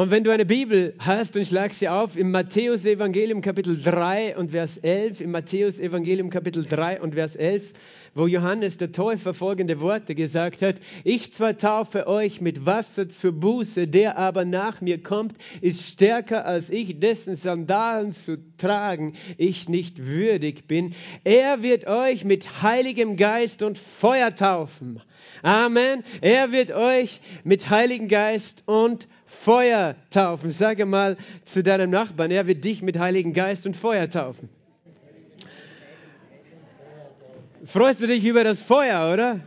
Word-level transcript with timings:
Und 0.00 0.10
wenn 0.10 0.24
du 0.24 0.30
eine 0.30 0.46
Bibel 0.46 0.94
hast, 0.98 1.36
dann 1.36 1.44
schlag 1.44 1.74
sie 1.74 1.86
auf 1.86 2.16
im 2.16 2.30
Matthäus 2.30 2.86
Evangelium 2.86 3.42
Kapitel 3.42 3.78
3 3.78 4.34
und 4.38 4.52
Vers 4.52 4.78
11, 4.78 5.20
im 5.20 5.30
Matthäus 5.30 5.78
Evangelium 5.78 6.30
Kapitel 6.30 6.64
3 6.64 7.02
und 7.02 7.12
Vers 7.16 7.36
11, 7.36 7.74
wo 8.14 8.26
Johannes 8.26 8.78
der 8.78 8.92
Täufer 8.92 9.34
folgende 9.34 9.78
Worte 9.82 10.14
gesagt 10.14 10.62
hat, 10.62 10.76
ich 11.04 11.30
zwar 11.32 11.58
taufe 11.58 12.06
euch 12.06 12.40
mit 12.40 12.64
Wasser 12.64 13.10
zur 13.10 13.32
Buße, 13.32 13.88
der 13.88 14.16
aber 14.16 14.46
nach 14.46 14.80
mir 14.80 15.02
kommt, 15.02 15.34
ist 15.60 15.82
stärker 15.82 16.46
als 16.46 16.70
ich, 16.70 16.98
dessen 16.98 17.36
Sandalen 17.36 18.12
zu 18.12 18.38
tragen 18.56 19.16
ich 19.36 19.68
nicht 19.68 20.06
würdig 20.06 20.66
bin. 20.66 20.94
Er 21.24 21.62
wird 21.62 21.86
euch 21.86 22.24
mit 22.24 22.62
heiligem 22.62 23.18
Geist 23.18 23.62
und 23.62 23.76
Feuer 23.76 24.34
taufen. 24.34 25.02
Amen. 25.42 26.02
Er 26.22 26.52
wird 26.52 26.72
euch 26.72 27.20
mit 27.44 27.68
Heiligen 27.68 28.08
Geist 28.08 28.62
und 28.64 29.04
Feuer 29.04 29.19
taufen. 30.10 30.50
Sage 30.50 30.86
mal 30.86 31.16
zu 31.44 31.62
deinem 31.62 31.90
Nachbarn, 31.90 32.30
er 32.30 32.46
wird 32.46 32.64
dich 32.64 32.82
mit 32.82 32.98
Heiligen 32.98 33.32
Geist 33.32 33.66
und 33.66 33.76
Feuer 33.76 34.08
taufen. 34.08 34.48
Freust 37.64 38.00
du 38.00 38.06
dich 38.06 38.24
über 38.24 38.42
das 38.42 38.62
Feuer, 38.62 39.12
oder? 39.12 39.40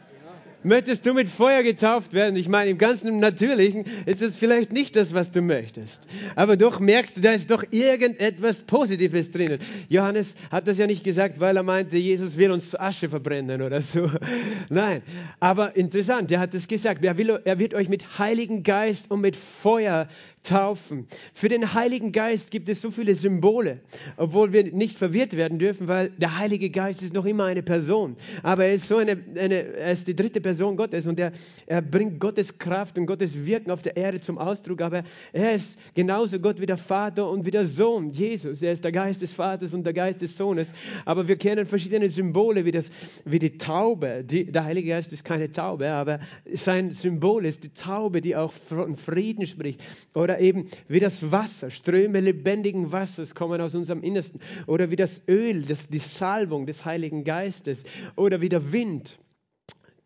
Möchtest 0.64 1.06
du 1.06 1.14
mit 1.14 1.30
Feuer 1.30 1.62
getauft 1.64 2.14
werden? 2.14 2.36
Ich 2.36 2.48
meine, 2.48 2.72
im 2.72 2.78
ganzen 2.78 3.20
Natürlichen 3.20 3.86
ist 4.06 4.22
es 4.22 4.36
vielleicht 4.36 4.72
nicht 4.72 4.96
das, 4.96 5.14
was 5.14 5.32
du 5.32 5.42
möchtest. 5.42 6.08
Aber 6.36 6.56
doch 6.56 6.80
merkst 6.80 7.18
du, 7.18 7.22
da 7.22 7.34
ist 7.34 7.52
doch 7.52 7.64
irgendetwas 7.72 8.62
Positives 8.62 9.32
drinnen. 9.32 9.60
Johannes 9.90 10.36
hat 10.52 10.68
das 10.68 10.78
ja 10.78 10.88
nicht 10.88 11.04
gesagt, 11.04 11.40
weil 11.40 11.58
er 11.58 11.64
meinte, 11.64 11.98
Jesus 11.98 12.38
will 12.38 12.52
uns 12.52 12.70
zu 12.70 12.80
Asche 12.80 13.10
verbrennen 13.10 13.62
oder 13.62 13.82
so. 13.82 14.10
Nein. 14.70 15.02
Aber 15.40 15.76
interessant, 15.76 16.32
er 16.32 16.40
hat 16.40 16.54
es 16.54 16.68
gesagt. 16.68 17.04
Er, 17.04 17.18
will, 17.18 17.40
er 17.44 17.60
wird 17.60 17.74
euch 17.74 17.90
mit 17.90 18.18
Heiligen 18.18 18.64
Geist 18.64 19.12
und 19.12 19.22
mit 19.22 19.36
Feuer 19.36 20.08
taufen. 20.44 21.08
Für 21.34 21.48
den 21.48 21.74
Heiligen 21.74 22.12
Geist 22.12 22.52
gibt 22.52 22.68
es 22.70 22.82
so 22.82 22.92
viele 22.92 23.16
Symbole, 23.16 23.80
obwohl 24.18 24.52
wir 24.52 24.64
nicht 24.72 24.98
verwirrt 24.98 25.36
werden 25.36 25.58
dürfen, 25.58 25.88
weil 25.88 26.10
der 26.12 26.38
Heilige 26.38 26.70
Geist 26.70 27.02
ist 27.02 27.14
noch 27.14 27.26
immer 27.26 27.46
eine 27.46 27.64
Person. 27.64 28.18
Aber 28.44 28.66
er 28.66 28.76
ist 28.76 28.88
so 28.88 28.98
eine, 28.98 29.18
eine 29.36 29.64
er 29.64 29.94
ist 29.94 30.08
die 30.08 30.16
dritte 30.16 30.42
Person 30.42 30.76
Gottes 30.76 31.08
und 31.08 31.20
er, 31.20 31.32
er 31.66 31.82
bringt 31.82 32.20
Gottes 32.20 32.58
Kraft 32.58 32.98
und 32.98 33.06
Gottes 33.06 33.46
Wirken 33.46 33.72
auf 33.72 33.82
der 33.82 33.96
Erde 33.96 34.20
zum 34.20 34.38
Ausdruck. 34.38 34.82
Aber 34.82 35.04
er 35.32 35.56
ist 35.56 35.80
genauso 35.96 36.40
Gott 36.40 36.60
wie 36.60 36.66
der 36.66 36.78
Vater 36.78 37.30
und 37.30 37.46
wie 37.46 37.52
der 37.52 37.66
Sohn, 37.66 38.12
Jesus. 38.12 38.62
Er 38.62 38.74
ist 38.74 38.84
der 38.84 38.92
Geist 38.92 39.22
des 39.22 39.32
Vaters 39.32 39.74
und 39.74 39.86
der 39.86 39.94
Geist 39.94 40.22
des 40.22 40.36
Sohnes. 40.36 40.74
Aber 41.06 41.28
wir 41.28 41.38
kennen 41.38 41.66
verschiedene 41.66 42.10
Symbole, 42.10 42.66
wie, 42.66 42.72
das, 42.72 42.90
wie 43.24 43.40
die 43.40 43.58
Taube. 43.58 44.24
Die, 44.26 44.52
der 44.52 44.66
Heilige 44.66 44.90
Geist 44.90 45.14
ist 45.14 45.24
keine 45.24 45.52
Taube, 45.52 45.90
aber 45.90 46.20
sein 46.52 46.94
Symbol 46.94 47.46
ist 47.46 47.64
die 47.64 47.70
Taube, 47.70 48.20
die 48.20 48.36
auch 48.36 48.52
von 48.52 48.98
Frieden 48.98 49.48
spricht. 49.48 49.82
Oder 50.14 50.33
oder 50.34 50.42
eben 50.42 50.68
wie 50.88 51.00
das 51.00 51.32
Wasser, 51.32 51.70
Ströme 51.70 52.20
lebendigen 52.20 52.92
Wassers 52.92 53.36
kommen 53.36 53.62
aus 53.62 53.76
unserem 53.76 54.02
Innersten. 54.02 54.40
Oder 54.66 54.90
wie 54.90 54.96
das 54.96 55.22
Öl, 55.28 55.62
das, 55.62 55.90
die 55.90 56.00
Salbung 56.00 56.66
des 56.66 56.86
Heiligen 56.86 57.24
Geistes. 57.24 57.84
Oder 58.16 58.42
wie 58.42 58.50
der 58.50 58.72
Wind 58.72 59.20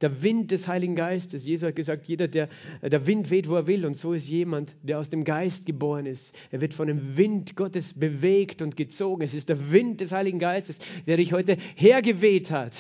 der 0.02 0.22
Wind 0.22 0.52
des 0.52 0.68
Heiligen 0.68 0.96
Geistes. 0.96 1.46
Jesus 1.46 1.68
hat 1.68 1.76
gesagt, 1.76 2.08
jeder, 2.08 2.28
der, 2.28 2.50
der 2.84 3.08
Wind 3.08 3.32
weht, 3.32 3.50
wo 3.50 3.56
er 3.56 3.66
will. 3.66 3.86
Und 3.86 3.96
so 3.96 4.14
ist 4.14 4.30
jemand, 4.30 4.76
der 4.84 5.00
aus 5.00 5.10
dem 5.10 5.24
Geist 5.24 5.66
geboren 5.66 6.06
ist. 6.06 6.34
Er 6.52 6.62
wird 6.62 6.74
von 6.74 6.88
dem 6.88 7.18
Wind 7.18 7.56
Gottes 7.56 7.94
bewegt 7.94 8.62
und 8.62 8.78
gezogen. 8.78 9.24
Es 9.24 9.34
ist 9.34 9.50
der 9.50 9.72
Wind 9.72 10.00
des 10.00 10.12
Heiligen 10.12 10.40
Geistes, 10.40 10.78
der 11.08 11.18
dich 11.18 11.34
heute 11.34 11.58
hergeweht 11.76 12.52
hat 12.52 12.74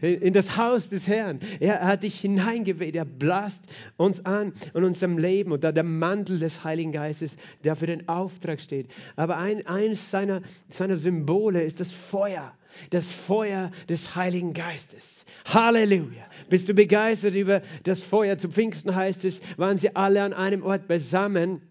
in 0.00 0.32
das 0.32 0.56
Haus 0.56 0.88
des 0.88 1.06
Herrn. 1.06 1.40
Er 1.60 1.86
hat 1.86 2.02
dich 2.02 2.18
hineingeweht. 2.20 2.96
Er 2.96 3.04
blast 3.04 3.66
uns 3.98 4.24
an 4.24 4.54
in 4.72 4.84
unserem 4.84 5.18
Leben. 5.18 5.52
Und 5.52 5.62
da 5.62 5.72
der 5.72 5.84
Mantel 5.84 6.38
des 6.38 6.64
Heiligen 6.64 6.92
Geistes, 6.92 7.36
der 7.64 7.76
für 7.76 7.86
den 7.86 8.08
Auftrag 8.08 8.60
steht. 8.60 8.86
Aber 9.16 9.36
ein, 9.36 9.66
eines 9.66 10.10
seiner, 10.10 10.40
seiner 10.68 10.96
Symbole 10.96 11.62
ist 11.62 11.80
das 11.80 11.92
Feuer 11.92 12.54
das 12.90 13.06
Feuer 13.06 13.70
des 13.88 14.16
Heiligen 14.16 14.52
Geistes. 14.52 15.24
Halleluja. 15.46 16.24
Bist 16.48 16.68
du 16.68 16.74
begeistert 16.74 17.34
über 17.34 17.62
das 17.84 18.02
Feuer? 18.02 18.38
Zu 18.38 18.48
Pfingsten 18.48 18.94
heißt 18.94 19.24
es, 19.24 19.40
waren 19.56 19.76
sie 19.76 19.94
alle 19.94 20.22
an 20.22 20.32
einem 20.32 20.62
Ort 20.62 20.88
beisammen. 20.88 21.62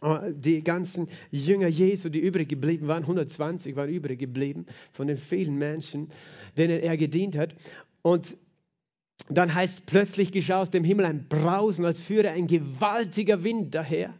Oh, 0.00 0.18
die 0.30 0.62
ganzen 0.62 1.08
Jünger 1.30 1.68
Jesu, 1.68 2.08
die 2.08 2.20
übrig 2.20 2.48
geblieben 2.48 2.88
waren, 2.88 3.02
120 3.02 3.76
waren 3.76 3.90
übrig 3.90 4.18
geblieben 4.18 4.66
von 4.92 5.06
den 5.06 5.18
vielen 5.18 5.56
Menschen, 5.56 6.10
denen 6.56 6.80
er 6.80 6.96
gedient 6.96 7.36
hat. 7.36 7.54
Und 8.02 8.36
dann 9.28 9.54
heißt 9.54 9.86
plötzlich 9.86 10.32
geschah 10.32 10.60
aus 10.60 10.70
dem 10.70 10.84
Himmel 10.84 11.06
ein 11.06 11.26
Brausen, 11.28 11.84
als 11.84 12.00
führe 12.00 12.30
ein 12.30 12.46
gewaltiger 12.46 13.44
Wind 13.44 13.74
daher. 13.74 14.14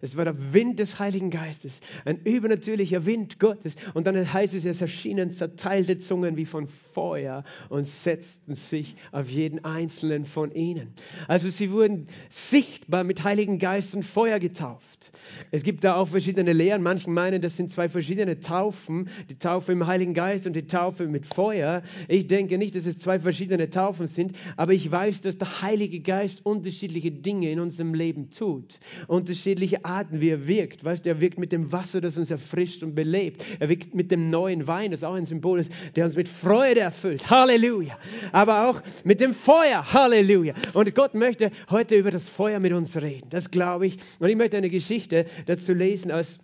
Es 0.00 0.16
war 0.16 0.24
der 0.24 0.52
Wind 0.52 0.78
des 0.78 0.98
Heiligen 0.98 1.30
Geistes, 1.30 1.80
ein 2.04 2.18
übernatürlicher 2.24 3.06
Wind 3.06 3.38
Gottes. 3.38 3.76
Und 3.94 4.06
dann 4.06 4.32
heißt 4.32 4.54
es, 4.54 4.64
es 4.64 4.80
erschienen 4.80 5.32
zerteilte 5.32 5.98
Zungen 5.98 6.36
wie 6.36 6.46
von 6.46 6.66
Feuer 6.66 7.44
und 7.68 7.84
setzten 7.84 8.54
sich 8.54 8.96
auf 9.12 9.28
jeden 9.28 9.64
einzelnen 9.64 10.26
von 10.26 10.52
ihnen. 10.52 10.94
Also 11.28 11.50
sie 11.50 11.70
wurden 11.70 12.08
sichtbar 12.28 13.04
mit 13.04 13.24
Heiligen 13.24 13.58
Geist 13.58 13.94
und 13.94 14.04
Feuer 14.04 14.38
getauft. 14.38 15.12
Es 15.50 15.62
gibt 15.62 15.84
da 15.84 15.96
auch 15.96 16.08
verschiedene 16.08 16.52
Lehren. 16.52 16.82
Manche 16.82 17.10
meinen, 17.10 17.40
das 17.42 17.56
sind 17.56 17.70
zwei 17.70 17.88
verschiedene 17.88 18.40
Taufen. 18.40 19.08
Die 19.28 19.38
Taufe 19.38 19.72
im 19.72 19.86
Heiligen 19.86 20.14
Geist 20.14 20.46
und 20.46 20.54
die 20.54 20.66
Taufe 20.66 21.06
mit 21.06 21.26
Feuer. 21.26 21.82
Ich 22.08 22.26
denke 22.26 22.58
nicht, 22.58 22.76
dass 22.76 22.86
es 22.86 22.98
zwei 22.98 23.18
verschiedene 23.18 23.70
Taufen 23.70 24.06
sind, 24.06 24.36
aber 24.56 24.72
ich 24.72 24.90
weiß, 24.90 25.22
dass 25.22 25.38
der 25.38 25.62
Heilige 25.62 26.00
Geist 26.00 26.44
unterschiedliche 26.44 27.10
Dinge 27.10 27.50
in 27.50 27.60
unserem 27.60 27.94
Leben 27.94 28.30
tut. 28.30 28.78
Unterschiedliche 29.06 29.84
Arten, 29.84 30.20
wie 30.20 30.30
er 30.30 30.46
wirkt. 30.46 30.84
Weißt 30.84 31.04
du, 31.04 31.10
er 31.10 31.20
wirkt 31.20 31.38
mit 31.38 31.52
dem 31.52 31.72
Wasser, 31.72 32.00
das 32.00 32.18
uns 32.18 32.30
erfrischt 32.30 32.82
und 32.82 32.94
belebt. 32.94 33.44
Er 33.60 33.68
wirkt 33.68 33.94
mit 33.94 34.10
dem 34.10 34.30
neuen 34.30 34.66
Wein, 34.66 34.90
das 34.90 35.04
auch 35.04 35.14
ein 35.14 35.24
Symbol 35.24 35.60
ist, 35.60 35.70
der 35.96 36.06
uns 36.06 36.16
mit 36.16 36.28
Freude 36.28 36.80
erfüllt. 36.80 37.28
Halleluja. 37.30 37.96
Aber 38.32 38.68
auch 38.68 38.82
mit 39.04 39.20
dem 39.20 39.34
Feuer. 39.34 39.84
Halleluja. 39.92 40.54
Und 40.72 40.94
Gott 40.94 41.14
möchte 41.14 41.50
heute 41.70 41.96
über 41.96 42.10
das 42.10 42.28
Feuer 42.28 42.60
mit 42.60 42.72
uns 42.72 43.00
reden. 43.00 43.28
Das 43.30 43.50
glaube 43.50 43.86
ich. 43.86 43.98
Und 44.18 44.28
ich 44.28 44.36
möchte 44.36 44.56
eine 44.56 44.70
Geschichte 44.70 45.23
dazu 45.46 45.72
lesen 45.72 46.10
aus 46.10 46.38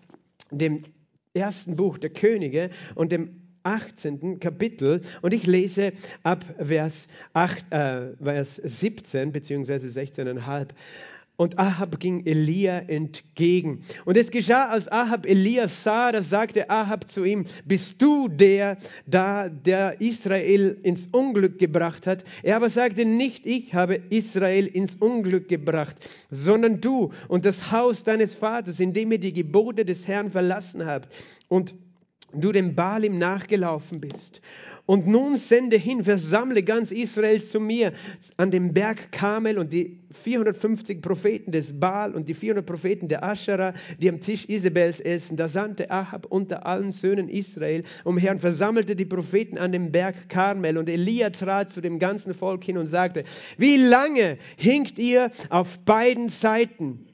dem 0.51 0.83
ersten 1.35 1.77
Buch 1.77 1.99
der 1.99 2.11
Könige 2.11 2.71
und 2.95 3.13
dem 3.13 3.41
18. 3.63 4.41
Kapitel 4.41 5.03
und 5.23 5.35
ich 5.35 5.47
lese 5.47 5.93
ab 6.23 6.45
Vers, 6.59 7.09
8, 7.35 7.73
äh, 7.73 8.17
Vers 8.23 8.57
17 8.57 9.33
bzw. 9.33 9.75
16,5. 9.75 10.69
Und 11.41 11.59
Ahab 11.59 11.99
ging 12.01 12.27
Elia 12.27 12.81
entgegen. 12.81 13.81
Und 14.05 14.19
es 14.19 14.31
geschah, 14.31 14.67
als 14.67 14.93
Ahab 14.93 15.25
Elia 15.25 15.69
sah, 15.69 16.12
da 16.12 16.21
sagte 16.21 16.69
Ahab 16.69 17.09
zu 17.09 17.25
ihm, 17.25 17.47
bist 17.65 18.03
du 18.03 18.28
der, 18.28 18.77
da 19.06 19.49
der 19.49 20.03
Israel 20.03 20.77
ins 20.83 21.06
Unglück 21.06 21.59
gebracht 21.59 22.06
hat? 22.06 22.25
Er 22.43 22.56
aber 22.56 22.69
sagte, 22.69 23.06
nicht 23.06 23.47
ich 23.47 23.73
habe 23.73 24.03
Israel 24.11 24.67
ins 24.67 24.97
Unglück 24.97 25.49
gebracht, 25.49 25.97
sondern 26.31 26.83
du 26.83 27.11
und 27.28 27.47
das 27.47 27.72
Haus 27.72 28.05
deines 28.05 28.34
Vaters, 28.34 28.78
indem 28.78 29.11
ihr 29.12 29.19
die 29.19 29.33
Gebote 29.33 29.87
des 29.87 30.07
Herrn 30.07 30.31
verlassen 30.31 30.84
habt 30.84 31.11
und 31.49 31.75
du 32.34 32.53
dem 32.53 32.75
Baalim 32.75 33.19
nachgelaufen 33.19 33.99
bist. 33.99 34.43
Und 34.91 35.06
nun 35.06 35.37
sende 35.37 35.77
hin, 35.77 36.03
versammle 36.03 36.65
ganz 36.65 36.91
Israel 36.91 37.41
zu 37.41 37.61
mir 37.61 37.93
an 38.37 38.51
dem 38.51 38.75
Berg 38.75 39.12
Kamel 39.12 39.56
und 39.56 39.73
die 39.73 40.01
450 40.11 41.01
Propheten 41.01 41.53
des 41.53 41.78
Baal 41.78 42.12
und 42.12 42.28
die 42.28 42.34
400 42.34 42.67
Propheten 42.67 43.06
der 43.06 43.23
Aschera, 43.23 43.73
die 44.01 44.09
am 44.09 44.21
Tisch 44.21 44.49
Isabels 44.49 44.99
essen. 44.99 45.37
Da 45.37 45.47
sandte 45.47 45.93
Ahab 45.93 46.27
unter 46.27 46.67
allen 46.67 46.91
Söhnen 46.91 47.28
Israel 47.28 47.84
umher 48.03 48.33
und 48.33 48.41
versammelte 48.41 48.97
die 48.97 49.05
Propheten 49.05 49.59
an 49.59 49.71
dem 49.71 49.93
Berg 49.93 50.28
Karmel. 50.28 50.77
Und 50.77 50.89
Elia 50.89 51.31
trat 51.31 51.71
zu 51.71 51.81
dem 51.81 52.01
ganzen 52.01 52.34
Volk 52.34 52.65
hin 52.65 52.77
und 52.77 52.89
sagte, 52.89 53.22
wie 53.59 53.77
lange 53.77 54.39
hinkt 54.57 54.99
ihr 54.99 55.31
auf 55.51 55.78
beiden 55.84 56.28
Seiten? 56.28 57.07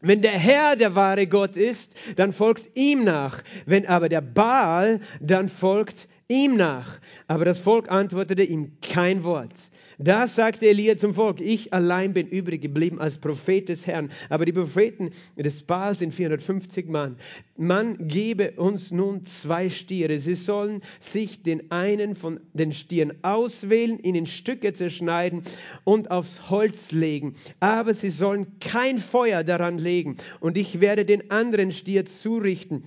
Wenn 0.00 0.22
der 0.22 0.32
Herr 0.32 0.74
der 0.74 0.96
wahre 0.96 1.28
Gott 1.28 1.56
ist, 1.56 1.94
dann 2.16 2.32
folgt 2.32 2.76
ihm 2.76 3.04
nach. 3.04 3.44
Wenn 3.64 3.86
aber 3.86 4.08
der 4.08 4.22
Baal, 4.22 4.98
dann 5.20 5.48
folgt 5.48 6.08
ihm 6.28 6.56
nach. 6.56 7.00
Aber 7.28 7.44
das 7.44 7.58
Volk 7.58 7.90
antwortete 7.90 8.42
ihm 8.42 8.72
kein 8.80 9.24
Wort. 9.24 9.52
Da 9.98 10.26
sagte 10.26 10.66
Elia 10.66 10.96
zum 10.96 11.14
Volk, 11.14 11.40
ich 11.40 11.72
allein 11.72 12.12
bin 12.12 12.26
übrig 12.26 12.62
geblieben 12.62 13.00
als 13.00 13.18
Prophet 13.18 13.68
des 13.68 13.86
Herrn, 13.86 14.10
aber 14.30 14.44
die 14.44 14.52
Propheten 14.52 15.10
des 15.36 15.62
Baal 15.62 15.94
sind 15.94 16.12
450 16.12 16.88
Mann. 16.88 17.16
Man 17.56 18.08
gebe 18.08 18.52
uns 18.52 18.90
nun 18.90 19.24
zwei 19.24 19.70
Stiere. 19.70 20.18
Sie 20.18 20.34
sollen 20.34 20.80
sich 20.98 21.44
den 21.44 21.70
einen 21.70 22.16
von 22.16 22.40
den 22.52 22.72
Stieren 22.72 23.12
auswählen, 23.22 24.00
ihn 24.00 24.16
in 24.16 24.26
Stücke 24.26 24.72
zerschneiden 24.72 25.42
und 25.84 26.10
aufs 26.10 26.50
Holz 26.50 26.90
legen. 26.90 27.34
Aber 27.60 27.94
sie 27.94 28.10
sollen 28.10 28.58
kein 28.58 28.98
Feuer 28.98 29.44
daran 29.44 29.78
legen. 29.78 30.16
Und 30.40 30.58
ich 30.58 30.80
werde 30.80 31.04
den 31.04 31.30
anderen 31.30 31.70
Stier 31.70 32.06
zurichten 32.06 32.84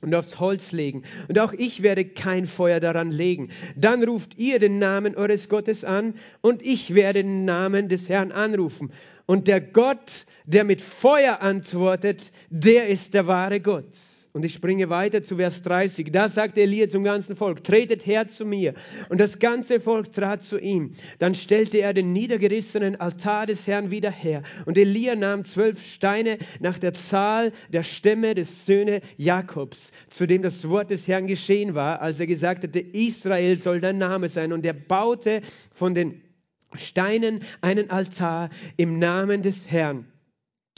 und 0.00 0.14
aufs 0.14 0.40
Holz 0.40 0.72
legen. 0.72 1.02
Und 1.28 1.38
auch 1.38 1.52
ich 1.52 1.82
werde 1.82 2.04
kein 2.04 2.46
Feuer 2.46 2.80
daran 2.80 3.10
legen. 3.10 3.50
Dann 3.76 4.02
ruft 4.02 4.38
ihr 4.38 4.58
den 4.58 4.78
Namen 4.78 5.16
eures 5.16 5.48
Gottes 5.48 5.84
an 5.84 6.14
und 6.40 6.62
ich 6.62 6.94
werde 6.94 7.22
den 7.22 7.44
Namen 7.44 7.88
des 7.88 8.08
Herrn 8.08 8.32
anrufen. 8.32 8.92
Und 9.26 9.46
der 9.46 9.60
Gott, 9.60 10.26
der 10.44 10.64
mit 10.64 10.82
Feuer 10.82 11.40
antwortet, 11.40 12.32
der 12.50 12.88
ist 12.88 13.14
der 13.14 13.26
wahre 13.26 13.60
Gott. 13.60 13.96
Und 14.32 14.44
ich 14.44 14.52
springe 14.52 14.88
weiter 14.90 15.22
zu 15.24 15.36
Vers 15.36 15.62
30. 15.62 16.12
Da 16.12 16.28
sagte 16.28 16.60
Elia 16.60 16.88
zum 16.88 17.02
ganzen 17.02 17.34
Volk, 17.34 17.64
tretet 17.64 18.06
her 18.06 18.28
zu 18.28 18.44
mir. 18.44 18.74
Und 19.08 19.20
das 19.20 19.40
ganze 19.40 19.80
Volk 19.80 20.12
trat 20.12 20.44
zu 20.44 20.58
ihm. 20.58 20.92
Dann 21.18 21.34
stellte 21.34 21.78
er 21.78 21.94
den 21.94 22.12
niedergerissenen 22.12 22.94
Altar 23.00 23.46
des 23.46 23.66
Herrn 23.66 23.90
wieder 23.90 24.10
her. 24.10 24.44
Und 24.66 24.78
Elia 24.78 25.16
nahm 25.16 25.44
zwölf 25.44 25.84
Steine 25.84 26.38
nach 26.60 26.78
der 26.78 26.92
Zahl 26.92 27.52
der 27.72 27.82
Stämme 27.82 28.34
des 28.34 28.66
Söhne 28.66 29.00
Jakobs, 29.16 29.90
zu 30.08 30.26
dem 30.26 30.42
das 30.42 30.68
Wort 30.68 30.92
des 30.92 31.08
Herrn 31.08 31.26
geschehen 31.26 31.74
war, 31.74 32.00
als 32.00 32.20
er 32.20 32.28
gesagt 32.28 32.62
hatte, 32.62 32.78
Israel 32.78 33.56
soll 33.58 33.80
dein 33.80 33.98
Name 33.98 34.28
sein. 34.28 34.52
Und 34.52 34.64
er 34.64 34.74
baute 34.74 35.42
von 35.72 35.94
den 35.94 36.22
Steinen 36.76 37.42
einen 37.62 37.90
Altar 37.90 38.50
im 38.76 39.00
Namen 39.00 39.42
des 39.42 39.68
Herrn. 39.68 40.09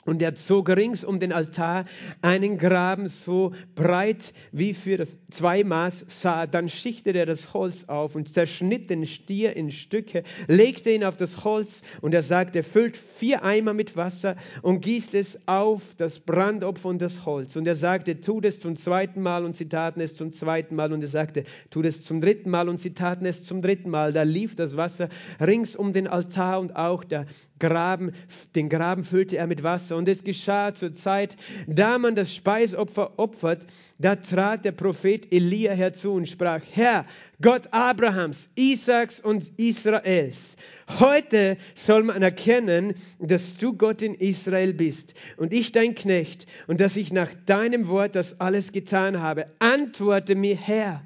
Und 0.04 0.20
er 0.20 0.34
zog 0.34 0.68
rings 0.68 1.04
um 1.04 1.20
den 1.20 1.32
Altar 1.32 1.84
einen 2.22 2.58
Graben 2.58 3.08
so 3.08 3.52
breit 3.76 4.34
wie 4.50 4.74
für 4.74 4.96
das 4.96 5.18
Zweimaß 5.30 6.06
sah. 6.08 6.46
Dann 6.48 6.68
schichtete 6.68 7.18
er 7.18 7.26
das 7.26 7.54
Holz 7.54 7.84
auf 7.84 8.16
und 8.16 8.32
zerschnitt 8.32 8.90
den 8.90 9.06
Stier 9.06 9.54
in 9.54 9.70
Stücke, 9.70 10.24
legte 10.48 10.90
ihn 10.90 11.04
auf 11.04 11.16
das 11.16 11.44
Holz 11.44 11.82
und 12.00 12.14
er 12.14 12.24
sagte, 12.24 12.64
füllt 12.64 12.96
vier 12.96 13.44
Eimer 13.44 13.74
mit 13.74 13.96
Wasser 13.96 14.34
und 14.62 14.80
gießt 14.80 15.14
es 15.14 15.46
auf 15.46 15.82
das 15.96 16.18
Brandopfer 16.18 16.88
und 16.88 17.00
das 17.00 17.24
Holz. 17.24 17.54
Und 17.54 17.68
er 17.68 17.76
sagte, 17.76 18.20
tut 18.20 18.44
es 18.44 18.58
zum 18.58 18.74
zweiten 18.74 19.22
Mal 19.22 19.44
und 19.44 19.54
sie 19.54 19.68
taten 19.68 20.00
es 20.00 20.16
zum 20.16 20.32
zweiten 20.32 20.74
Mal. 20.74 20.92
Und 20.92 21.02
er 21.02 21.08
sagte, 21.08 21.44
tut 21.70 21.86
es 21.86 22.04
zum 22.04 22.20
dritten 22.20 22.50
Mal 22.50 22.68
und 22.68 22.80
sie 22.80 22.92
taten 22.92 23.24
es 23.24 23.44
zum 23.44 23.62
dritten 23.62 23.90
Mal. 23.90 24.12
Da 24.12 24.24
lief 24.24 24.56
das 24.56 24.76
Wasser 24.76 25.08
rings 25.40 25.76
um 25.76 25.92
den 25.92 26.08
Altar 26.08 26.58
und 26.58 26.74
auch 26.74 27.04
der 27.04 27.26
Graben, 27.60 28.10
den 28.56 28.68
Graben 28.68 29.04
füllte 29.04 29.36
er 29.36 29.46
mit 29.46 29.62
Wasser. 29.62 29.91
Und 29.94 30.08
es 30.08 30.24
geschah 30.24 30.74
zur 30.74 30.94
Zeit, 30.94 31.36
da 31.66 31.98
man 31.98 32.16
das 32.16 32.34
Speisopfer 32.34 33.18
opfert, 33.18 33.66
da 33.98 34.16
trat 34.16 34.64
der 34.64 34.72
Prophet 34.72 35.32
Elia 35.32 35.72
herzu 35.72 36.12
und 36.12 36.28
sprach, 36.28 36.60
Herr, 36.70 37.06
Gott 37.40 37.68
Abrahams, 37.70 38.50
Isaaks 38.54 39.20
und 39.20 39.52
Israels, 39.58 40.56
heute 41.00 41.56
soll 41.74 42.02
man 42.02 42.22
erkennen, 42.22 42.94
dass 43.18 43.56
du 43.56 43.74
Gott 43.74 44.02
in 44.02 44.14
Israel 44.14 44.74
bist 44.74 45.14
und 45.36 45.52
ich 45.52 45.72
dein 45.72 45.94
Knecht 45.94 46.46
und 46.66 46.80
dass 46.80 46.96
ich 46.96 47.12
nach 47.12 47.32
deinem 47.46 47.88
Wort 47.88 48.14
das 48.14 48.40
alles 48.40 48.72
getan 48.72 49.20
habe. 49.20 49.46
Antworte 49.58 50.34
mir, 50.34 50.56
Herr. 50.56 51.02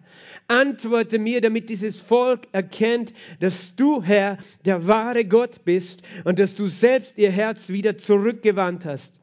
Antworte 0.49 1.19
mir, 1.19 1.41
damit 1.41 1.69
dieses 1.69 1.99
Volk 1.99 2.49
erkennt, 2.53 3.13
dass 3.41 3.75
du, 3.77 4.03
Herr, 4.03 4.39
der 4.65 4.87
wahre 4.87 5.25
Gott 5.25 5.65
bist 5.65 6.03
und 6.25 6.39
dass 6.39 6.55
du 6.55 6.67
selbst 6.67 7.19
ihr 7.19 7.31
Herz 7.31 7.69
wieder 7.69 7.97
zurückgewandt 7.97 8.85
hast. 8.85 9.21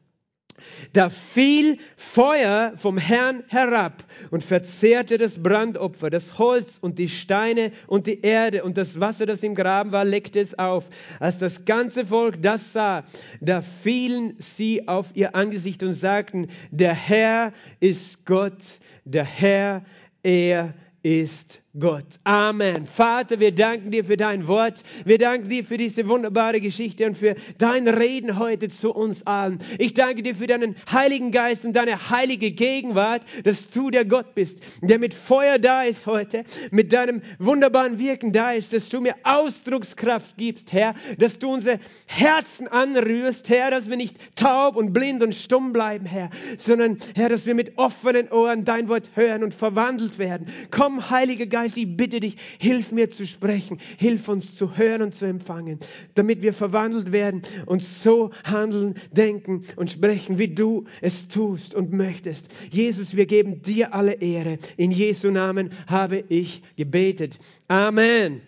Da 0.92 1.10
fiel 1.10 1.78
Feuer 1.96 2.74
vom 2.76 2.96
Herrn 2.96 3.42
herab 3.48 4.04
und 4.30 4.42
verzehrte 4.42 5.18
das 5.18 5.42
Brandopfer, 5.42 6.10
das 6.10 6.38
Holz 6.38 6.78
und 6.80 6.98
die 6.98 7.08
Steine 7.08 7.72
und 7.88 8.06
die 8.06 8.20
Erde 8.20 8.62
und 8.62 8.76
das 8.78 9.00
Wasser, 9.00 9.26
das 9.26 9.42
im 9.42 9.54
Graben 9.54 9.90
war, 9.90 10.04
leckte 10.04 10.40
es 10.40 10.56
auf. 10.58 10.88
Als 11.18 11.38
das 11.38 11.64
ganze 11.64 12.06
Volk 12.06 12.40
das 12.40 12.72
sah, 12.72 13.04
da 13.40 13.62
fielen 13.62 14.36
sie 14.38 14.86
auf 14.86 15.10
ihr 15.14 15.34
Angesicht 15.34 15.82
und 15.82 15.94
sagten, 15.94 16.48
der 16.70 16.94
Herr 16.94 17.52
ist 17.80 18.24
Gott, 18.24 18.62
der 19.04 19.24
Herr, 19.24 19.84
er 20.22 20.74
ist 21.04 21.62
Gott. 21.76 22.04
Amen. 22.22 22.86
Vater, 22.86 23.40
wir 23.40 23.52
danken 23.52 23.90
dir 23.90 24.04
für 24.04 24.16
dein 24.16 24.46
Wort. 24.46 24.84
Wir 25.04 25.18
danken 25.18 25.48
dir 25.48 25.64
für 25.64 25.76
diese 25.76 26.08
wunderbare 26.08 26.60
Geschichte 26.60 27.04
und 27.04 27.18
für 27.18 27.34
dein 27.58 27.88
Reden 27.88 28.38
heute 28.38 28.68
zu 28.68 28.94
uns 28.94 29.26
allen. 29.26 29.58
Ich 29.78 29.92
danke 29.92 30.22
dir 30.22 30.36
für 30.36 30.46
deinen 30.46 30.76
Heiligen 30.92 31.32
Geist 31.32 31.64
und 31.64 31.72
deine 31.72 32.10
heilige 32.10 32.52
Gegenwart, 32.52 33.22
dass 33.42 33.70
du 33.70 33.90
der 33.90 34.04
Gott 34.04 34.36
bist, 34.36 34.62
der 34.82 35.00
mit 35.00 35.14
Feuer 35.14 35.58
da 35.58 35.82
ist 35.82 36.06
heute, 36.06 36.44
mit 36.70 36.92
deinem 36.92 37.22
wunderbaren 37.40 37.98
Wirken 37.98 38.32
da 38.32 38.52
ist, 38.52 38.72
dass 38.72 38.88
du 38.88 39.00
mir 39.00 39.16
Ausdruckskraft 39.24 40.36
gibst, 40.36 40.72
Herr, 40.72 40.94
dass 41.18 41.40
du 41.40 41.52
unsere 41.52 41.80
Herzen 42.06 42.68
anrührst, 42.68 43.48
Herr, 43.48 43.72
dass 43.72 43.90
wir 43.90 43.96
nicht 43.96 44.36
taub 44.36 44.76
und 44.76 44.92
blind 44.92 45.24
und 45.24 45.34
stumm 45.34 45.72
bleiben, 45.72 46.06
Herr, 46.06 46.30
sondern, 46.56 46.98
Herr, 47.16 47.30
dass 47.30 47.46
wir 47.46 47.56
mit 47.56 47.78
offenen 47.78 48.30
Ohren 48.30 48.64
dein 48.64 48.88
Wort 48.88 49.10
hören 49.14 49.42
und 49.42 49.54
verwandelt 49.54 50.20
werden. 50.20 50.46
Komm, 50.70 51.10
Heiliger 51.10 51.46
Geist, 51.46 51.63
Geist, 51.64 51.78
ich 51.78 51.96
bitte 51.96 52.20
dich, 52.20 52.36
hilf 52.58 52.92
mir 52.92 53.08
zu 53.08 53.26
sprechen, 53.26 53.78
hilf 53.96 54.28
uns 54.28 54.54
zu 54.54 54.76
hören 54.76 55.00
und 55.00 55.14
zu 55.14 55.24
empfangen, 55.24 55.78
damit 56.14 56.42
wir 56.42 56.52
verwandelt 56.52 57.10
werden 57.10 57.40
und 57.64 57.80
so 57.80 58.32
handeln, 58.44 58.96
denken 59.12 59.62
und 59.76 59.90
sprechen, 59.90 60.38
wie 60.38 60.48
du 60.48 60.84
es 61.00 61.26
tust 61.26 61.74
und 61.74 61.90
möchtest. 61.90 62.52
Jesus, 62.70 63.16
wir 63.16 63.24
geben 63.24 63.62
dir 63.62 63.94
alle 63.94 64.12
Ehre. 64.12 64.58
In 64.76 64.90
Jesu 64.90 65.30
Namen 65.30 65.70
habe 65.86 66.22
ich 66.28 66.60
gebetet. 66.76 67.38
Amen. 67.68 68.42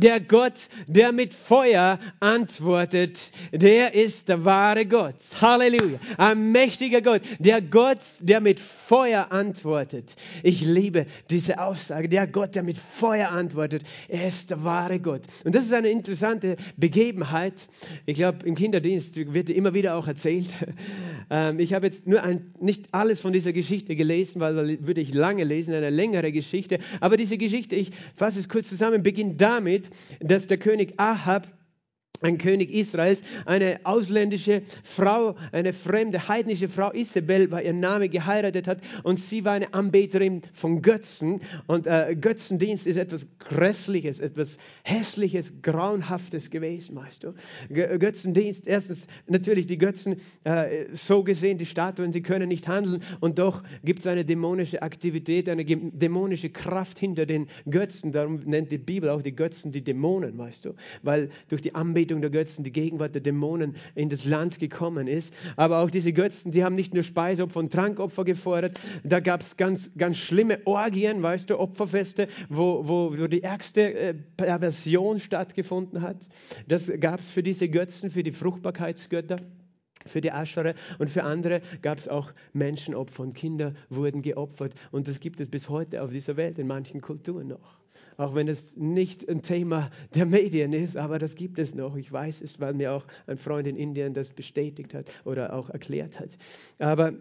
Der 0.00 0.18
Gott, 0.18 0.68
der 0.86 1.12
mit 1.12 1.34
Feuer 1.34 1.98
antwortet, 2.20 3.30
der 3.52 3.92
ist 3.92 4.30
der 4.30 4.46
wahre 4.46 4.86
Gott. 4.86 5.16
Halleluja. 5.42 5.98
Ein 6.16 6.52
mächtiger 6.52 7.02
Gott. 7.02 7.20
Der 7.38 7.60
Gott, 7.60 7.98
der 8.20 8.40
mit 8.40 8.60
Feuer 8.60 9.30
antwortet. 9.30 10.16
Ich 10.42 10.62
liebe 10.62 11.04
diese 11.28 11.60
Aussage. 11.60 12.08
Der 12.08 12.26
Gott, 12.26 12.54
der 12.54 12.62
mit 12.62 12.78
Feuer 12.78 13.28
antwortet, 13.28 13.82
er 14.08 14.28
ist 14.28 14.48
der 14.50 14.64
wahre 14.64 15.00
Gott. 15.00 15.20
Und 15.44 15.54
das 15.54 15.66
ist 15.66 15.74
eine 15.74 15.90
interessante 15.90 16.56
Begebenheit. 16.78 17.68
Ich 18.06 18.16
glaube, 18.16 18.46
im 18.46 18.54
Kinderdienst 18.54 19.16
wird 19.16 19.50
immer 19.50 19.74
wieder 19.74 19.96
auch 19.96 20.08
erzählt. 20.08 20.48
Ähm, 21.32 21.60
ich 21.60 21.74
habe 21.74 21.86
jetzt 21.86 22.08
nur 22.08 22.24
ein, 22.24 22.52
nicht 22.60 22.88
alles 22.90 23.20
von 23.20 23.32
dieser 23.32 23.52
Geschichte 23.52 23.94
gelesen, 23.94 24.40
weil 24.40 24.54
da 24.54 24.84
würde 24.84 25.00
ich 25.00 25.14
lange 25.14 25.44
lesen, 25.44 25.72
eine 25.74 25.90
längere 25.90 26.32
Geschichte. 26.32 26.80
Aber 26.98 27.16
diese 27.16 27.38
Geschichte, 27.38 27.76
ich 27.76 27.92
fasse 28.16 28.40
es 28.40 28.48
kurz 28.48 28.68
zusammen, 28.68 29.04
beginnt 29.04 29.40
damit, 29.40 29.89
dass 30.20 30.46
der 30.46 30.58
König 30.58 30.94
Ahab 30.98 31.48
ein 32.22 32.38
König 32.38 32.70
Israels, 32.70 33.22
eine 33.46 33.80
ausländische 33.84 34.62
Frau, 34.82 35.36
eine 35.52 35.72
fremde 35.72 36.28
heidnische 36.28 36.68
Frau, 36.68 36.92
Isabel 36.92 37.50
war 37.50 37.62
ihr 37.62 37.72
Name, 37.72 38.08
geheiratet 38.08 38.66
hat. 38.66 38.80
Und 39.02 39.18
sie 39.18 39.44
war 39.44 39.54
eine 39.54 39.72
Anbeterin 39.74 40.42
von 40.52 40.82
Götzen. 40.82 41.40
Und 41.66 41.86
äh, 41.86 42.16
Götzendienst 42.20 42.86
ist 42.86 42.96
etwas 42.96 43.26
Grässliches, 43.38 44.20
etwas 44.20 44.58
Hässliches, 44.82 45.62
Grauenhaftes 45.62 46.50
gewesen, 46.50 46.96
weißt 46.96 47.24
du. 47.24 47.34
Götzendienst, 47.70 48.66
erstens 48.66 49.06
natürlich 49.26 49.66
die 49.66 49.78
Götzen, 49.78 50.16
äh, 50.44 50.86
so 50.92 51.22
gesehen 51.24 51.58
die 51.58 51.66
Statuen, 51.66 52.12
sie 52.12 52.22
können 52.22 52.48
nicht 52.48 52.68
handeln. 52.68 53.02
Und 53.20 53.38
doch 53.38 53.62
gibt 53.84 54.00
es 54.00 54.06
eine 54.06 54.24
dämonische 54.24 54.82
Aktivität, 54.82 55.48
eine 55.48 55.64
dämonische 55.64 56.50
Kraft 56.50 56.98
hinter 56.98 57.26
den 57.26 57.48
Götzen, 57.68 58.12
darum 58.12 58.40
nennt 58.44 58.72
die 58.72 58.78
Bibel 58.78 59.08
auch 59.08 59.22
die 59.22 59.34
Götzen 59.34 59.72
die 59.72 59.82
Dämonen, 59.82 60.36
weißt 60.36 60.64
du, 60.64 60.74
weil 61.02 61.30
durch 61.48 61.62
die 61.62 61.74
Anbetung 61.74 62.09
Anbetung 62.10 62.22
der 62.22 62.30
Götzen, 62.30 62.64
die 62.64 62.72
Gegenwart 62.72 63.14
der 63.14 63.22
Dämonen 63.22 63.76
in 63.94 64.08
das 64.08 64.24
Land 64.24 64.58
gekommen 64.58 65.06
ist. 65.06 65.32
Aber 65.56 65.78
auch 65.78 65.90
diese 65.90 66.12
Götzen, 66.12 66.50
die 66.50 66.64
haben 66.64 66.74
nicht 66.74 66.92
nur 66.92 67.04
Speisopfer 67.04 67.60
und 67.60 67.72
Trankopfer 67.72 68.24
gefordert, 68.24 68.80
da 69.04 69.20
gab 69.20 69.42
es 69.42 69.56
ganz, 69.56 69.92
ganz 69.96 70.16
schlimme 70.16 70.58
Orgien, 70.64 71.22
weißt 71.22 71.48
du, 71.50 71.58
Opferfeste, 71.58 72.26
wo, 72.48 72.88
wo, 72.88 73.16
wo 73.16 73.26
die 73.28 73.44
ärgste 73.44 73.94
äh, 73.94 74.14
Perversion 74.36 75.20
stattgefunden 75.20 76.02
hat. 76.02 76.28
Das 76.66 76.90
gab 76.98 77.20
es 77.20 77.30
für 77.30 77.44
diese 77.44 77.68
Götzen, 77.68 78.10
für 78.10 78.24
die 78.24 78.32
Fruchtbarkeitsgötter. 78.32 79.40
Für 80.06 80.22
die 80.22 80.32
Aschere 80.32 80.74
und 80.98 81.10
für 81.10 81.24
andere 81.24 81.60
gab 81.82 81.98
es 81.98 82.08
auch 82.08 82.32
Menschenopfer 82.54 83.22
und 83.22 83.34
Kinder 83.34 83.74
wurden 83.90 84.22
geopfert. 84.22 84.72
Und 84.90 85.08
das 85.08 85.20
gibt 85.20 85.40
es 85.40 85.50
bis 85.50 85.68
heute 85.68 86.02
auf 86.02 86.10
dieser 86.10 86.38
Welt 86.38 86.58
in 86.58 86.66
manchen 86.66 87.02
Kulturen 87.02 87.48
noch 87.48 87.79
auch 88.16 88.34
wenn 88.34 88.48
es 88.48 88.76
nicht 88.76 89.28
ein 89.28 89.42
Thema 89.42 89.90
der 90.14 90.26
Medien 90.26 90.72
ist, 90.72 90.96
aber 90.96 91.18
das 91.18 91.34
gibt 91.34 91.58
es 91.58 91.74
noch. 91.74 91.96
Ich 91.96 92.10
weiß 92.12 92.40
es, 92.40 92.60
weil 92.60 92.74
mir 92.74 92.92
auch 92.92 93.04
ein 93.26 93.38
Freund 93.38 93.66
in 93.66 93.76
Indien 93.76 94.14
das 94.14 94.32
bestätigt 94.32 94.94
hat 94.94 95.06
oder 95.24 95.52
auch 95.52 95.70
erklärt 95.70 96.18
hat. 96.18 96.36
Aber 96.78 97.12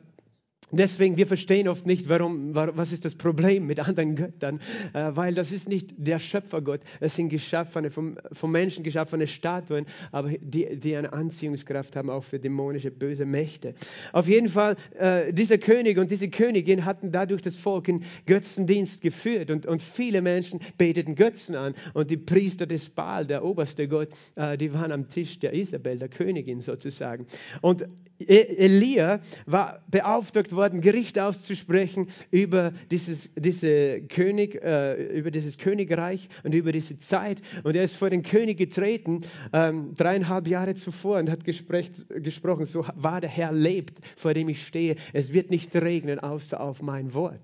Deswegen, 0.71 1.17
wir 1.17 1.25
verstehen 1.25 1.67
oft 1.67 1.87
nicht, 1.87 2.09
warum, 2.09 2.53
was 2.53 2.91
ist 2.91 3.03
das 3.03 3.15
Problem 3.15 3.65
mit 3.65 3.79
anderen 3.79 4.15
Göttern, 4.15 4.59
äh, 4.93 5.11
weil 5.15 5.33
das 5.33 5.51
ist 5.51 5.67
nicht 5.67 5.93
der 5.97 6.19
Schöpfergott. 6.19 6.81
Es 6.99 7.15
sind 7.15 7.29
geschaffene, 7.29 7.89
vom, 7.89 8.17
vom 8.31 8.51
Menschen 8.51 8.83
geschaffene 8.83 9.25
Statuen, 9.25 9.87
aber 10.11 10.29
die, 10.29 10.77
die 10.77 10.95
eine 10.95 11.11
Anziehungskraft 11.11 11.95
haben 11.95 12.09
auch 12.11 12.23
für 12.23 12.39
dämonische, 12.39 12.91
böse 12.91 13.25
Mächte. 13.25 13.73
Auf 14.13 14.27
jeden 14.27 14.49
Fall, 14.49 14.75
äh, 14.97 15.33
dieser 15.33 15.57
König 15.57 15.97
und 15.97 16.11
diese 16.11 16.29
Königin 16.29 16.85
hatten 16.85 17.11
dadurch 17.11 17.41
das 17.41 17.55
Volk 17.55 17.87
in 17.87 18.03
Götzendienst 18.27 19.01
geführt 19.01 19.49
und, 19.49 19.65
und 19.65 19.81
viele 19.81 20.21
Menschen 20.21 20.59
beteten 20.77 21.15
Götzen 21.15 21.55
an 21.55 21.73
und 21.93 22.11
die 22.11 22.17
Priester 22.17 22.67
des 22.67 22.89
Baal, 22.89 23.25
der 23.25 23.43
oberste 23.43 23.87
Gott, 23.87 24.09
äh, 24.35 24.55
die 24.55 24.71
waren 24.71 24.91
am 24.91 25.07
Tisch 25.07 25.39
der 25.39 25.53
Isabel, 25.53 25.97
der 25.97 26.09
Königin 26.09 26.59
sozusagen. 26.59 27.25
Und 27.61 27.87
e-, 28.19 28.25
Elia 28.25 29.19
war 29.47 29.81
beauftragt 29.89 30.51
worden, 30.51 30.58
worden, 30.59 30.81
Gericht 30.81 31.17
auszusprechen 31.17 32.07
über 32.31 32.73
dieses 32.91 33.31
diese 33.35 34.01
König, 34.01 34.61
äh, 34.61 35.17
über 35.17 35.31
dieses 35.31 35.57
Königreich 35.57 36.27
und 36.43 36.53
über 36.53 36.71
diese 36.71 36.97
Zeit. 36.97 37.41
Und 37.63 37.75
er 37.75 37.83
ist 37.83 37.95
vor 37.95 38.09
den 38.09 38.23
König 38.23 38.57
getreten, 38.57 39.21
ähm, 39.53 39.93
dreieinhalb 39.95 40.47
Jahre 40.47 40.75
zuvor, 40.75 41.19
und 41.19 41.29
hat 41.29 41.45
gesprochen, 41.45 42.65
so 42.65 42.85
wahr 42.95 43.21
der 43.21 43.29
Herr 43.29 43.53
lebt, 43.53 43.99
vor 44.17 44.33
dem 44.33 44.49
ich 44.49 44.65
stehe, 44.65 44.97
es 45.13 45.33
wird 45.33 45.49
nicht 45.49 45.73
regnen, 45.75 46.19
außer 46.19 46.59
auf 46.59 46.81
mein 46.81 47.13
Wort. 47.13 47.39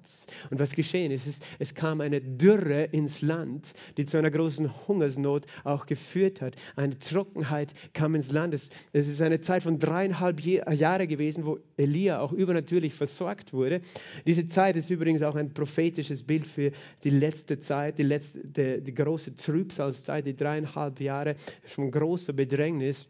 Und 0.50 0.60
was 0.60 0.76
geschehen 0.76 1.12
ist, 1.12 1.26
ist 1.26 1.44
es 1.60 1.74
kam 1.74 2.02
eine 2.02 2.20
Dürre 2.22 2.84
ins 2.84 3.22
Land, 3.22 3.74
die 3.98 4.06
zu 4.06 4.18
einer 4.18 4.32
großen 4.32 4.70
Hungersnot 4.88 5.46
auch 5.64 5.86
geführt 5.86 6.42
hat. 6.42 6.56
Eine 6.76 7.00
Trockenheit 7.00 7.74
kam 7.94 8.16
ins 8.16 8.32
Land. 8.32 8.54
Es, 8.54 8.70
es 8.92 9.08
ist 9.08 9.22
eine 9.22 9.40
Zeit 9.40 9.64
von 9.64 9.80
dreieinhalb 9.80 10.42
Jahre 10.42 11.08
gewesen, 11.08 11.46
wo 11.46 11.60
Elia 11.78 12.20
auch 12.20 12.34
übernatürlich 12.34 12.94
versorgt 13.06 13.54
wurde. 13.54 13.82
Diese 14.26 14.48
Zeit 14.48 14.76
ist 14.78 14.90
übrigens 14.90 15.22
auch 15.22 15.36
ein 15.36 15.54
prophetisches 15.54 16.24
Bild 16.24 16.48
für 16.48 16.72
die 17.04 17.10
letzte 17.12 17.60
Zeit, 17.60 17.98
die, 18.00 18.04
letzte, 18.04 18.40
die, 18.46 18.82
die 18.82 18.94
große 18.94 19.36
Trübsalzeit, 19.36 20.26
die 20.26 20.36
dreieinhalb 20.36 21.00
Jahre 21.00 21.36
von 21.64 21.92
großer 21.92 22.34
Bedrängnis 22.34 23.08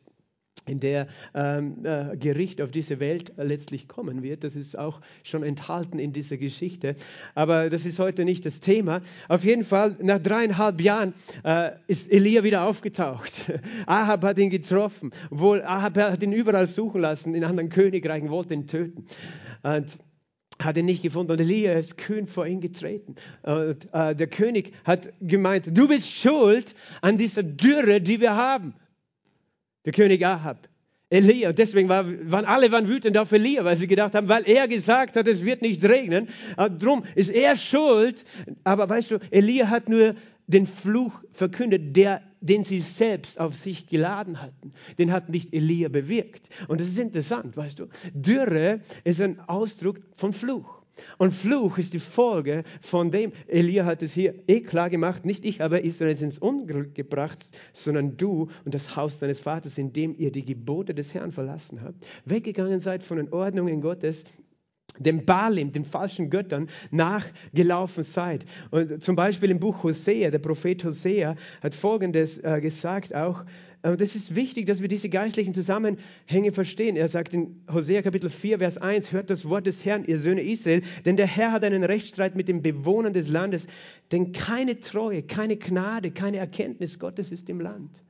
in 0.67 0.79
der 0.79 1.07
ähm, 1.33 1.85
äh, 1.85 2.17
Gericht 2.17 2.61
auf 2.61 2.71
diese 2.71 2.99
Welt 2.99 3.33
letztlich 3.37 3.87
kommen 3.87 4.23
wird. 4.23 4.43
Das 4.43 4.55
ist 4.55 4.77
auch 4.77 5.01
schon 5.23 5.43
enthalten 5.43 5.99
in 5.99 6.11
dieser 6.13 6.37
Geschichte. 6.37 6.95
Aber 7.35 7.69
das 7.69 7.85
ist 7.85 7.99
heute 7.99 8.25
nicht 8.25 8.45
das 8.45 8.59
Thema. 8.59 9.01
Auf 9.27 9.43
jeden 9.43 9.63
Fall, 9.63 9.95
nach 10.01 10.19
dreieinhalb 10.19 10.81
Jahren 10.81 11.13
äh, 11.43 11.71
ist 11.87 12.11
Elia 12.11 12.43
wieder 12.43 12.63
aufgetaucht. 12.63 13.51
Ahab 13.85 14.23
hat 14.23 14.39
ihn 14.39 14.49
getroffen. 14.49 15.11
Obwohl 15.29 15.61
Ahab 15.61 15.97
hat 15.97 16.23
ihn 16.23 16.31
überall 16.31 16.67
suchen 16.67 17.01
lassen, 17.01 17.35
in 17.35 17.43
anderen 17.43 17.69
Königreichen, 17.69 18.29
wollte 18.29 18.53
ihn 18.53 18.67
töten. 18.67 19.05
Und 19.63 19.97
hat 20.61 20.77
ihn 20.77 20.85
nicht 20.85 21.03
gefunden 21.03 21.33
und 21.33 21.41
Elia 21.41 21.73
ist 21.73 21.97
kühn 21.97 22.27
vor 22.27 22.47
ihn 22.47 22.61
getreten. 22.61 23.15
Und 23.43 23.89
äh, 23.93 24.15
der 24.15 24.27
König 24.27 24.73
hat 24.85 25.09
gemeint, 25.19 25.77
du 25.77 25.89
bist 25.89 26.09
schuld 26.09 26.73
an 27.01 27.17
dieser 27.17 27.43
Dürre, 27.43 27.99
die 27.99 28.21
wir 28.21 28.35
haben 28.35 28.73
der 29.85 29.93
König 29.93 30.25
Ahab. 30.25 30.67
Elia, 31.09 31.53
deswegen 31.53 31.87
war, 31.87 32.05
waren 32.31 32.45
alle 32.45 32.71
waren 32.71 32.87
wütend 32.87 33.17
auf 33.17 33.31
Elia, 33.31 33.63
weil 33.63 33.75
sie 33.75 33.87
gedacht 33.87 34.15
haben, 34.15 34.27
weil 34.27 34.43
er 34.49 34.67
gesagt 34.67 35.15
hat, 35.15 35.27
es 35.27 35.45
wird 35.45 35.61
nicht 35.61 35.83
regnen. 35.85 36.29
Darum 36.57 37.03
ist 37.13 37.29
er 37.29 37.55
schuld. 37.55 38.25
Aber 38.63 38.89
weißt 38.89 39.11
du, 39.11 39.19
Elia 39.29 39.69
hat 39.69 39.87
nur 39.87 40.15
den 40.47 40.65
Fluch 40.65 41.23
verkündet, 41.31 41.95
der, 41.95 42.21
den 42.41 42.63
sie 42.63 42.79
selbst 42.79 43.39
auf 43.39 43.55
sich 43.55 43.87
geladen 43.87 44.41
hatten. 44.41 44.73
Den 44.97 45.11
hat 45.11 45.29
nicht 45.29 45.53
Elia 45.53 45.89
bewirkt. 45.89 46.49
Und 46.67 46.81
das 46.81 46.87
ist 46.87 46.97
interessant, 46.97 47.55
weißt 47.55 47.79
du. 47.79 47.87
Dürre 48.13 48.81
ist 49.03 49.21
ein 49.21 49.39
Ausdruck 49.39 50.01
von 50.17 50.33
Fluch. 50.33 50.84
Und 51.17 51.33
Fluch 51.33 51.77
ist 51.77 51.93
die 51.93 51.99
Folge 51.99 52.63
von 52.81 53.11
dem, 53.11 53.31
Elia 53.47 53.85
hat 53.85 54.03
es 54.03 54.13
hier 54.13 54.35
eh 54.47 54.61
klar 54.61 54.89
gemacht, 54.89 55.25
nicht 55.25 55.45
ich 55.45 55.61
habe 55.61 55.79
Israel 55.79 56.15
ins 56.21 56.39
Unglück 56.39 56.95
gebracht, 56.95 57.51
sondern 57.73 58.17
du 58.17 58.49
und 58.63 58.73
das 58.73 58.95
Haus 58.95 59.19
deines 59.19 59.41
Vaters, 59.41 59.77
indem 59.77 60.15
ihr 60.17 60.31
die 60.31 60.45
Gebote 60.45 60.93
des 60.93 61.13
Herrn 61.13 61.31
verlassen 61.31 61.81
habt, 61.81 62.05
weggegangen 62.25 62.79
seid 62.79 63.03
von 63.03 63.17
den 63.17 63.31
Ordnungen 63.31 63.81
Gottes, 63.81 64.23
dem 64.99 65.25
Balim, 65.25 65.73
den 65.73 65.83
falschen 65.83 66.29
Göttern, 66.29 66.69
nachgelaufen 66.91 68.03
seid. 68.03 68.45
Und 68.71 69.03
zum 69.03 69.15
Beispiel 69.15 69.51
im 69.51 69.59
Buch 69.59 69.83
Hosea, 69.83 70.31
der 70.31 70.39
Prophet 70.39 70.83
Hosea 70.85 71.35
hat 71.61 71.73
Folgendes 71.73 72.37
äh, 72.37 72.61
gesagt 72.61 73.13
auch, 73.13 73.43
und 73.91 74.01
es 74.01 74.15
ist 74.15 74.35
wichtig, 74.35 74.65
dass 74.65 74.81
wir 74.81 74.87
diese 74.87 75.09
geistlichen 75.09 75.53
Zusammenhänge 75.53 76.51
verstehen. 76.51 76.95
Er 76.95 77.07
sagt 77.07 77.33
in 77.33 77.63
Hosea 77.71 78.01
Kapitel 78.01 78.29
4, 78.29 78.57
Vers 78.57 78.77
1, 78.77 79.11
hört 79.11 79.29
das 79.29 79.47
Wort 79.47 79.67
des 79.67 79.85
Herrn, 79.85 80.05
ihr 80.05 80.17
Söhne 80.17 80.41
Israel, 80.41 80.81
denn 81.05 81.17
der 81.17 81.27
Herr 81.27 81.51
hat 81.51 81.63
einen 81.63 81.83
Rechtsstreit 81.83 82.35
mit 82.35 82.47
den 82.47 82.63
Bewohnern 82.63 83.13
des 83.13 83.27
Landes, 83.27 83.67
denn 84.11 84.31
keine 84.31 84.79
Treue, 84.79 85.21
keine 85.21 85.57
Gnade, 85.57 86.11
keine 86.11 86.37
Erkenntnis 86.37 86.97
Gottes 86.97 87.31
ist 87.31 87.49
im 87.49 87.61
Land. 87.61 88.01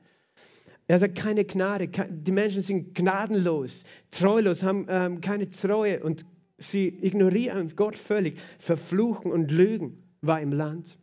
Er 0.88 0.98
sagt, 0.98 1.16
keine 1.16 1.44
Gnade, 1.44 1.88
die 1.88 2.32
Menschen 2.32 2.62
sind 2.62 2.94
gnadenlos, 2.94 3.84
treulos, 4.10 4.62
haben 4.62 4.86
ähm, 4.88 5.20
keine 5.20 5.50
Treue 5.50 6.02
und 6.02 6.24
sie 6.58 6.88
ignorieren 6.88 7.74
Gott 7.76 7.98
völlig, 7.98 8.38
verfluchen 8.58 9.30
und 9.30 9.50
lügen 9.50 10.04
war 10.22 10.40
im 10.40 10.52
Land. 10.52 10.96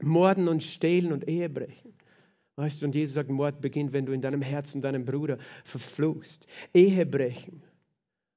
Morden 0.00 0.48
und 0.48 0.62
stehlen 0.62 1.12
und 1.12 1.26
Ehebrechen. 1.28 1.94
Weißt 2.56 2.82
du, 2.82 2.86
und 2.86 2.94
Jesus 2.94 3.14
sagt, 3.14 3.30
Mord 3.30 3.60
beginnt, 3.60 3.92
wenn 3.92 4.04
du 4.04 4.12
in 4.12 4.20
deinem 4.20 4.42
Herzen 4.42 4.82
deinen 4.82 5.04
Bruder 5.04 5.38
verfluchst. 5.64 6.46
Ehebrechen. 6.74 7.62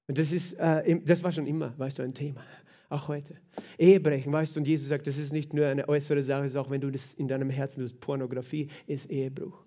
Und 0.08 0.18
das, 0.18 0.32
ist, 0.32 0.54
äh, 0.54 1.02
das 1.04 1.24
war 1.24 1.32
schon 1.32 1.48
immer, 1.48 1.78
weißt 1.78 2.00
du, 2.00 2.04
ein 2.04 2.14
Thema. 2.14 2.42
Auch 2.90 3.08
heute. 3.08 3.36
Ehebrechen, 3.78 4.32
weißt 4.32 4.56
du, 4.56 4.62
und 4.62 4.68
Jesus 4.68 4.88
sagt, 4.88 5.08
das 5.08 5.18
ist 5.18 5.34
nicht 5.34 5.54
nur 5.54 5.66
eine 5.68 5.90
äußere 5.90 6.22
Sache, 6.22 6.46
es 6.46 6.52
ist 6.52 6.58
auch 6.58 6.70
wenn 6.70 6.82
du 6.82 6.92
das 6.92 7.14
in 7.16 7.28
deinem 7.28 7.50
Herzen 7.50 7.82
tust. 7.82 8.00
Pornografie 8.00 8.70
ist 8.88 9.10
Ehebruch. 9.10 9.66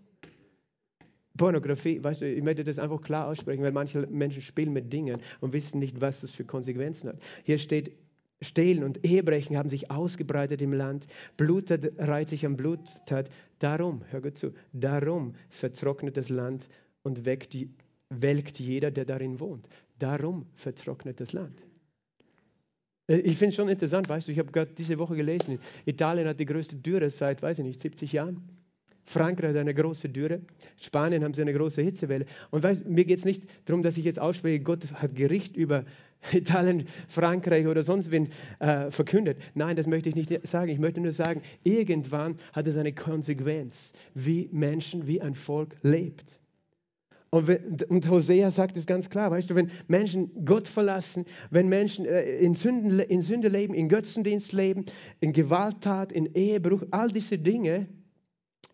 Pornografie, 1.36 2.02
weißt 2.02 2.22
du, 2.22 2.32
ich 2.32 2.42
möchte 2.42 2.64
das 2.64 2.78
einfach 2.78 3.00
klar 3.00 3.26
aussprechen, 3.26 3.62
weil 3.62 3.72
manche 3.72 4.06
Menschen 4.06 4.42
spielen 4.42 4.72
mit 4.72 4.92
Dingen 4.92 5.20
und 5.40 5.52
wissen 5.52 5.78
nicht, 5.78 6.00
was 6.00 6.20
das 6.20 6.30
für 6.30 6.44
Konsequenzen 6.44 7.10
hat. 7.10 7.18
Hier 7.44 7.58
steht, 7.58 7.92
Stehlen 8.40 8.84
und 8.84 9.04
Ehebrechen 9.04 9.56
haben 9.56 9.68
sich 9.68 9.90
ausgebreitet 9.90 10.62
im 10.62 10.72
Land. 10.72 11.06
Bluttat 11.36 11.92
reiht 11.98 12.28
sich 12.28 12.46
am 12.46 12.56
Bluttat. 12.56 13.30
Darum, 13.58 14.02
hör 14.10 14.20
gut 14.20 14.38
zu, 14.38 14.52
darum 14.72 15.34
vertrocknet 15.50 16.16
das 16.16 16.28
Land 16.28 16.68
und 17.02 17.24
weckt, 17.24 17.56
welkt 18.10 18.60
jeder, 18.60 18.90
der 18.90 19.04
darin 19.04 19.40
wohnt. 19.40 19.68
Darum 19.98 20.46
vertrocknet 20.54 21.20
das 21.20 21.32
Land. 21.32 21.62
Äh, 23.08 23.18
ich 23.18 23.36
finde 23.36 23.50
es 23.50 23.56
schon 23.56 23.68
interessant, 23.68 24.08
weißt 24.08 24.28
du, 24.28 24.32
ich 24.32 24.38
habe 24.38 24.52
gerade 24.52 24.72
diese 24.72 24.98
Woche 24.98 25.16
gelesen, 25.16 25.58
Italien 25.84 26.28
hat 26.28 26.38
die 26.38 26.46
größte 26.46 26.76
Dürre 26.76 27.10
seit, 27.10 27.42
weiß 27.42 27.58
ich 27.58 27.64
nicht, 27.64 27.80
70 27.80 28.12
Jahren. 28.12 28.42
Frankreich 29.04 29.50
hat 29.50 29.56
eine 29.56 29.72
große 29.72 30.10
Dürre. 30.10 30.42
Spanien 30.76 31.24
haben 31.24 31.32
sie 31.32 31.40
eine 31.40 31.54
große 31.54 31.80
Hitzewelle. 31.80 32.26
Und 32.50 32.62
weißt, 32.62 32.86
mir 32.86 33.06
geht 33.06 33.18
es 33.18 33.24
nicht 33.24 33.42
darum, 33.64 33.82
dass 33.82 33.96
ich 33.96 34.04
jetzt 34.04 34.20
ausspreche, 34.20 34.60
Gott 34.60 34.92
hat 34.92 35.16
Gericht 35.16 35.56
über 35.56 35.86
Italien, 36.32 36.86
Frankreich 37.06 37.66
oder 37.66 37.82
sonst 37.82 38.10
wen 38.10 38.28
äh, 38.58 38.90
verkündet. 38.90 39.38
Nein, 39.54 39.76
das 39.76 39.86
möchte 39.86 40.08
ich 40.08 40.14
nicht 40.14 40.46
sagen. 40.46 40.70
Ich 40.70 40.78
möchte 40.78 41.00
nur 41.00 41.12
sagen, 41.12 41.42
irgendwann 41.64 42.38
hat 42.52 42.66
es 42.66 42.76
eine 42.76 42.92
Konsequenz, 42.92 43.92
wie 44.14 44.48
Menschen, 44.52 45.06
wie 45.06 45.20
ein 45.20 45.34
Volk 45.34 45.76
lebt. 45.82 46.38
Und, 47.30 47.46
wenn, 47.46 47.76
und 47.88 48.08
Hosea 48.08 48.50
sagt 48.50 48.76
es 48.76 48.86
ganz 48.86 49.10
klar, 49.10 49.30
weißt 49.30 49.50
du, 49.50 49.54
wenn 49.54 49.70
Menschen 49.86 50.44
Gott 50.46 50.66
verlassen, 50.66 51.26
wenn 51.50 51.68
Menschen 51.68 52.06
äh, 52.06 52.38
in, 52.38 52.54
Sünden, 52.54 52.98
in 53.00 53.20
Sünde 53.20 53.48
leben, 53.48 53.74
in 53.74 53.88
Götzendienst 53.88 54.52
leben, 54.52 54.86
in 55.20 55.32
Gewalttat, 55.32 56.10
in 56.10 56.34
Ehebruch, 56.34 56.84
all 56.90 57.08
diese 57.08 57.38
Dinge, 57.38 57.86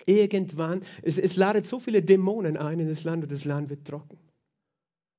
irgendwann, 0.07 0.83
es, 1.03 1.19
es 1.19 1.37
ladet 1.37 1.65
so 1.65 1.81
viele 1.81 2.03
Dämonen 2.03 2.57
ein 2.57 2.79
in 2.79 2.89
das 2.89 3.03
Land 3.03 3.25
und 3.25 3.33
das 3.33 3.45
Land 3.45 3.71
wird 3.71 3.85
trocken. 3.87 4.19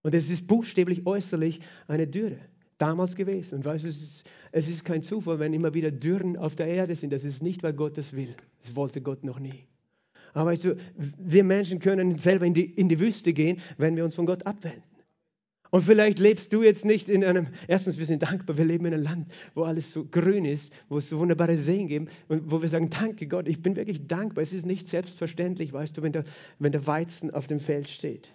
Und 0.06 0.14
es 0.14 0.30
ist 0.30 0.46
buchstäblich 0.46 1.08
äußerlich 1.08 1.62
eine 1.88 2.06
Dürre. 2.06 2.38
Damals 2.78 3.16
gewesen. 3.16 3.56
Und 3.56 3.66
weißt 3.66 3.86
du, 3.86 3.88
es 3.88 4.00
ist, 4.00 4.30
es 4.52 4.70
ist 4.70 4.86
kein 4.86 5.02
Zufall, 5.02 5.40
wenn 5.40 5.52
immer 5.52 5.74
wieder 5.74 5.90
Dürren 5.90 6.38
auf 6.38 6.56
der 6.56 6.68
Erde 6.68 6.96
sind. 6.96 7.12
Das 7.12 7.24
ist 7.24 7.42
nicht, 7.42 7.64
weil 7.64 7.74
Gott 7.74 7.98
das 7.98 8.14
will. 8.14 8.36
Das 8.62 8.76
wollte 8.76 9.02
Gott 9.02 9.24
noch 9.24 9.40
nie. 9.40 9.66
Aber 10.36 10.52
weißt 10.52 10.66
du, 10.66 10.78
wir 11.18 11.44
Menschen 11.44 11.80
können 11.80 12.20
selber 12.20 12.46
in 12.46 12.54
die, 12.54 12.66
in 12.66 12.88
die 12.88 13.00
Wüste 13.00 13.34
gehen, 13.34 13.60
wenn 13.80 13.96
wir 13.96 14.06
uns 14.06 14.14
von 14.14 14.28
Gott 14.28 14.46
abwenden. 14.46 14.84
Und 15.72 15.82
vielleicht 15.82 16.20
lebst 16.20 16.54
du 16.54 16.62
jetzt 16.62 16.86
nicht 16.86 17.10
in 17.10 17.26
einem, 17.26 17.48
erstens, 17.68 17.98
wir 17.98 18.06
sind 18.06 18.22
dankbar, 18.22 18.60
wir 18.60 18.66
leben 18.66 18.86
in 18.86 18.94
einem 18.94 19.04
Land, 19.04 19.32
wo 19.56 19.64
alles 19.64 19.92
so 19.92 20.06
grün 20.06 20.46
ist, 20.46 20.72
wo 20.88 21.00
es 21.00 21.10
so 21.10 21.18
wunderbare 21.18 21.58
Seen 21.58 21.88
gibt 21.88 22.12
und 22.28 22.52
wo 22.52 22.62
wir 22.62 22.70
sagen, 22.70 22.92
danke 22.92 23.26
Gott, 23.26 23.48
ich 23.48 23.60
bin 23.60 23.76
wirklich 23.76 24.06
dankbar. 24.06 24.44
Es 24.44 24.54
ist 24.54 24.68
nicht 24.68 24.88
selbstverständlich, 24.88 25.74
weißt 25.74 25.98
du, 25.98 26.04
wenn 26.04 26.12
der, 26.12 26.26
wenn 26.60 26.74
der 26.74 26.86
Weizen 26.86 27.32
auf 27.32 27.48
dem 27.48 27.60
Feld 27.60 27.90
steht. 27.90 28.30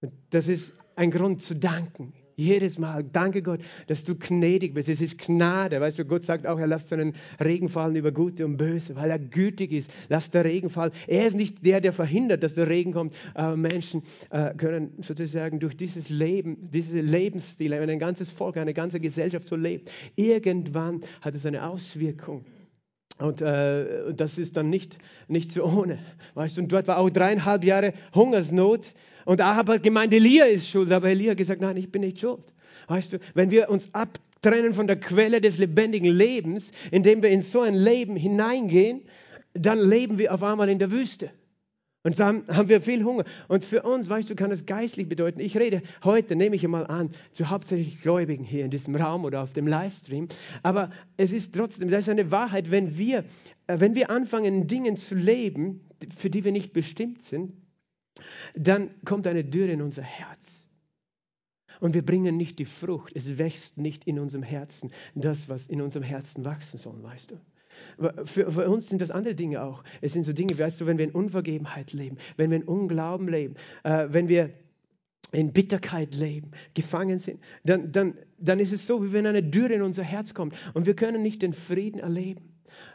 Und 0.00 0.12
das 0.30 0.48
ist 0.48 0.74
ein 0.96 1.10
Grund 1.10 1.42
zu 1.42 1.54
danken. 1.54 2.12
Jedes 2.36 2.78
Mal, 2.78 3.04
danke 3.04 3.42
Gott, 3.42 3.60
dass 3.86 4.04
du 4.04 4.16
gnädig 4.16 4.72
bist. 4.72 4.88
Es 4.88 5.02
ist 5.02 5.18
Gnade. 5.18 5.78
Weißt 5.78 5.98
du, 5.98 6.06
Gott 6.06 6.24
sagt 6.24 6.46
auch, 6.46 6.58
er 6.58 6.66
lässt 6.66 6.88
seinen 6.88 7.12
Regen 7.38 7.68
fallen 7.68 7.96
über 7.96 8.12
Gute 8.12 8.46
und 8.46 8.56
Böse, 8.56 8.96
weil 8.96 9.10
er 9.10 9.18
gütig 9.18 9.72
ist. 9.72 9.90
Lass 10.08 10.30
der 10.30 10.46
Regen 10.46 10.70
fallen. 10.70 10.92
Er 11.06 11.26
ist 11.26 11.36
nicht 11.36 11.66
der, 11.66 11.82
der 11.82 11.92
verhindert, 11.92 12.42
dass 12.42 12.54
der 12.54 12.68
Regen 12.68 12.94
kommt. 12.94 13.14
Aber 13.34 13.58
Menschen 13.58 14.02
äh, 14.30 14.54
können 14.54 14.94
sozusagen 15.02 15.60
durch 15.60 15.76
dieses 15.76 16.08
Leben, 16.08 16.70
diesen 16.70 17.06
Lebensstil, 17.06 17.72
wenn 17.72 17.90
ein 17.90 17.98
ganzes 17.98 18.30
Volk, 18.30 18.56
eine 18.56 18.72
ganze 18.72 19.00
Gesellschaft 19.00 19.46
so 19.46 19.56
lebt, 19.56 19.92
irgendwann 20.16 21.02
hat 21.20 21.34
es 21.34 21.44
eine 21.44 21.68
Auswirkung. 21.68 22.46
Und 23.18 23.42
äh, 23.42 24.14
das 24.14 24.38
ist 24.38 24.56
dann 24.56 24.70
nicht, 24.70 24.96
nicht 25.28 25.52
so 25.52 25.64
ohne. 25.64 25.98
Weißt 26.32 26.56
du, 26.56 26.62
und 26.62 26.72
dort 26.72 26.88
war 26.88 26.96
auch 26.96 27.10
dreieinhalb 27.10 27.64
Jahre 27.64 27.92
Hungersnot. 28.14 28.94
Und 29.24 29.40
Ahab 29.40 29.68
hat 29.68 29.82
gemeint, 29.82 30.12
Elia 30.12 30.44
ist 30.46 30.68
schuld, 30.68 30.92
aber 30.92 31.08
Elia 31.08 31.32
hat 31.32 31.38
gesagt, 31.38 31.60
nein, 31.60 31.76
ich 31.76 31.90
bin 31.90 32.02
nicht 32.02 32.20
schuld. 32.20 32.54
Weißt 32.88 33.12
du, 33.12 33.18
wenn 33.34 33.50
wir 33.50 33.70
uns 33.70 33.88
abtrennen 33.94 34.74
von 34.74 34.86
der 34.86 34.98
Quelle 34.98 35.40
des 35.40 35.58
lebendigen 35.58 36.10
Lebens, 36.10 36.72
indem 36.90 37.22
wir 37.22 37.30
in 37.30 37.42
so 37.42 37.60
ein 37.60 37.74
Leben 37.74 38.16
hineingehen, 38.16 39.02
dann 39.54 39.78
leben 39.78 40.18
wir 40.18 40.32
auf 40.34 40.42
einmal 40.42 40.68
in 40.68 40.78
der 40.78 40.90
Wüste. 40.90 41.30
Und 42.02 42.18
dann 42.18 42.46
haben 42.48 42.70
wir 42.70 42.80
viel 42.80 43.04
Hunger. 43.04 43.24
Und 43.48 43.62
für 43.62 43.82
uns, 43.82 44.08
weißt 44.08 44.30
du, 44.30 44.34
kann 44.34 44.50
es 44.50 44.64
geistlich 44.64 45.08
bedeuten. 45.08 45.38
Ich 45.38 45.56
rede 45.58 45.82
heute, 46.02 46.34
nehme 46.34 46.56
ich 46.56 46.64
einmal 46.64 46.86
an, 46.86 47.10
zu 47.30 47.50
hauptsächlich 47.50 48.00
Gläubigen 48.00 48.42
hier 48.42 48.64
in 48.64 48.70
diesem 48.70 48.96
Raum 48.96 49.24
oder 49.24 49.42
auf 49.42 49.52
dem 49.52 49.66
Livestream. 49.66 50.28
Aber 50.62 50.90
es 51.18 51.30
ist 51.30 51.54
trotzdem, 51.54 51.90
das 51.90 52.04
ist 52.04 52.08
eine 52.08 52.30
Wahrheit, 52.30 52.70
wenn 52.70 52.96
wir, 52.96 53.24
äh, 53.66 53.80
wenn 53.80 53.94
wir 53.94 54.10
anfangen, 54.10 54.66
Dingen 54.66 54.96
zu 54.96 55.14
leben, 55.14 55.82
für 56.16 56.30
die 56.30 56.42
wir 56.44 56.52
nicht 56.52 56.72
bestimmt 56.72 57.22
sind, 57.22 57.52
dann 58.54 58.90
kommt 59.04 59.26
eine 59.26 59.44
Dürre 59.44 59.72
in 59.72 59.82
unser 59.82 60.02
Herz. 60.02 60.66
Und 61.80 61.94
wir 61.94 62.04
bringen 62.04 62.36
nicht 62.36 62.58
die 62.58 62.64
Frucht. 62.64 63.12
Es 63.14 63.38
wächst 63.38 63.78
nicht 63.78 64.06
in 64.06 64.18
unserem 64.18 64.42
Herzen 64.42 64.90
das, 65.14 65.48
was 65.48 65.66
in 65.66 65.80
unserem 65.80 66.02
Herzen 66.02 66.44
wachsen 66.44 66.78
soll, 66.78 67.02
weißt 67.02 67.30
du. 67.30 67.40
Für, 68.24 68.50
für, 68.50 68.68
uns 68.68 68.88
sind 68.88 69.00
das 69.00 69.10
andere 69.10 69.34
Dinge 69.34 69.62
auch. 69.62 69.84
Es 70.00 70.12
sind 70.12 70.24
so 70.24 70.32
Dinge, 70.32 70.58
weißt 70.58 70.80
du, 70.80 70.86
wenn 70.86 70.98
wir 70.98 71.04
in 71.04 71.12
Unvergebenheit 71.12 71.92
leben, 71.92 72.18
wenn 72.36 72.50
wir 72.50 72.58
in 72.58 72.64
Unglauben 72.64 73.28
leben, 73.28 73.54
äh, 73.84 74.08
wenn 74.10 74.28
wir 74.28 74.50
in 75.32 75.52
Bitterkeit 75.52 76.14
leben, 76.14 76.50
gefangen 76.74 77.18
sind, 77.18 77.40
dann, 77.64 77.92
dann, 77.92 78.18
dann 78.38 78.58
ist 78.58 78.72
es 78.72 78.86
so, 78.86 79.04
wie 79.04 79.12
wenn 79.12 79.26
eine 79.26 79.42
Dürre 79.42 79.74
in 79.74 79.82
unser 79.82 80.02
Herz 80.02 80.34
kommt 80.34 80.54
und 80.74 80.86
wir 80.86 80.96
können 80.96 81.22
nicht 81.22 81.42
den 81.42 81.52
Frieden 81.52 82.00
erleben. 82.00 82.52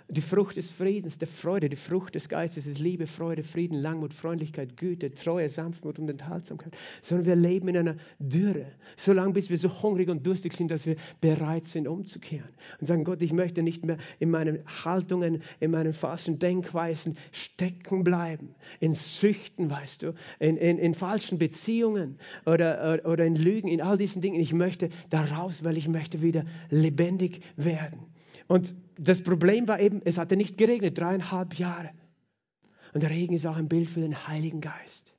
Die 0.07 0.21
Frucht 0.21 0.55
des 0.55 0.69
Friedens, 0.69 1.17
der 1.17 1.27
Freude, 1.27 1.67
die 1.67 1.75
Frucht 1.75 2.13
des 2.13 2.29
Geistes 2.29 2.67
ist 2.67 2.77
Liebe, 2.77 3.07
Freude, 3.07 3.41
Frieden, 3.43 3.79
Langmut, 3.79 4.13
Freundlichkeit, 4.13 4.77
Güte, 4.77 5.11
Treue, 5.11 5.49
Sanftmut 5.49 5.97
und 5.97 6.07
Enthaltsamkeit. 6.07 6.77
Sondern 7.01 7.25
wir 7.25 7.35
leben 7.35 7.67
in 7.69 7.77
einer 7.77 7.95
Dürre, 8.19 8.67
solange 8.97 9.33
bis 9.33 9.49
wir 9.49 9.57
so 9.57 9.81
hungrig 9.81 10.09
und 10.09 10.25
durstig 10.25 10.53
sind, 10.53 10.69
dass 10.69 10.85
wir 10.85 10.95
bereit 11.21 11.65
sind, 11.65 11.87
umzukehren. 11.87 12.49
Und 12.79 12.85
sagen, 12.85 13.03
Gott, 13.03 13.23
ich 13.23 13.33
möchte 13.33 13.63
nicht 13.63 13.83
mehr 13.83 13.97
in 14.19 14.29
meinen 14.29 14.59
Haltungen, 14.67 15.41
in 15.59 15.71
meinen 15.71 15.93
falschen 15.93 16.37
Denkweisen 16.37 17.17
stecken 17.31 18.03
bleiben. 18.03 18.53
In 18.79 18.93
Süchten, 18.93 19.71
weißt 19.71 20.03
du, 20.03 20.13
in, 20.37 20.57
in, 20.57 20.77
in 20.77 20.93
falschen 20.93 21.39
Beziehungen 21.39 22.19
oder, 22.45 23.01
oder, 23.05 23.25
in 23.25 23.35
Lügen, 23.35 23.69
in 23.69 23.81
all 23.81 23.97
diesen 23.97 24.21
Dingen. 24.21 24.39
Ich 24.39 24.53
möchte 24.53 24.89
da 25.09 25.23
raus, 25.23 25.63
weil 25.63 25.77
ich 25.77 25.87
möchte 25.87 26.21
wieder 26.21 26.45
lebendig 26.69 27.41
werden. 27.55 28.14
Und 28.47 28.75
das 28.97 29.21
Problem 29.21 29.67
war 29.67 29.79
eben, 29.79 30.01
es 30.05 30.17
hatte 30.17 30.37
nicht 30.37 30.57
geregnet, 30.57 30.97
dreieinhalb 30.97 31.57
Jahre. 31.57 31.91
Und 32.93 33.03
der 33.03 33.09
Regen 33.09 33.35
ist 33.35 33.45
auch 33.45 33.57
ein 33.57 33.67
Bild 33.67 33.89
für 33.89 34.01
den 34.01 34.27
Heiligen 34.27 34.61
Geist. 34.61 35.13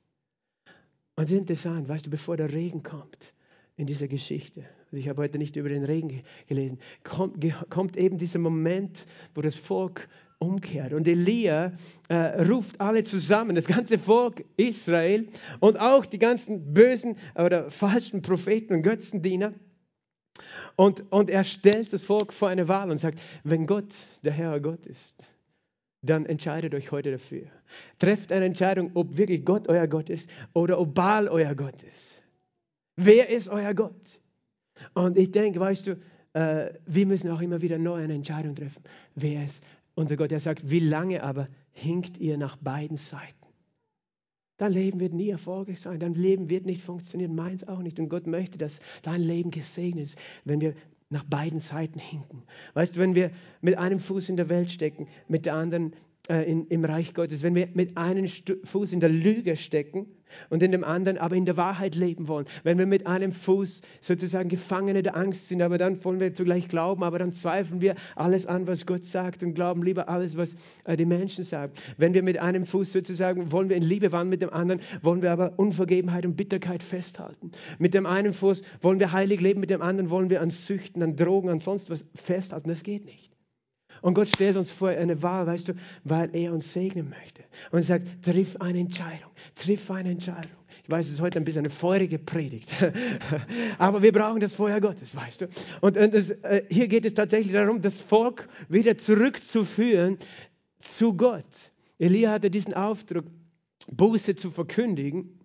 Und 1.15 1.25
es 1.25 1.31
ist 1.31 1.37
interessant, 1.37 1.89
weißt 1.89 2.05
du, 2.05 2.09
bevor 2.09 2.37
der 2.37 2.53
Regen 2.53 2.83
kommt 2.83 3.33
in 3.75 3.87
dieser 3.87 4.07
Geschichte, 4.07 4.65
also 4.85 4.97
ich 4.97 5.09
habe 5.09 5.21
heute 5.21 5.37
nicht 5.37 5.55
über 5.55 5.69
den 5.69 5.83
Regen 5.83 6.23
gelesen, 6.47 6.79
kommt, 7.03 7.43
kommt 7.69 7.97
eben 7.97 8.17
dieser 8.17 8.39
Moment, 8.39 9.05
wo 9.35 9.41
das 9.41 9.55
Volk 9.55 10.07
umkehrt. 10.39 10.93
Und 10.93 11.07
Elia 11.07 11.73
äh, 12.07 12.15
ruft 12.43 12.79
alle 12.79 13.03
zusammen, 13.03 13.55
das 13.55 13.65
ganze 13.65 13.99
Volk 13.99 14.45
Israel 14.55 15.27
und 15.59 15.79
auch 15.79 16.05
die 16.05 16.19
ganzen 16.19 16.73
bösen 16.73 17.17
oder 17.35 17.69
falschen 17.71 18.21
Propheten 18.21 18.75
und 18.75 18.83
Götzendiener. 18.83 19.53
Und, 20.77 21.11
und 21.11 21.31
er 21.31 21.43
stellt 21.43 21.91
das 21.91 22.03
Volk 22.03 22.31
vor 22.31 22.49
eine 22.49 22.67
Wahl 22.67 22.91
und 22.91 22.99
sagt, 22.99 23.19
wenn 23.43 23.65
Gott 23.65 23.95
der 24.23 24.31
Herr 24.31 24.59
Gott 24.59 24.85
ist, 24.85 25.15
dann 26.03 26.27
entscheidet 26.27 26.75
euch 26.75 26.91
heute 26.91 27.11
dafür. 27.11 27.47
Trefft 27.97 28.31
eine 28.31 28.45
Entscheidung, 28.45 28.91
ob 28.93 29.17
wirklich 29.17 29.43
Gott 29.43 29.67
euer 29.69 29.87
Gott 29.87 30.09
ist 30.11 30.29
oder 30.53 30.79
ob 30.79 30.93
Baal 30.93 31.27
euer 31.29 31.55
Gott 31.55 31.81
ist. 31.81 32.21
Wer 32.95 33.29
ist 33.29 33.49
euer 33.49 33.73
Gott? 33.73 34.21
Und 34.93 35.17
ich 35.17 35.31
denke, 35.31 35.59
weißt 35.59 35.87
du, 35.87 35.99
äh, 36.33 36.73
wir 36.85 37.07
müssen 37.07 37.31
auch 37.31 37.41
immer 37.41 37.59
wieder 37.63 37.79
neu 37.79 37.95
eine 37.95 38.13
Entscheidung 38.13 38.55
treffen. 38.55 38.83
Wer 39.15 39.45
ist 39.45 39.63
unser 39.95 40.15
Gott? 40.15 40.31
Er 40.31 40.39
sagt, 40.39 40.69
wie 40.69 40.79
lange 40.79 41.23
aber 41.23 41.47
hinkt 41.71 42.19
ihr 42.19 42.37
nach 42.37 42.55
beiden 42.55 42.97
Seiten? 42.97 43.46
Dein 44.57 44.71
Leben 44.71 44.99
wird 44.99 45.13
nie 45.13 45.29
erfolgreich 45.29 45.79
sein. 45.79 45.99
Dein 45.99 46.15
Leben 46.15 46.49
wird 46.49 46.65
nicht 46.65 46.81
funktionieren. 46.81 47.35
Meins 47.35 47.67
auch 47.67 47.79
nicht. 47.79 47.99
Und 47.99 48.09
Gott 48.09 48.27
möchte, 48.27 48.57
dass 48.57 48.79
dein 49.03 49.21
Leben 49.21 49.51
gesegnet 49.51 50.05
ist, 50.05 50.17
wenn 50.45 50.61
wir 50.61 50.73
nach 51.09 51.23
beiden 51.23 51.59
Seiten 51.59 51.99
hinken. 51.99 52.43
Weißt 52.73 52.95
du, 52.95 52.99
wenn 52.99 53.15
wir 53.15 53.31
mit 53.61 53.77
einem 53.77 53.99
Fuß 53.99 54.29
in 54.29 54.35
der 54.35 54.49
Welt 54.49 54.71
stecken, 54.71 55.07
mit 55.27 55.45
der 55.45 55.53
anderen 55.53 55.93
äh, 56.29 56.49
in, 56.49 56.67
im 56.67 56.85
Reich 56.85 57.13
Gottes, 57.13 57.43
wenn 57.43 57.55
wir 57.55 57.69
mit 57.73 57.97
einem 57.97 58.27
Fuß 58.27 58.93
in 58.93 58.99
der 58.99 59.09
Lüge 59.09 59.55
stecken 59.55 60.07
und 60.49 60.61
in 60.63 60.71
dem 60.71 60.83
anderen 60.83 61.17
aber 61.17 61.35
in 61.35 61.45
der 61.45 61.57
Wahrheit 61.57 61.95
leben 61.95 62.27
wollen, 62.27 62.45
wenn 62.63 62.77
wir 62.77 62.85
mit 62.85 63.07
einem 63.07 63.31
Fuß 63.31 63.81
sozusagen 64.01 64.49
Gefangene 64.49 65.03
der 65.03 65.15
Angst 65.15 65.47
sind, 65.47 65.61
aber 65.61 65.77
dann 65.77 66.03
wollen 66.03 66.19
wir 66.19 66.33
zugleich 66.33 66.67
glauben, 66.67 67.03
aber 67.03 67.19
dann 67.19 67.31
zweifeln 67.31 67.81
wir 67.81 67.95
alles 68.15 68.45
an, 68.45 68.67
was 68.67 68.85
Gott 68.85 69.05
sagt 69.05 69.43
und 69.43 69.53
glauben 69.53 69.83
lieber 69.83 70.09
alles, 70.09 70.37
was 70.37 70.55
äh, 70.85 70.97
die 70.97 71.05
Menschen 71.05 71.43
sagen. 71.43 71.73
Wenn 71.97 72.13
wir 72.13 72.23
mit 72.23 72.39
einem 72.39 72.65
Fuß 72.65 72.91
sozusagen 72.91 73.51
wollen 73.51 73.69
wir 73.69 73.77
in 73.77 73.83
Liebe 73.83 74.11
wandeln, 74.11 74.29
mit 74.29 74.41
dem 74.41 74.51
anderen 74.51 74.81
wollen 75.01 75.21
wir 75.21 75.31
aber 75.31 75.57
Unvergebenheit 75.57 76.25
und 76.25 76.35
Bitterkeit 76.35 76.83
festhalten. 76.83 77.51
Mit 77.79 77.93
dem 77.93 78.05
einen 78.05 78.33
Fuß 78.33 78.61
wollen 78.81 78.99
wir 78.99 79.11
heilig 79.11 79.41
leben, 79.41 79.59
mit 79.59 79.69
dem 79.69 79.81
anderen 79.81 80.09
wollen 80.09 80.29
wir 80.29 80.41
an 80.41 80.49
Süchten, 80.49 81.01
an 81.01 81.15
Drogen, 81.15 81.49
an 81.49 81.59
sonst 81.59 81.89
was 81.89 82.05
festhalten. 82.15 82.69
Das 82.69 82.83
geht 82.83 83.05
nicht. 83.05 83.36
Und 84.01 84.13
Gott 84.13 84.29
stellt 84.29 84.55
uns 84.55 84.71
vor 84.71 84.89
eine 84.89 85.21
Wahl, 85.21 85.47
weißt 85.47 85.69
du, 85.69 85.73
weil 86.03 86.35
er 86.35 86.53
uns 86.53 86.73
segnen 86.73 87.09
möchte. 87.09 87.43
Und 87.71 87.83
sagt, 87.83 88.07
triff 88.23 88.57
eine 88.57 88.79
Entscheidung, 88.79 89.31
triff 89.55 89.89
eine 89.91 90.11
Entscheidung. 90.11 90.51
Ich 90.83 90.91
weiß, 90.91 91.05
es 91.07 91.13
ist 91.13 91.21
heute 91.21 91.39
ein 91.39 91.45
bisschen 91.45 91.59
eine 91.59 91.69
feurige 91.69 92.17
Predigt. 92.17 92.73
Aber 93.77 94.01
wir 94.01 94.13
brauchen 94.13 94.39
das 94.39 94.53
Feuer 94.53 94.79
Gottes, 94.79 95.15
weißt 95.15 95.41
du. 95.41 95.47
Und, 95.81 95.97
und 95.97 96.13
das, 96.13 96.29
äh, 96.29 96.63
hier 96.69 96.87
geht 96.87 97.05
es 97.05 97.13
tatsächlich 97.13 97.53
darum, 97.53 97.81
das 97.81 97.99
Volk 97.99 98.47
wieder 98.69 98.97
zurückzuführen 98.97 100.17
zu 100.79 101.13
Gott. 101.13 101.43
Elia 101.99 102.31
hatte 102.31 102.49
diesen 102.49 102.73
Auftrag, 102.73 103.25
Buße 103.91 104.35
zu 104.35 104.51
verkündigen. 104.51 105.36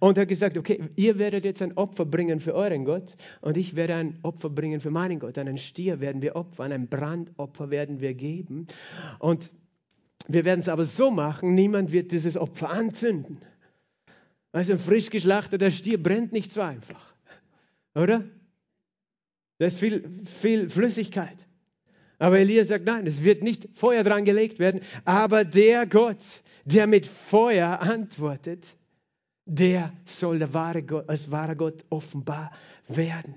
Und 0.00 0.18
er 0.18 0.22
hat 0.22 0.28
gesagt, 0.28 0.56
okay, 0.56 0.88
ihr 0.96 1.18
werdet 1.18 1.44
jetzt 1.44 1.62
ein 1.62 1.76
Opfer 1.76 2.04
bringen 2.04 2.40
für 2.40 2.54
euren 2.54 2.84
Gott 2.84 3.16
und 3.40 3.56
ich 3.56 3.76
werde 3.76 3.94
ein 3.94 4.18
Opfer 4.22 4.50
bringen 4.50 4.80
für 4.80 4.90
meinen 4.90 5.18
Gott. 5.18 5.38
Einen 5.38 5.58
Stier 5.58 6.00
werden 6.00 6.22
wir 6.22 6.36
opfern, 6.36 6.72
ein 6.72 6.88
Brandopfer 6.88 7.70
werden 7.70 8.00
wir 8.00 8.14
geben. 8.14 8.66
Und 9.18 9.50
wir 10.28 10.44
werden 10.44 10.60
es 10.60 10.68
aber 10.68 10.84
so 10.84 11.10
machen, 11.10 11.54
niemand 11.54 11.92
wird 11.92 12.12
dieses 12.12 12.36
Opfer 12.36 12.70
anzünden. 12.70 13.38
Also 14.52 14.72
ein 14.72 14.78
frisch 14.78 15.10
geschlachteter 15.10 15.70
Stier 15.70 16.02
brennt 16.02 16.32
nicht 16.32 16.52
so 16.52 16.62
einfach, 16.62 17.14
oder? 17.94 18.24
Da 19.58 19.66
ist 19.66 19.78
viel, 19.78 20.22
viel 20.24 20.68
Flüssigkeit. 20.68 21.46
Aber 22.18 22.38
Elia 22.38 22.64
sagt, 22.64 22.86
nein, 22.86 23.06
es 23.06 23.22
wird 23.22 23.42
nicht 23.42 23.68
Feuer 23.74 24.02
dran 24.02 24.24
gelegt 24.24 24.58
werden, 24.58 24.80
aber 25.04 25.44
der 25.44 25.86
Gott, 25.86 26.24
der 26.64 26.86
mit 26.86 27.06
Feuer 27.06 27.80
antwortet, 27.80 28.76
der 29.46 29.92
soll 30.04 30.40
der 30.40 30.52
wahre 30.52 30.82
Gott, 30.82 31.08
als 31.08 31.30
wahrer 31.30 31.54
Gott 31.54 31.84
offenbar 31.88 32.50
werden. 32.88 33.36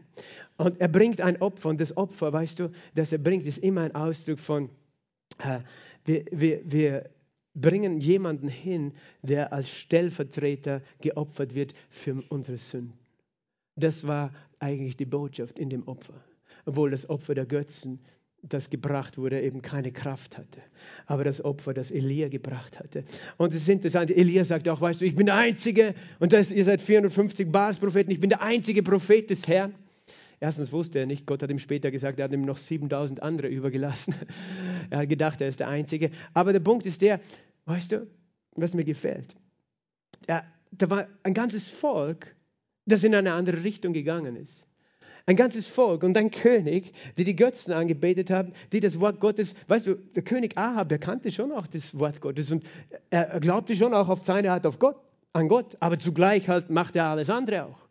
Und 0.58 0.82
er 0.82 0.88
bringt 0.89 1.22
ein 1.22 1.41
Opfer 1.41 1.69
und 1.69 1.80
das 1.80 1.95
Opfer, 1.95 2.34
weißt 2.34 2.60
du, 2.60 2.72
das 2.95 3.12
er 3.12 3.19
bringt, 3.19 3.45
ist 3.45 3.60
immer 3.60 3.82
ein 3.82 3.95
Ausdruck 3.95 4.39
von, 4.39 4.69
äh, 5.38 5.60
wir, 6.04 6.26
wir, 6.32 6.62
wir 6.65 7.10
bringen 7.54 8.00
jemanden 8.00 8.48
hin, 8.48 8.93
der 9.22 9.54
als 9.54 9.69
Stellvertreter 9.69 10.82
geopfert 11.00 11.56
wird 11.56 11.74
für 11.89 12.24
unsere 12.30 12.58
Sünden. 12.58 12.98
Das 13.76 14.06
war 14.06 14.34
eigentlich 14.60 14.98
die 14.98 15.06
Botschaft 15.06 15.58
in 15.58 15.69
dem 15.69 15.88
Opfer. 15.88 16.22
Obwohl 16.65 16.91
das 16.91 17.10
Opfer 17.10 17.36
der 17.36 17.45
Götzen 17.45 18.00
das 18.41 18.69
gebracht 18.69 19.17
wurde, 19.17 19.41
eben 19.41 19.62
keine 19.62 19.91
Kraft 19.91 20.38
hatte. 20.38 20.62
Aber 21.06 21.23
das 21.23 21.43
Opfer, 21.43 21.73
das 21.73 21.91
Elia 21.91 22.30
gebracht 22.30 22.80
hatte. 22.80 23.04
Und 23.38 23.54
es 23.54 23.62
ist 23.62 23.69
interessant, 23.69 24.12
Elia 24.12 24.45
sagt 24.45 24.67
auch, 24.69 24.82
weißt 24.82 25.02
du, 25.02 25.06
ich 25.06 25.15
bin 25.15 25.25
der 25.25 25.36
Einzige, 25.36 25.93
und 26.19 26.34
das, 26.34 26.52
ihr 26.52 26.63
seid 26.63 26.82
450 26.82 27.52
Baspropheten, 27.52 28.12
ich 28.12 28.19
bin 28.19 28.30
der 28.30 28.41
einzige 28.41 28.84
Prophet 28.84 29.30
des 29.30 29.47
Herrn. 29.47 29.75
Erstens 30.39 30.71
wusste 30.71 30.99
er 30.99 31.06
nicht, 31.06 31.25
Gott 31.25 31.43
hat 31.43 31.49
ihm 31.49 31.60
später 31.60 31.91
gesagt, 31.91 32.19
er 32.19 32.25
hat 32.25 32.34
ihm 32.34 32.43
noch 32.43 32.58
7000 32.58 33.21
andere 33.21 33.47
übergelassen. 33.49 34.15
er 34.89 34.99
hat 34.99 35.10
gedacht, 35.10 35.41
er 35.41 35.49
ist 35.49 35.60
der 35.60 35.67
Einzige. 35.67 36.12
Aber 36.34 36.54
der 36.54 36.62
Punkt 36.62 36.86
ist 36.86 37.02
der, 37.02 37.19
weißt 37.65 37.91
du, 37.91 38.08
was 38.56 38.73
mir 38.73 38.86
gefällt. 38.86 39.36
Ja, 40.28 40.43
da 40.71 40.89
war 40.89 41.08
ein 41.23 41.34
ganzes 41.34 41.69
Volk, 41.69 42.36
das 42.86 43.04
in 43.04 43.13
eine 43.15 43.34
andere 43.34 43.63
Richtung 43.63 43.93
gegangen 43.93 44.36
ist. 44.36 44.68
Ein 45.30 45.36
ganzes 45.36 45.68
Volk 45.68 46.02
und 46.02 46.18
ein 46.18 46.32
König, 46.32 46.92
die 47.20 47.24
die 47.24 47.36
Götzen 47.36 47.72
angebetet 47.72 48.32
haben, 48.32 48.52
die 48.72 48.80
das 48.80 49.00
Wort 49.00 49.20
Gottes, 49.20 49.54
weißt 49.68 49.86
du, 49.86 49.94
der 49.94 50.24
König 50.24 50.58
Ahab, 50.58 50.89
der 50.89 50.98
kannte 50.98 51.32
schon 51.32 51.52
auch 51.52 51.68
das 51.68 52.00
Wort 52.00 52.20
Gottes 52.20 52.50
und 52.50 52.63
er 53.12 53.39
glaubte 53.39 53.76
schon 53.76 53.94
auch 53.94 54.10
auf 54.10 54.26
seine 54.26 54.52
Art 54.52 54.65
auf 54.65 54.80
Gott, 54.80 54.96
an 55.34 55.48
Gott, 55.48 55.78
aber 55.82 56.00
zugleich 56.00 56.50
halt 56.50 56.72
macht 56.72 56.96
er 56.96 57.06
alles 57.06 57.30
andere 57.30 57.65
auch. 57.65 57.88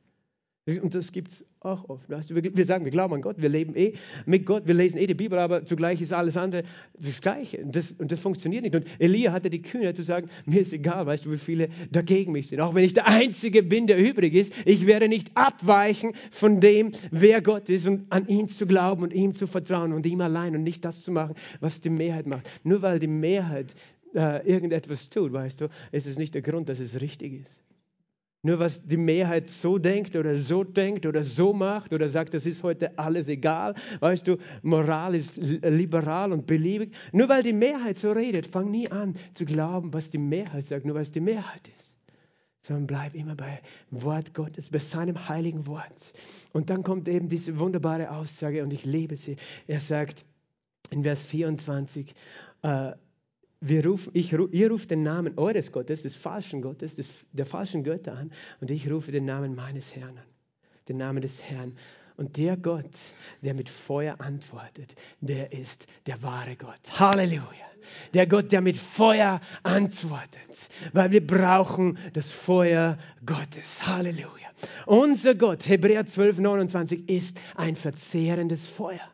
Und 0.77 0.95
das 0.95 1.13
gibt 1.13 1.33
es 1.33 1.47
auch 1.61 1.89
oft. 1.89 2.11
Weißt 2.11 2.31
du, 2.31 2.35
wir, 2.35 2.65
sagen, 2.65 2.85
wir 2.85 2.93
glauben 2.93 3.15
an 3.15 3.23
Gott, 3.23 3.37
wir 3.41 3.49
leben 3.49 3.75
eh 3.75 3.95
mit 4.27 4.45
Gott, 4.45 4.67
wir 4.67 4.75
lesen 4.75 4.99
eh 4.99 5.07
die 5.07 5.15
Bibel, 5.15 5.39
aber 5.39 5.65
zugleich 5.65 6.03
ist 6.03 6.13
alles 6.13 6.37
andere 6.37 6.65
das 6.99 7.23
Gleiche. 7.23 7.59
Und 7.59 7.75
das, 7.75 7.93
und 7.93 8.13
das 8.13 8.21
funktioniert 8.21 8.65
nicht. 8.65 8.75
Und 8.75 8.85
Elia 8.99 9.33
hatte 9.33 9.49
die 9.49 9.63
Kühnheit 9.63 9.97
zu 9.97 10.03
sagen, 10.03 10.29
mir 10.45 10.61
ist 10.61 10.75
egal, 10.75 11.07
weißt 11.07 11.25
du, 11.25 11.33
wie 11.33 11.39
viele 11.39 11.69
dagegen 11.91 12.33
mich 12.33 12.49
sind. 12.49 12.61
Auch 12.61 12.75
wenn 12.75 12.85
ich 12.85 12.93
der 12.93 13.07
Einzige 13.07 13.63
bin, 13.63 13.87
der 13.87 13.99
übrig 13.99 14.35
ist, 14.35 14.53
ich 14.67 14.87
werde 14.87 15.09
nicht 15.09 15.31
abweichen 15.35 16.13
von 16.31 16.61
dem, 16.61 16.93
wer 17.11 17.41
Gott 17.41 17.71
ist 17.71 17.87
und 17.87 18.13
an 18.13 18.27
ihn 18.27 18.49
zu 18.49 18.67
glauben 18.67 19.05
und 19.05 19.15
ihm 19.15 19.33
zu 19.33 19.47
vertrauen 19.47 19.95
und 19.95 20.05
ihm 20.05 20.21
allein 20.21 20.55
und 20.55 20.65
nicht 20.65 20.85
das 20.85 21.03
zu 21.03 21.13
machen, 21.13 21.35
was 21.61 21.81
die 21.81 21.91
Mehrheit 21.91 22.27
macht. 22.27 22.49
Nur 22.63 22.83
weil 22.83 22.99
die 22.99 23.07
Mehrheit 23.07 23.75
äh, 24.15 24.47
irgendetwas 24.47 25.09
tut, 25.09 25.33
weißt 25.33 25.63
du, 25.63 25.69
ist 25.93 26.07
es 26.07 26.19
nicht 26.19 26.35
der 26.35 26.43
Grund, 26.43 26.69
dass 26.69 26.79
es 26.79 27.01
richtig 27.01 27.45
ist. 27.45 27.63
Nur 28.43 28.61
was 28.61 28.87
die 28.87 28.97
Mehrheit 28.97 29.49
so 29.49 29.79
denkt 29.79 30.15
oder 30.15 30.37
so 30.37 30.63
denkt 30.63 31.07
oder 31.07 31.25
so 31.25 31.53
macht 31.53 31.93
oder 31.93 32.09
sagt, 32.09 32.35
das 32.35 32.47
ist 32.47 32.63
heute 32.63 32.97
alles 32.97 33.29
egal. 33.29 33.75
Weißt 33.99 34.29
du, 34.29 34.37
Moral 34.63 35.17
ist 35.17 35.39
liberal 35.39 36.33
und 36.33 36.47
beliebig. 36.47 36.95
Nur 37.13 37.29
weil 37.29 37.43
die 37.43 37.53
Mehrheit 37.53 37.99
so 37.99 38.13
redet, 38.13 38.47
fang 38.47 38.71
nie 38.71 38.89
an 38.91 39.17
zu 39.35 39.45
glauben, 39.45 39.93
was 39.93 40.11
die 40.11 40.19
Mehrheit 40.19 40.65
sagt, 40.65 40.87
nur 40.87 40.95
weil 40.95 41.03
es 41.03 41.11
die 41.11 41.21
Mehrheit 41.21 41.69
ist. 41.77 41.97
Sondern 42.61 42.87
bleib 42.87 43.15
immer 43.15 43.35
bei 43.35 43.61
Wort 43.91 44.35
Gottes, 44.35 44.71
bei 44.71 44.79
seinem 44.79 45.29
heiligen 45.29 45.67
Wort. 45.67 46.13
Und 46.53 46.71
dann 46.71 46.85
kommt 46.85 47.09
eben 47.09 47.29
diese 47.29 47.59
wunderbare 47.59 48.11
Aussage 48.11 48.63
und 48.63 48.73
ich 48.73 48.85
liebe 48.85 49.17
sie. 49.17 49.37
Er 49.67 49.81
sagt 49.81 50.25
in 50.91 51.03
Vers 51.03 51.23
24, 51.23 52.15
äh, 52.63 52.93
wir 53.61 53.85
rufen, 53.85 54.11
ich, 54.15 54.33
ihr 54.33 54.71
ruft 54.71 54.91
den 54.91 55.03
Namen 55.03 55.37
eures 55.37 55.73
Gottes, 55.73 56.03
des 56.03 56.15
falschen 56.15 56.63
Gottes, 56.63 56.95
des, 56.95 57.11
der 57.33 57.47
falschen 57.47 57.83
Götter 57.83 58.17
an 58.17 58.33
und 58.61 58.71
ich 58.71 58.91
rufe 58.91 59.11
den 59.11 59.25
Namen 59.25 59.55
meines 59.55 59.95
Herrn 59.95 60.19
an, 60.19 60.27
den 60.89 60.97
Namen 60.99 61.23
des 61.23 61.43
Herrn. 61.43 61.77
Und 62.17 62.37
der 62.37 62.57
Gott, 62.57 62.99
der 63.43 63.55
mit 63.55 63.69
Feuer 63.69 64.17
antwortet, 64.21 64.97
der 65.21 65.53
ist 65.53 65.87
der 66.07 66.21
wahre 66.21 66.57
Gott. 66.57 66.81
Halleluja. 66.99 67.69
Der 68.13 68.27
Gott, 68.27 68.51
der 68.51 68.61
mit 68.61 68.77
Feuer 68.77 69.41
antwortet, 69.63 70.69
weil 70.93 71.13
wir 71.13 71.25
brauchen 71.25 71.97
das 72.15 72.33
Feuer 72.33 72.99
Gottes. 73.25 73.87
Halleluja. 73.87 74.49
Unser 74.87 75.37
Gott, 75.37 75.69
Hebräer 75.69 76.07
12, 76.07 76.39
29, 76.39 77.09
ist 77.09 77.41
ein 77.55 77.77
verzehrendes 77.77 78.67
Feuer. 78.67 79.09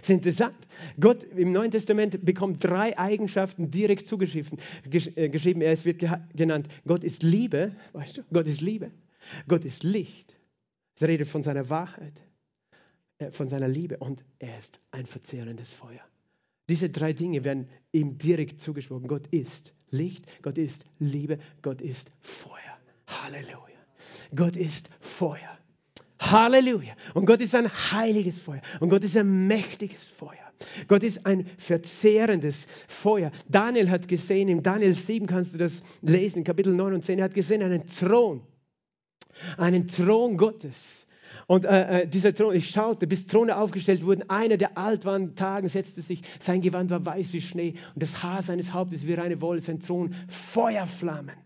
Das 0.00 0.08
ist 0.08 0.10
interessant. 0.10 0.56
Gott 1.00 1.24
im 1.24 1.52
Neuen 1.52 1.70
Testament 1.70 2.24
bekommt 2.24 2.62
drei 2.62 2.96
Eigenschaften 2.98 3.70
direkt 3.70 4.06
zugeschrieben. 4.06 4.58
Äh, 4.90 5.28
geschrieben. 5.28 5.62
Es 5.62 5.84
wird 5.84 6.04
genannt, 6.34 6.68
Gott 6.86 7.04
ist 7.04 7.22
Liebe, 7.22 7.72
weißt 7.92 8.18
du, 8.18 8.22
Gott 8.32 8.46
ist 8.46 8.60
Liebe. 8.60 8.90
Gott 9.46 9.64
ist 9.64 9.82
Licht. 9.82 10.34
Es 10.94 11.02
redet 11.02 11.28
von 11.28 11.42
seiner 11.42 11.68
Wahrheit, 11.70 12.24
äh, 13.18 13.30
von 13.30 13.48
seiner 13.48 13.68
Liebe 13.68 13.98
und 13.98 14.24
er 14.38 14.58
ist 14.58 14.80
ein 14.90 15.06
verzehrendes 15.06 15.70
Feuer. 15.70 16.00
Diese 16.68 16.90
drei 16.90 17.12
Dinge 17.12 17.44
werden 17.44 17.68
ihm 17.92 18.18
direkt 18.18 18.60
zugesprochen. 18.60 19.08
Gott 19.08 19.26
ist 19.28 19.72
Licht, 19.90 20.26
Gott 20.42 20.58
ist 20.58 20.84
Liebe, 20.98 21.38
Gott 21.62 21.80
ist 21.80 22.10
Feuer. 22.20 22.58
Halleluja. 23.06 23.78
Gott 24.34 24.56
ist 24.56 24.90
Feuer. 25.00 25.57
Halleluja. 26.30 26.94
Und 27.14 27.26
Gott 27.26 27.40
ist 27.40 27.54
ein 27.54 27.68
heiliges 27.68 28.38
Feuer. 28.38 28.60
Und 28.80 28.90
Gott 28.90 29.04
ist 29.04 29.16
ein 29.16 29.46
mächtiges 29.46 30.04
Feuer. 30.04 30.48
Gott 30.88 31.02
ist 31.02 31.24
ein 31.24 31.48
verzehrendes 31.58 32.66
Feuer. 32.88 33.30
Daniel 33.48 33.90
hat 33.90 34.08
gesehen, 34.08 34.48
im 34.48 34.62
Daniel 34.62 34.94
7 34.94 35.26
kannst 35.26 35.54
du 35.54 35.58
das 35.58 35.82
lesen, 36.02 36.44
Kapitel 36.44 36.74
9 36.74 36.94
und 36.94 37.04
10, 37.04 37.18
er 37.18 37.26
hat 37.26 37.34
gesehen 37.34 37.62
einen 37.62 37.86
Thron. 37.86 38.42
Einen 39.56 39.86
Thron 39.86 40.36
Gottes. 40.36 41.06
Und 41.46 41.64
äh, 41.64 42.02
äh, 42.02 42.06
dieser 42.06 42.34
Thron, 42.34 42.54
ich 42.54 42.68
schaute, 42.70 43.06
bis 43.06 43.26
Throne 43.26 43.56
aufgestellt 43.56 44.04
wurden. 44.04 44.28
Einer 44.28 44.56
der 44.56 44.76
alt 44.76 45.04
waren 45.04 45.34
Tagen 45.34 45.68
setzte 45.68 46.02
sich, 46.02 46.22
sein 46.40 46.60
Gewand 46.60 46.90
war 46.90 47.04
weiß 47.04 47.32
wie 47.32 47.40
Schnee 47.40 47.74
und 47.94 48.02
das 48.02 48.22
Haar 48.22 48.42
seines 48.42 48.72
Hauptes 48.72 49.06
wie 49.06 49.14
reine 49.14 49.40
Wolle, 49.40 49.60
sein 49.60 49.80
Thron 49.80 50.14
Feuerflammen. 50.28 51.36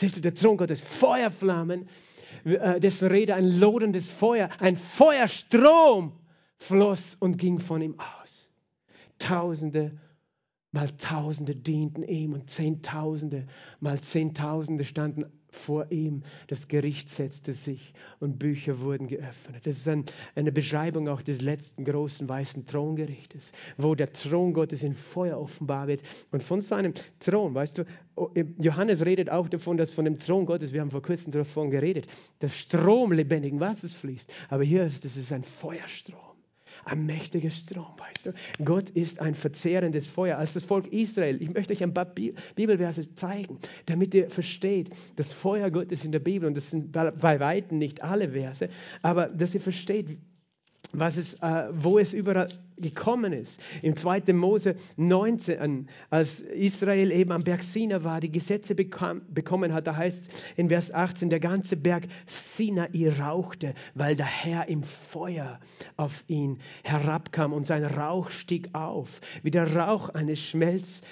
Siehst 0.00 0.16
du, 0.16 0.20
der 0.20 0.34
Thron 0.34 0.56
Gottes, 0.56 0.80
Feuerflammen 0.80 1.88
äh, 2.44 2.80
dessen 2.80 3.08
Rede 3.08 3.34
ein 3.34 3.58
loderndes 3.58 4.06
Feuer, 4.06 4.48
ein 4.58 4.76
Feuerstrom 4.76 6.12
floss 6.56 7.16
und 7.18 7.38
ging 7.38 7.58
von 7.58 7.82
ihm 7.82 7.96
aus. 7.98 8.50
Tausende 9.18 9.98
mal 10.70 10.88
Tausende 10.90 11.56
dienten 11.56 12.02
ihm 12.02 12.34
und 12.34 12.50
Zehntausende 12.50 13.46
mal 13.80 14.00
Zehntausende 14.00 14.84
standen 14.84 15.24
vor 15.58 15.90
ihm. 15.90 16.22
Das 16.46 16.68
Gericht 16.68 17.10
setzte 17.10 17.52
sich 17.52 17.92
und 18.20 18.38
Bücher 18.38 18.80
wurden 18.80 19.08
geöffnet. 19.08 19.66
Das 19.66 19.76
ist 19.76 19.88
ein, 19.88 20.04
eine 20.34 20.52
Beschreibung 20.52 21.08
auch 21.08 21.22
des 21.22 21.42
letzten 21.42 21.84
großen 21.84 22.28
weißen 22.28 22.66
Throngerichtes, 22.66 23.52
wo 23.76 23.94
der 23.94 24.12
Thron 24.12 24.54
Gottes 24.54 24.82
in 24.82 24.94
Feuer 24.94 25.38
offenbar 25.38 25.88
wird. 25.88 26.02
Und 26.30 26.42
von 26.42 26.60
seinem 26.60 26.94
Thron, 27.20 27.54
weißt 27.54 27.78
du, 27.78 27.84
oh, 28.16 28.30
Johannes 28.58 29.04
redet 29.04 29.30
auch 29.30 29.48
davon, 29.48 29.76
dass 29.76 29.90
von 29.90 30.04
dem 30.04 30.18
Thron 30.18 30.46
Gottes, 30.46 30.72
wir 30.72 30.80
haben 30.80 30.90
vor 30.90 31.02
kurzem 31.02 31.32
davon 31.32 31.70
geredet, 31.70 32.06
der 32.40 32.48
Strom 32.48 33.12
lebendigen 33.12 33.60
Wassers 33.60 33.94
fließt. 33.94 34.32
Aber 34.48 34.64
hier 34.64 34.84
ist 34.84 35.04
es 35.04 35.32
ein 35.32 35.42
Feuerstrom 35.42 36.37
ein 36.84 37.06
mächtiger 37.06 37.50
Strom, 37.50 37.94
weißt 37.98 38.26
du. 38.26 38.64
Gott 38.64 38.90
ist 38.90 39.20
ein 39.20 39.34
verzehrendes 39.34 40.06
Feuer. 40.06 40.38
Als 40.38 40.54
das 40.54 40.64
Volk 40.64 40.86
Israel, 40.92 41.40
ich 41.42 41.52
möchte 41.52 41.72
euch 41.72 41.82
ein 41.82 41.94
paar 41.94 42.06
Bibelverse 42.06 43.14
zeigen, 43.14 43.58
damit 43.86 44.14
ihr 44.14 44.30
versteht, 44.30 44.90
das 45.16 45.30
Feuer 45.30 45.70
Gottes 45.70 46.04
in 46.04 46.12
der 46.12 46.20
Bibel, 46.20 46.46
und 46.46 46.56
das 46.56 46.70
sind 46.70 46.92
bei 46.92 47.40
Weitem 47.40 47.78
nicht 47.78 48.02
alle 48.02 48.30
Verse, 48.30 48.68
aber 49.02 49.28
dass 49.28 49.54
ihr 49.54 49.60
versteht, 49.60 50.18
was 50.92 51.16
es, 51.16 51.34
äh, 51.34 51.68
wo 51.72 51.98
es 51.98 52.12
überall 52.12 52.48
gekommen 52.76 53.32
ist. 53.32 53.60
Im 53.82 53.96
2. 53.96 54.32
Mose 54.32 54.76
19, 54.96 55.88
als 56.10 56.40
Israel 56.40 57.10
eben 57.10 57.32
am 57.32 57.42
Berg 57.42 57.62
Sinai 57.62 58.04
war, 58.04 58.20
die 58.20 58.30
Gesetze 58.30 58.74
bekam, 58.74 59.22
bekommen 59.28 59.72
hat, 59.72 59.86
da 59.86 59.96
heißt 59.96 60.30
es 60.30 60.44
in 60.56 60.68
Vers 60.68 60.92
18, 60.92 61.30
der 61.30 61.40
ganze 61.40 61.76
Berg 61.76 62.04
Sinai 62.26 63.10
rauchte, 63.20 63.74
weil 63.94 64.16
der 64.16 64.26
Herr 64.26 64.68
im 64.68 64.82
Feuer 64.82 65.58
auf 65.96 66.24
ihn 66.28 66.58
herabkam 66.84 67.52
und 67.52 67.66
sein 67.66 67.84
Rauch 67.84 68.30
stieg 68.30 68.70
auf, 68.74 69.20
wie 69.42 69.50
der 69.50 69.76
Rauch 69.76 70.10
eines 70.10 70.40
Schmelz, 70.40 71.02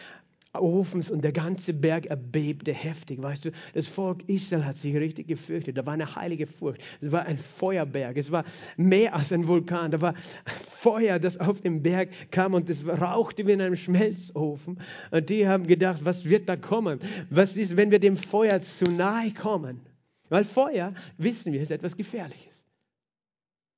Ofens 0.61 1.11
und 1.11 1.23
der 1.23 1.33
ganze 1.33 1.73
Berg 1.73 2.07
erbebte 2.07 2.73
heftig. 2.73 3.23
Weißt 3.23 3.45
du, 3.45 3.51
das 3.75 3.87
Volk 3.87 4.29
Israel 4.29 4.65
hat 4.65 4.77
sich 4.77 4.97
richtig 4.97 5.29
gefürchtet. 5.29 5.77
Da 5.77 5.87
war 5.87 5.95
eine 5.95 6.15
heilige 6.15 6.47
Furcht. 6.47 6.83
Es 7.01 7.13
war 7.13 7.27
ein 7.27 7.39
Feuerberg. 7.39 8.17
Es 8.17 8.31
war 8.31 8.45
mehr 8.77 9.15
als 9.15 9.33
ein 9.33 9.47
Vulkan. 9.47 9.91
Da 9.91 10.01
war 10.01 10.15
Feuer, 10.45 11.19
das 11.19 11.39
auf 11.39 11.61
dem 11.61 11.83
Berg 11.83 12.11
kam 12.31 12.55
und 12.55 12.71
es 12.71 12.87
rauchte 12.87 13.47
wie 13.47 13.53
in 13.53 13.61
einem 13.61 13.77
Schmelzofen. 13.77 14.81
Und 15.11 15.31
die 15.31 15.47
haben 15.47 15.67
gedacht, 15.67 16.05
was 16.05 16.25
wird 16.25 16.49
da 16.49 16.57
kommen? 16.57 17.01
Was 17.31 17.57
ist, 17.57 17.77
wenn 17.77 17.91
wir 17.91 17.99
dem 17.99 18.17
Feuer 18.17 18.63
zu 18.63 18.85
nahe 18.85 19.33
kommen? 19.33 19.81
Weil 20.29 20.45
Feuer, 20.45 20.93
wissen 21.19 21.53
wir, 21.53 21.63
ist 21.63 21.71
etwas 21.71 21.97
Gefährliches. 21.97 22.65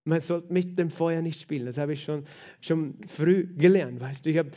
Man 0.05 0.21
sollte 0.23 0.53
mit 0.53 0.79
dem 0.79 0.91
Feuer 0.91 1.21
nicht 1.21 1.41
spielen. 1.41 1.67
Das 1.67 1.77
habe 1.77 1.93
ich 1.93 2.03
schon, 2.03 2.25
schon 2.63 2.95
früh 3.07 3.47
gelernt. 3.57 4.01
Weißt 4.01 4.25
du, 4.25 4.31
ich 4.31 4.39
habe 4.39 4.51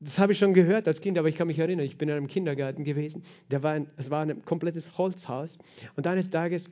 das 0.00 0.18
habe 0.18 0.32
ich 0.32 0.38
schon 0.38 0.54
gehört 0.54 0.86
als 0.88 1.00
Kind, 1.00 1.18
aber 1.18 1.28
ich 1.28 1.36
kann 1.36 1.46
mich 1.46 1.58
erinnern, 1.58 1.84
ich 1.84 1.96
bin 1.96 2.08
in 2.08 2.16
einem 2.16 2.26
Kindergarten 2.26 2.84
gewesen. 2.84 3.22
Der 3.50 3.62
war 3.62 3.72
ein, 3.72 3.90
es 3.96 4.10
war 4.10 4.22
ein 4.22 4.44
komplettes 4.44 4.98
Holzhaus. 4.98 5.58
Und 5.96 6.06
eines 6.06 6.30
Tages 6.30 6.70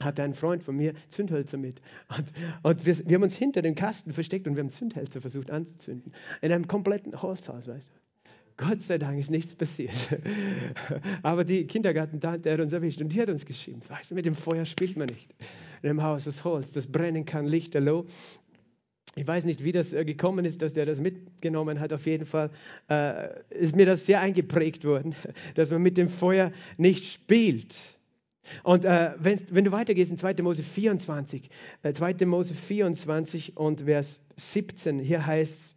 hatte 0.00 0.22
ein 0.22 0.34
Freund 0.34 0.64
von 0.64 0.76
mir 0.76 0.92
Zündhölzer 1.08 1.56
mit. 1.56 1.80
Und, 2.16 2.32
und 2.62 2.86
wir, 2.86 3.08
wir, 3.08 3.14
haben 3.16 3.22
uns 3.22 3.36
hinter 3.36 3.62
dem 3.62 3.74
Kasten 3.74 4.12
versteckt 4.12 4.48
und 4.48 4.56
wir 4.56 4.62
haben 4.62 4.70
Zündhölzer 4.70 5.20
versucht 5.20 5.50
anzuzünden. 5.50 6.12
In 6.42 6.52
einem 6.52 6.66
kompletten 6.66 7.20
Holzhaus, 7.22 7.68
weißt 7.68 7.90
du. 7.90 8.04
Gott 8.56 8.80
sei 8.80 8.98
Dank 8.98 9.18
ist 9.18 9.30
nichts 9.30 9.54
passiert. 9.54 9.90
Aber 11.22 11.44
die 11.44 11.66
Kindergartentante 11.66 12.52
hat 12.52 12.60
uns 12.60 12.72
erwischt 12.72 13.00
und 13.00 13.12
die 13.12 13.20
hat 13.20 13.28
uns 13.28 13.44
geschimpft. 13.46 13.90
Weißt 13.90 14.12
du, 14.12 14.14
mit 14.14 14.26
dem 14.26 14.36
Feuer 14.36 14.64
spielt 14.64 14.96
man 14.96 15.08
nicht. 15.08 15.34
In 15.82 15.90
einem 15.90 16.02
Haus 16.02 16.28
aus 16.28 16.44
Holz, 16.44 16.70
das 16.70 16.86
brennen 16.86 17.24
kann, 17.24 17.46
lichterloh. 17.46 18.06
Ich 19.16 19.26
weiß 19.26 19.44
nicht, 19.44 19.62
wie 19.62 19.72
das 19.72 19.92
äh, 19.92 20.04
gekommen 20.04 20.44
ist, 20.44 20.62
dass 20.62 20.72
der 20.72 20.86
das 20.86 21.00
mitgenommen 21.00 21.80
hat. 21.80 21.92
Auf 21.92 22.06
jeden 22.06 22.26
Fall 22.26 22.50
äh, 22.90 23.28
ist 23.50 23.76
mir 23.76 23.86
das 23.86 24.06
sehr 24.06 24.20
eingeprägt 24.20 24.84
worden, 24.84 25.14
dass 25.54 25.70
man 25.70 25.82
mit 25.82 25.96
dem 25.96 26.08
Feuer 26.08 26.52
nicht 26.76 27.04
spielt. 27.04 27.76
Und 28.62 28.84
äh, 28.84 29.12
wenn, 29.18 29.64
du 29.64 29.72
weitergehst 29.72 30.10
in 30.10 30.16
2. 30.16 30.34
Mose 30.42 30.62
24, 30.62 31.48
äh, 31.82 31.92
2. 31.92 32.26
Mose 32.26 32.54
24 32.54 33.56
und 33.56 33.82
Vers 33.82 34.20
17, 34.36 34.98
hier 34.98 35.24
heißt 35.24 35.58
es, 35.60 35.73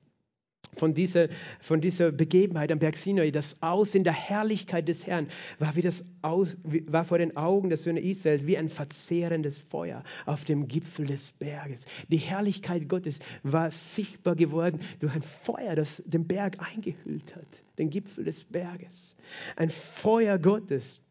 von 0.76 0.94
dieser, 0.94 1.28
von 1.60 1.82
dieser 1.82 2.12
Begebenheit 2.12 2.72
am 2.72 2.80
Berg 2.80 2.98
Sinai, 2.98 3.32
das 3.32 3.62
Aus 3.62 3.96
in 3.96 4.04
der 4.04 4.14
Herrlichkeit 4.14 4.88
des 4.88 5.06
Herrn, 5.08 5.28
war, 5.60 5.76
wie 5.76 5.82
das 5.82 6.06
Aus, 6.22 6.58
war 6.64 7.06
vor 7.06 7.18
den 7.18 7.36
Augen 7.38 7.70
der 7.70 7.78
Söhne 7.78 8.00
Israels 8.00 8.46
wie 8.46 8.58
ein 8.58 8.70
verzehrendes 8.70 9.58
Feuer 9.58 10.04
auf 10.26 10.46
dem 10.46 10.68
Gipfel 10.68 11.08
des 11.08 11.32
Berges. 11.32 11.86
Die 12.10 12.18
Herrlichkeit 12.18 12.88
Gottes 12.88 13.20
war 13.44 13.72
sichtbar 13.72 14.36
geworden 14.36 14.80
durch 15.00 15.14
ein 15.14 15.22
Feuer, 15.22 15.76
das 15.76 16.04
den 16.06 16.28
Berg 16.28 16.58
eingehüllt 16.60 17.36
hat, 17.36 17.64
den 17.78 17.90
Gipfel 17.90 18.24
des 18.24 18.44
Berges. 18.44 19.16
Ein 19.56 19.70
Feuer 19.70 20.38
Gottes 20.38 21.02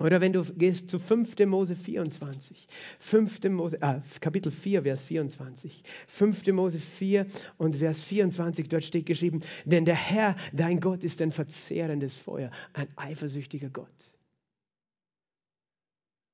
oder 0.00 0.20
wenn 0.20 0.32
du 0.32 0.42
gehst 0.42 0.90
zu 0.90 0.98
5. 0.98 1.38
Mose 1.46 1.76
24, 1.76 2.66
5. 2.98 3.44
Mose, 3.50 3.78
ah, 3.82 4.02
Kapitel 4.20 4.50
4, 4.50 4.82
Vers 4.82 5.04
24, 5.04 5.82
5. 6.08 6.46
Mose 6.48 6.78
4 6.78 7.26
und 7.58 7.76
Vers 7.76 8.02
24, 8.02 8.68
dort 8.68 8.84
steht 8.84 9.06
geschrieben, 9.06 9.42
denn 9.64 9.84
der 9.84 9.94
Herr, 9.94 10.36
dein 10.52 10.80
Gott, 10.80 11.04
ist 11.04 11.20
ein 11.20 11.32
verzehrendes 11.32 12.16
Feuer, 12.16 12.50
ein 12.72 12.88
eifersüchtiger 12.96 13.68
Gott. 13.68 14.14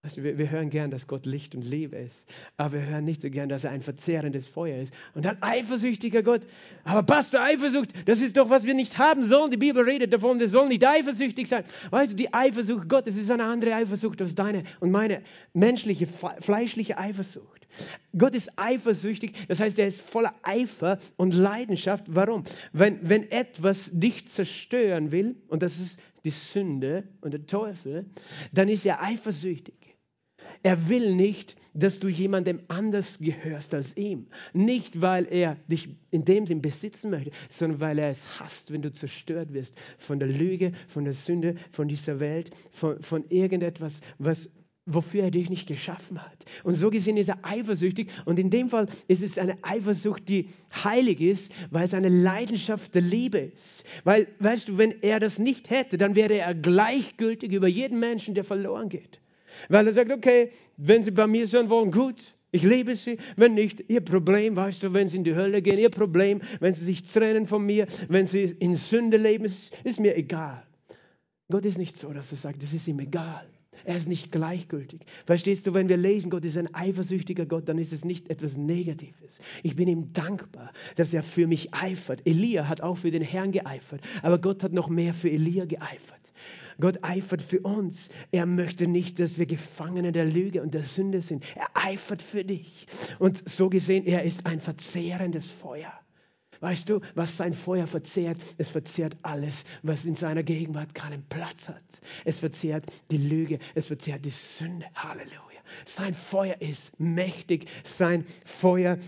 Also 0.07 0.23
wir, 0.23 0.38
wir, 0.38 0.49
hören 0.53 0.71
gern, 0.71 0.92
dass 0.92 1.09
Gott 1.09 1.27
Licht 1.27 1.57
und 1.57 1.62
Liebe 1.62 1.97
ist, 1.97 2.27
aber 2.57 2.75
wir 2.75 2.87
hören 2.87 3.05
nicht 3.05 3.21
so 3.21 3.29
gern, 3.29 3.49
dass 3.49 3.64
er 3.64 3.73
ein 3.73 3.83
verzehrendes 3.83 4.47
Feuer 4.47 4.81
ist. 4.81 4.95
Und 5.14 5.25
dann 5.25 5.37
eifersüchtiger 5.40 6.23
Gott. 6.23 6.42
Aber 6.85 7.03
Pastor, 7.03 7.40
Eifersucht, 7.40 7.90
das 8.07 8.21
ist 8.21 8.37
doch, 8.37 8.49
was 8.49 8.62
wir 8.62 8.75
nicht 8.75 8.99
haben 8.99 9.27
sollen. 9.27 9.51
Die 9.51 9.57
Bibel 9.57 9.83
redet 9.83 10.12
davon, 10.12 10.38
wir 10.38 10.49
sollen 10.49 10.69
nicht 10.69 10.87
eifersüchtig 10.87 11.49
sein. 11.49 11.64
Weißt 11.90 12.12
du, 12.12 12.16
die 12.16 12.33
Eifersucht 12.33 12.88
Gottes 12.88 13.16
ist 13.16 13.33
eine 13.33 13.42
andere 13.42 13.75
Eifersucht 13.75 14.23
als 14.23 14.37
deine 14.37 14.62
und 14.79 14.92
meine 14.92 15.23
menschliche, 15.55 16.07
fleischliche 16.07 16.99
Eifersucht. 16.99 17.66
Gott 18.16 18.37
ist 18.37 18.53
eifersüchtig, 18.57 19.35
das 19.49 19.59
heißt, 19.59 19.77
er 19.81 19.88
ist 19.88 20.01
voller 20.01 20.35
Eifer 20.45 20.99
und 21.16 21.35
Leidenschaft. 21.35 22.05
Warum? 22.07 22.45
Wenn, 22.73 23.01
wenn 23.03 23.29
etwas 23.33 23.90
dich 23.92 24.29
zerstören 24.29 25.11
will, 25.11 25.35
und 25.49 25.64
das 25.64 25.81
ist 25.81 25.99
die 26.25 26.31
Sünde 26.31 27.03
und 27.23 27.33
der 27.33 27.45
Teufel, 27.45 28.07
dann 28.53 28.69
ist 28.69 28.87
er 28.87 29.03
eifersüchtig. 29.03 29.86
Er 30.62 30.88
will 30.88 31.14
nicht, 31.14 31.57
dass 31.75 32.01
du 32.01 32.09
jemandem 32.09 32.61
anders 32.69 33.19
gehörst 33.19 33.75
als 33.75 33.97
ihm. 33.97 34.27
Nicht, 34.53 35.01
weil 35.01 35.27
er 35.31 35.57
dich 35.69 35.88
in 36.11 36.25
dem 36.25 36.47
Sinn 36.47 36.62
besitzen 36.62 37.11
möchte, 37.11 37.31
sondern 37.49 37.81
weil 37.81 37.99
er 37.99 38.11
es 38.11 38.40
hasst, 38.40 38.73
wenn 38.73 38.83
du 38.83 38.92
zerstört 38.92 39.53
wirst 39.53 39.75
von 39.99 40.19
der 40.19 40.29
Lüge, 40.29 40.73
von 40.88 41.05
der 41.05 41.12
Sünde, 41.12 41.57
von 41.71 41.88
dieser 41.88 42.21
Welt, 42.21 42.51
von, 42.71 43.03
von 43.03 43.25
irgendetwas, 43.29 44.01
was 44.19 44.51
wofür 44.87 45.25
er 45.25 45.31
dich 45.33 45.51
nicht 45.51 45.66
geschaffen 45.66 46.23
hat. 46.23 46.45
Und 46.62 46.75
so 46.75 46.90
gesehen 46.90 47.16
ist 47.16 47.29
er 47.29 47.38
eifersüchtig. 47.42 48.09
Und 48.25 48.38
in 48.38 48.51
dem 48.51 48.71
Fall 48.71 48.87
ist 49.09 49.23
es 49.23 49.37
eine 49.37 49.59
Eifersucht, 49.62 50.29
die 50.29 50.49
heilig 50.73 51.21
ist, 51.21 51.53
weil 51.71 51.85
es 51.85 51.92
eine 51.92 52.09
Leidenschaft 52.09 52.95
der 52.95 53.03
Liebe 53.03 53.38
ist. 53.38 53.85
Weil, 54.05 54.29
weißt 54.38 54.69
du, 54.69 54.79
wenn 54.79 55.03
er 55.03 55.19
das 55.19 55.40
nicht 55.40 55.71
hätte, 55.71 55.99
dann 55.99 56.14
wäre 56.14 56.35
er 56.35 56.55
gleichgültig 56.55 57.53
über 57.53 57.66
jeden 57.66 57.99
Menschen, 57.99 58.35
der 58.35 58.45
verloren 58.45 58.88
geht. 58.88 59.21
Weil 59.69 59.87
er 59.87 59.92
sagt, 59.92 60.12
okay, 60.12 60.51
wenn 60.77 61.03
sie 61.03 61.11
bei 61.11 61.27
mir 61.27 61.47
sein 61.47 61.71
wollen, 61.71 61.90
gut, 61.90 62.37
ich 62.53 62.62
liebe 62.62 62.97
sie. 62.97 63.19
Wenn 63.37 63.55
nicht, 63.55 63.85
ihr 63.88 64.01
Problem, 64.01 64.57
weißt 64.57 64.83
du, 64.83 64.92
wenn 64.92 65.09
sie 65.09 65.19
in 65.19 65.25
die 65.25 65.35
Hölle 65.35 65.62
gehen, 65.62 65.79
ihr 65.79 65.90
Problem, 65.90 66.40
wenn 66.61 66.73
sie 66.73 66.85
sich 66.85 67.03
trennen 67.03 67.47
von 67.47 67.64
mir, 67.64 67.87
wenn 68.09 68.27
sie 68.27 68.45
in 68.45 68.77
Sünde 68.77 69.16
leben, 69.16 69.45
ist, 69.45 69.73
ist 69.85 70.01
mir 70.01 70.16
egal. 70.16 70.66
Gott 71.51 71.64
ist 71.64 71.79
nicht 71.79 71.97
so, 71.97 72.12
dass 72.12 72.33
er 72.33 72.38
sagt, 72.38 72.62
es 72.62 72.73
ist 72.73 72.88
ihm 72.88 72.99
egal. 73.01 73.47
Er 73.85 73.97
ist 73.97 74.09
nicht 74.09 74.33
gleichgültig. 74.33 75.03
Verstehst 75.27 75.66
du, 75.66 75.75
wenn 75.75 75.88
wir 75.88 75.97
lesen, 75.97 76.31
Gott 76.31 76.45
ist 76.45 76.57
ein 76.57 76.75
eifersüchtiger 76.75 77.47
Gott, 77.47 77.69
dann 77.69 77.79
ist 77.79 77.92
es 77.92 78.05
nicht 78.05 78.31
etwas 78.31 78.57
Negatives. 78.57 79.38
Ich 79.62 79.77
bin 79.77 79.87
ihm 79.87 80.12
dankbar, 80.12 80.73
dass 80.97 81.12
er 81.12 81.23
für 81.23 81.47
mich 81.47 81.75
eifert. 81.75 82.23
Elia 82.25 82.69
hat 82.69 82.81
auch 82.81 82.97
für 82.97 83.11
den 83.11 83.23
Herrn 83.23 83.53
geeifert, 83.53 84.01
aber 84.23 84.38
Gott 84.38 84.62
hat 84.62 84.73
noch 84.73 84.88
mehr 84.88 85.14
für 85.14 85.31
Elia 85.31 85.66
geeifert. 85.66 86.25
Gott 86.80 86.98
eifert 87.02 87.42
für 87.42 87.60
uns. 87.60 88.10
Er 88.32 88.46
möchte 88.46 88.86
nicht, 88.86 89.18
dass 89.18 89.38
wir 89.38 89.46
Gefangene 89.46 90.12
der 90.12 90.24
Lüge 90.24 90.62
und 90.62 90.74
der 90.74 90.84
Sünde 90.84 91.22
sind. 91.22 91.44
Er 91.56 91.68
eifert 91.74 92.22
für 92.22 92.44
dich. 92.44 92.86
Und 93.18 93.48
so 93.48 93.68
gesehen, 93.68 94.06
er 94.06 94.22
ist 94.24 94.46
ein 94.46 94.60
verzehrendes 94.60 95.48
Feuer. 95.48 95.92
Weißt 96.60 96.88
du, 96.88 97.00
was 97.14 97.36
sein 97.36 97.52
Feuer 97.52 97.86
verzehrt? 97.86 98.38
Es 98.58 98.68
verzehrt 98.68 99.16
alles, 99.22 99.64
was 99.82 100.04
in 100.04 100.14
seiner 100.14 100.42
Gegenwart 100.42 100.94
keinen 100.94 101.22
Platz 101.28 101.68
hat. 101.68 102.00
Es 102.24 102.38
verzehrt 102.38 102.86
die 103.10 103.18
Lüge, 103.18 103.58
es 103.74 103.86
verzehrt 103.86 104.24
die 104.24 104.30
Sünde. 104.30 104.86
Halleluja. 104.94 105.36
Sein 105.84 106.14
Feuer 106.14 106.56
ist 106.60 106.98
mächtig, 106.98 107.68
sein 107.84 108.24
Feuer 108.44 108.98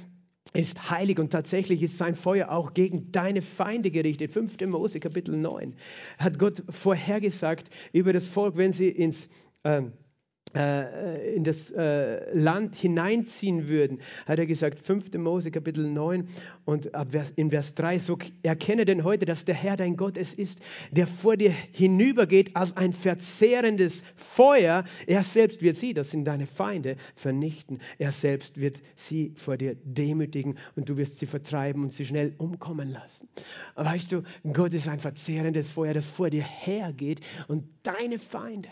ist 0.54 0.90
heilig 0.90 1.18
und 1.18 1.30
tatsächlich 1.30 1.82
ist 1.82 1.98
sein 1.98 2.14
Feuer 2.14 2.50
auch 2.50 2.74
gegen 2.74 3.12
deine 3.12 3.42
Feinde 3.42 3.90
gerichtet. 3.90 4.32
5. 4.32 4.60
Mose 4.66 5.00
Kapitel 5.00 5.36
9 5.36 5.74
hat 6.18 6.38
Gott 6.38 6.62
vorhergesagt 6.70 7.68
über 7.92 8.12
das 8.12 8.26
Volk, 8.26 8.56
wenn 8.56 8.72
sie 8.72 8.88
ins 8.88 9.28
ähm, 9.64 9.92
äh, 9.92 10.07
in 10.54 11.44
das 11.44 11.70
äh, 11.70 12.32
Land 12.32 12.74
hineinziehen 12.74 13.68
würden, 13.68 14.00
hat 14.26 14.38
er 14.38 14.46
gesagt, 14.46 14.78
5. 14.78 15.12
Mose 15.14 15.50
Kapitel 15.50 15.88
9 15.88 16.26
und 16.64 16.90
in 17.36 17.50
Vers 17.50 17.74
3, 17.74 17.98
so 17.98 18.18
erkenne 18.42 18.84
denn 18.84 19.04
heute, 19.04 19.26
dass 19.26 19.44
der 19.44 19.54
Herr 19.54 19.76
dein 19.76 19.96
Gott 19.96 20.16
es 20.16 20.32
ist, 20.32 20.60
der 20.90 21.06
vor 21.06 21.36
dir 21.36 21.50
hinübergeht 21.50 22.56
als 22.56 22.76
ein 22.76 22.92
verzehrendes 22.92 24.02
Feuer. 24.16 24.84
Er 25.06 25.22
selbst 25.22 25.62
wird 25.62 25.76
sie, 25.76 25.94
das 25.94 26.10
sind 26.10 26.24
deine 26.24 26.46
Feinde, 26.46 26.96
vernichten. 27.14 27.80
Er 27.98 28.12
selbst 28.12 28.58
wird 28.58 28.80
sie 28.96 29.34
vor 29.36 29.56
dir 29.56 29.76
demütigen 29.84 30.58
und 30.76 30.88
du 30.88 30.96
wirst 30.96 31.18
sie 31.18 31.26
vertreiben 31.26 31.82
und 31.82 31.92
sie 31.92 32.06
schnell 32.06 32.34
umkommen 32.38 32.90
lassen. 32.90 33.28
Weißt 33.76 34.12
du, 34.12 34.22
Gott 34.52 34.74
ist 34.74 34.88
ein 34.88 34.98
verzehrendes 34.98 35.68
Feuer, 35.68 35.94
das 35.94 36.06
vor 36.06 36.30
dir 36.30 36.44
hergeht 36.44 37.20
und 37.48 37.64
deine 37.82 38.18
Feinde 38.18 38.68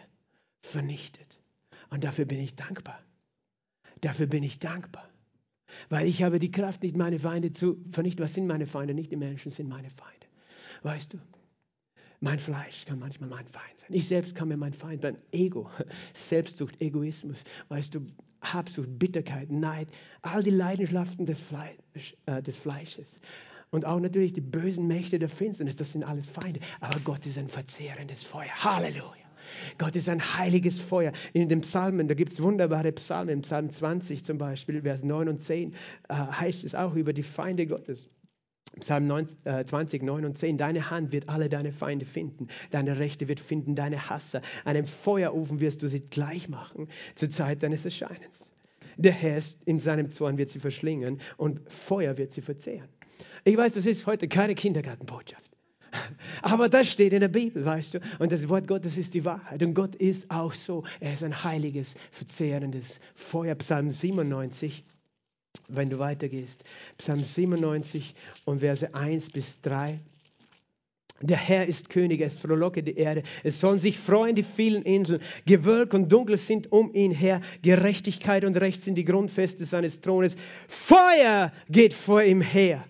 vernichtet. 0.61 1.39
Und 1.91 2.05
dafür 2.05 2.25
bin 2.25 2.41
ich 2.41 2.55
dankbar. 2.55 3.01
Dafür 4.01 4.27
bin 4.27 4.43
ich 4.43 4.59
dankbar. 4.59 5.09
Weil 5.89 6.07
ich 6.07 6.23
habe 6.23 6.39
die 6.39 6.51
Kraft, 6.51 6.83
nicht 6.83 6.97
meine 6.97 7.19
Feinde 7.19 7.53
zu 7.53 7.83
vernichten. 7.91 8.25
Was 8.25 8.35
sind 8.35 8.47
meine 8.47 8.67
Feinde? 8.67 8.95
Nicht 8.95 9.11
die 9.11 9.17
Menschen 9.17 9.51
sind 9.51 9.69
meine 9.69 9.91
Feinde. 9.91 10.27
Weißt 10.83 11.15
du, 11.15 11.19
mein 12.21 12.39
Fleisch 12.39 12.85
kann 12.87 12.99
manchmal 12.99 13.29
mein 13.29 13.47
Feind 13.47 13.79
sein. 13.79 13.91
Ich 13.93 14.09
selbst 14.09 14.35
kann 14.35 14.49
mir 14.49 14.57
mein 14.57 14.73
Feind 14.73 15.03
sein. 15.03 15.19
Ego, 15.33 15.71
Selbstsucht, 16.15 16.81
Egoismus, 16.81 17.45
weißt 17.69 17.95
du, 17.95 18.07
Habsucht, 18.43 18.99
Bitterkeit, 18.99 19.51
Neid, 19.51 19.89
all 20.23 20.43
die 20.43 20.51
Leidenschaften 20.51 21.27
des, 21.27 21.41
Fleisch, 21.41 22.17
äh, 22.27 22.43
des 22.43 22.57
Fleisches. 22.57 23.21
Und 23.71 23.85
auch 23.85 24.01
natürlich 24.01 24.33
die 24.33 24.41
bösen 24.41 24.87
Mächte 24.87 25.19
der 25.19 25.29
Finsternis, 25.29 25.77
das 25.77 25.93
sind 25.93 26.05
alles 26.05 26.27
Feinde. 26.27 26.61
Aber 26.81 26.99
Gott 27.01 27.27
ist 27.27 27.39
ein 27.39 27.49
verzehrendes 27.49 28.25
Feuer. 28.25 28.51
Halleluja. 28.63 29.27
Gott 29.79 29.97
ist 29.97 30.09
ein 30.09 30.21
heiliges 30.21 30.81
Feuer. 30.81 31.13
In 31.33 31.49
den 31.49 31.61
Psalmen, 31.61 32.09
da 32.09 32.15
gibt 32.15 32.33
es 32.33 32.43
wunderbare 32.43 32.93
Psalmen, 32.93 33.35
im 33.35 33.43
Psalm 33.43 33.71
20 33.71 34.25
zum 34.25 34.39
Beispiel, 34.39 34.83
Vers 34.83 35.05
9 35.05 35.29
und 35.29 35.41
10, 35.41 35.73
äh, 36.09 36.15
heißt 36.15 36.65
es 36.65 36.75
auch 36.75 36.95
über 36.95 37.13
die 37.13 37.23
Feinde 37.23 37.67
Gottes. 37.67 38.09
Psalm 38.81 39.09
20, 39.09 40.03
9 40.03 40.23
äh, 40.23 40.27
und 40.27 40.37
10. 40.37 40.59
Deine 40.59 40.91
Hand 40.91 41.13
wird 41.13 41.29
alle 41.29 41.49
deine 41.49 41.73
Feinde 41.73 42.05
finden. 42.05 42.49
Deine 42.71 42.99
Rechte 42.99 43.27
wird 43.27 43.41
finden 43.41 43.75
deine 43.75 44.11
Hasser. 44.11 44.43
Einem 44.65 44.87
Feuerofen 44.87 45.61
wirst 45.61 45.83
du 45.83 45.89
sie 45.89 46.01
gleich 46.01 46.49
machen 46.49 46.89
zur 47.15 47.31
Zeit 47.31 47.63
deines 47.63 47.85
Erscheinens. 47.85 48.51
Der 48.99 49.13
Herr 49.13 49.41
in 49.65 49.79
seinem 49.79 50.11
Zorn 50.11 50.39
wird 50.39 50.49
sie 50.49 50.59
verschlingen 50.59 51.21
und 51.37 51.61
Feuer 51.71 52.19
wird 52.19 52.33
sie 52.33 52.41
verzehren. 52.41 52.89
Ich 53.47 53.57
weiß, 53.57 53.75
das 53.75 53.87
ist 53.87 54.07
heute 54.07 54.27
keine 54.27 54.57
Kindergartenbotschaft. 54.57 55.49
Aber 56.43 56.69
das 56.69 56.91
steht 56.91 57.13
in 57.13 57.21
der 57.21 57.29
Bibel, 57.29 57.65
weißt 57.65 57.95
du. 57.95 58.01
Und 58.19 58.33
das 58.33 58.49
Wort 58.49 58.67
Gottes 58.67 58.99
ist 58.99 59.15
die 59.15 59.25
Wahrheit. 59.25 59.63
Und 59.63 59.73
Gott 59.73 59.95
ist 59.95 60.29
auch 60.33 60.53
so. 60.53 60.83
Er 60.99 61.13
ist 61.13 61.23
ein 61.23 61.45
heiliges, 61.45 61.95
verzehrendes 62.11 62.99
Feuer. 63.15 63.55
Psalm 63.55 63.93
97, 63.93 64.85
wenn 65.69 65.89
du 65.91 66.01
weitergehst. 66.01 66.65
Psalm 66.99 67.23
97 67.23 68.17
und 68.47 68.59
Verse 68.59 68.93
1 68.93 69.31
bis 69.31 69.61
3. 69.61 70.01
Der 71.21 71.37
Herr 71.37 71.67
ist 71.67 71.89
König, 71.89 72.23
es 72.23 72.37
frohlocke 72.37 72.83
die 72.83 72.97
Erde. 72.97 73.23
Es 73.45 73.61
sollen 73.61 73.79
sich 73.79 73.97
freuen 73.97 74.35
die 74.35 74.43
vielen 74.43 74.83
Inseln. 74.83 75.23
Gewölk 75.47 75.95
und 75.95 76.11
Dunkel 76.11 76.37
sind 76.37 76.73
um 76.73 76.93
ihn 76.93 77.13
her. 77.13 77.41
Gerechtigkeit 77.63 78.45
und 78.45 78.57
Recht 78.57 78.83
sind 78.83 78.97
die 78.97 79.05
Grundfeste 79.05 79.65
seines 79.67 80.01
Thrones. 80.01 80.35
Feuer 80.67 81.53
geht 81.69 81.95
vor 81.95 82.25
ihm 82.25 82.41
her. 82.41 82.85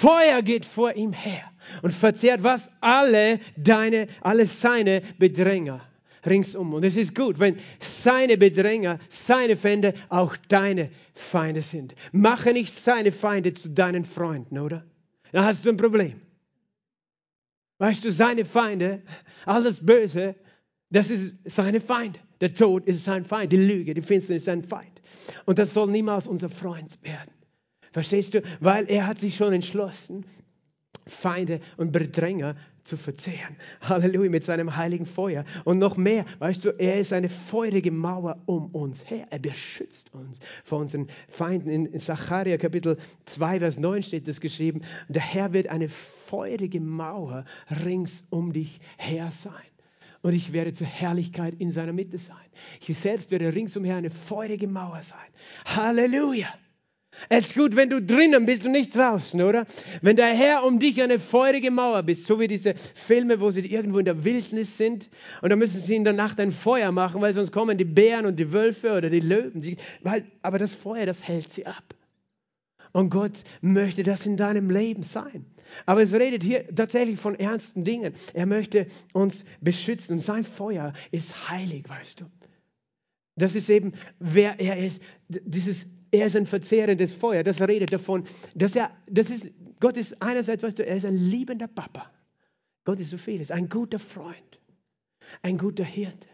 Feuer 0.00 0.42
geht 0.42 0.64
vor 0.64 0.94
ihm 0.94 1.12
her 1.12 1.50
und 1.82 1.92
verzehrt 1.92 2.44
was? 2.44 2.70
Alle 2.80 3.40
deine, 3.56 4.06
alle 4.20 4.46
seine 4.46 5.02
Bedränger 5.18 5.80
ringsum. 6.24 6.74
Und 6.74 6.84
es 6.84 6.96
ist 6.96 7.14
gut, 7.14 7.40
wenn 7.40 7.58
seine 7.80 8.36
Bedränger, 8.36 8.98
seine 9.08 9.56
Feinde 9.56 9.94
auch 10.08 10.36
deine 10.48 10.90
Feinde 11.14 11.62
sind. 11.62 11.94
Mache 12.12 12.52
nicht 12.52 12.76
seine 12.76 13.10
Feinde 13.10 13.52
zu 13.52 13.70
deinen 13.70 14.04
Freunden, 14.04 14.58
oder? 14.58 14.84
Dann 15.32 15.44
hast 15.44 15.64
du 15.64 15.70
ein 15.70 15.76
Problem. 15.76 16.20
Weißt 17.78 18.04
du, 18.04 18.12
seine 18.12 18.44
Feinde, 18.44 19.02
alles 19.46 19.84
Böse, 19.84 20.36
das 20.90 21.10
ist 21.10 21.36
seine 21.44 21.80
Feind. 21.80 22.18
Der 22.40 22.54
Tod 22.54 22.86
ist 22.86 23.04
sein 23.04 23.24
Feind, 23.24 23.52
die 23.52 23.56
Lüge, 23.56 23.94
die 23.94 24.02
Finsternis 24.02 24.42
ist 24.42 24.46
sein 24.46 24.62
Feind. 24.62 25.00
Und 25.44 25.58
das 25.58 25.74
soll 25.74 25.90
niemals 25.90 26.26
unser 26.26 26.48
Freund 26.48 26.98
werden. 27.02 27.37
Verstehst 27.98 28.34
du? 28.34 28.42
Weil 28.60 28.88
er 28.88 29.08
hat 29.08 29.18
sich 29.18 29.34
schon 29.34 29.52
entschlossen, 29.52 30.24
Feinde 31.08 31.58
und 31.78 31.90
Bedränger 31.90 32.54
zu 32.84 32.96
verzehren. 32.96 33.56
Halleluja, 33.80 34.30
mit 34.30 34.44
seinem 34.44 34.76
heiligen 34.76 35.04
Feuer. 35.04 35.44
Und 35.64 35.78
noch 35.78 35.96
mehr, 35.96 36.24
weißt 36.38 36.64
du, 36.64 36.68
er 36.78 37.00
ist 37.00 37.12
eine 37.12 37.28
feurige 37.28 37.90
Mauer 37.90 38.40
um 38.46 38.66
uns 38.66 39.10
her. 39.10 39.26
Er 39.30 39.40
beschützt 39.40 40.14
uns 40.14 40.38
vor 40.62 40.78
unseren 40.78 41.08
Feinden. 41.28 41.70
In 41.70 41.98
Sacharja 41.98 42.56
Kapitel 42.56 42.98
2, 43.24 43.58
Vers 43.58 43.80
9 43.80 44.04
steht 44.04 44.28
das 44.28 44.40
geschrieben. 44.40 44.82
Der 45.08 45.22
Herr 45.22 45.52
wird 45.52 45.66
eine 45.66 45.88
feurige 45.88 46.78
Mauer 46.78 47.46
rings 47.84 48.22
um 48.30 48.52
dich 48.52 48.80
her 48.96 49.32
sein. 49.32 49.52
Und 50.22 50.34
ich 50.34 50.52
werde 50.52 50.72
zur 50.72 50.86
Herrlichkeit 50.86 51.54
in 51.58 51.72
seiner 51.72 51.92
Mitte 51.92 52.18
sein. 52.18 52.36
Ich 52.86 52.96
selbst 52.96 53.32
werde 53.32 53.52
ringsumher 53.52 53.96
eine 53.96 54.10
feurige 54.10 54.68
Mauer 54.68 55.02
sein. 55.02 55.18
Halleluja. 55.64 56.46
Es 57.30 57.48
ist 57.48 57.54
gut, 57.54 57.76
wenn 57.76 57.90
du 57.90 58.00
drinnen 58.00 58.46
bist 58.46 58.64
und 58.64 58.72
nicht 58.72 58.96
draußen, 58.96 59.40
oder? 59.42 59.66
Wenn 60.00 60.16
der 60.16 60.34
Herr 60.34 60.64
um 60.64 60.80
dich 60.80 61.02
eine 61.02 61.18
feurige 61.18 61.70
Mauer 61.70 62.02
bist, 62.02 62.26
so 62.26 62.40
wie 62.40 62.46
diese 62.46 62.74
Filme, 62.94 63.40
wo 63.40 63.50
sie 63.50 63.60
irgendwo 63.60 63.98
in 63.98 64.06
der 64.06 64.24
Wildnis 64.24 64.78
sind 64.78 65.10
und 65.42 65.50
dann 65.50 65.58
müssen 65.58 65.80
sie 65.80 65.94
in 65.94 66.04
der 66.04 66.14
Nacht 66.14 66.40
ein 66.40 66.52
Feuer 66.52 66.90
machen, 66.90 67.20
weil 67.20 67.34
sonst 67.34 67.52
kommen 67.52 67.76
die 67.76 67.84
Bären 67.84 68.24
und 68.24 68.36
die 68.36 68.52
Wölfe 68.52 68.96
oder 68.96 69.10
die 69.10 69.20
Löwen. 69.20 69.60
Die, 69.60 69.76
weil, 70.02 70.24
aber 70.40 70.58
das 70.58 70.72
Feuer, 70.72 71.04
das 71.04 71.22
hält 71.22 71.50
sie 71.50 71.66
ab. 71.66 71.94
Und 72.92 73.10
Gott 73.10 73.44
möchte 73.60 74.02
das 74.02 74.24
in 74.24 74.38
deinem 74.38 74.70
Leben 74.70 75.02
sein. 75.02 75.44
Aber 75.84 76.00
es 76.00 76.14
redet 76.14 76.42
hier 76.42 76.74
tatsächlich 76.74 77.20
von 77.20 77.34
ernsten 77.34 77.84
Dingen. 77.84 78.14
Er 78.32 78.46
möchte 78.46 78.86
uns 79.12 79.44
beschützen 79.60 80.14
und 80.14 80.20
sein 80.20 80.44
Feuer 80.44 80.94
ist 81.10 81.50
heilig, 81.50 81.86
weißt 81.88 82.20
du. 82.20 82.24
Das 83.36 83.54
ist 83.54 83.68
eben, 83.68 83.92
wer 84.18 84.58
er 84.58 84.78
ist. 84.78 85.02
Dieses, 85.28 85.86
er 86.10 86.26
ist 86.26 86.36
ein 86.36 86.46
verzehrendes 86.46 87.12
Feuer. 87.12 87.42
Das 87.42 87.60
redet 87.60 87.92
davon, 87.92 88.24
dass 88.54 88.76
er, 88.76 88.90
das 89.06 89.30
ist, 89.30 89.50
Gott 89.80 89.96
ist 89.96 90.20
einerseits, 90.22 90.62
weißt 90.62 90.78
du, 90.78 90.86
er 90.86 90.96
ist 90.96 91.06
ein 91.06 91.16
liebender 91.16 91.68
Papa. 91.68 92.10
Gott 92.84 93.00
ist 93.00 93.10
so 93.10 93.18
vieles. 93.18 93.50
Ein 93.50 93.68
guter 93.68 93.98
Freund. 93.98 94.60
Ein 95.42 95.58
guter 95.58 95.84
Hirte. 95.84 96.28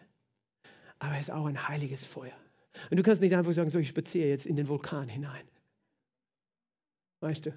Aber 0.99 1.15
er 1.15 1.21
ist 1.21 1.31
auch 1.31 1.47
ein 1.47 1.69
heiliges 1.69 2.05
Feuer. 2.05 2.33
Und 2.91 2.97
du 2.99 3.03
kannst 3.03 3.21
nicht 3.21 3.35
einfach 3.35 3.53
sagen, 3.53 3.71
so, 3.71 3.79
ich 3.79 3.89
spaziere 3.89 4.29
jetzt 4.29 4.47
in 4.47 4.57
den 4.57 4.69
Vulkan 4.69 5.09
hinein. 5.09 5.45
Weißt 7.21 7.47
du? 7.47 7.55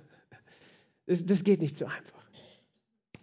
Das, 1.05 1.25
das 1.25 1.43
geht 1.43 1.61
nicht 1.61 1.77
so 1.77 1.85
einfach. 1.85 2.25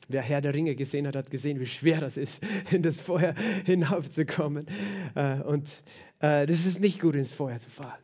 Wer 0.08 0.22
Herr 0.22 0.42
der 0.42 0.52
Ringe 0.52 0.74
gesehen 0.76 1.06
hat, 1.06 1.16
hat 1.16 1.30
gesehen, 1.30 1.60
wie 1.60 1.66
schwer 1.66 2.00
das 2.00 2.16
ist, 2.16 2.42
in 2.70 2.82
das 2.82 3.00
Feuer 3.00 3.34
hinaufzukommen. 3.64 4.66
Äh, 5.14 5.40
und 5.40 5.82
äh, 6.20 6.46
das 6.46 6.66
ist 6.66 6.80
nicht 6.80 7.00
gut, 7.00 7.14
ins 7.14 7.32
Feuer 7.32 7.58
zu 7.58 7.70
fallen. 7.70 8.03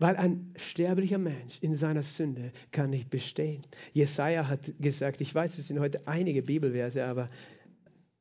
Weil 0.00 0.16
ein 0.16 0.54
sterblicher 0.56 1.18
Mensch 1.18 1.58
in 1.60 1.74
seiner 1.74 2.02
Sünde 2.02 2.52
kann 2.72 2.88
nicht 2.88 3.10
bestehen. 3.10 3.66
Jesaja 3.92 4.48
hat 4.48 4.72
gesagt, 4.80 5.20
ich 5.20 5.34
weiß, 5.34 5.58
es 5.58 5.68
sind 5.68 5.78
heute 5.78 6.08
einige 6.08 6.42
Bibelverse, 6.42 7.04
aber 7.04 7.28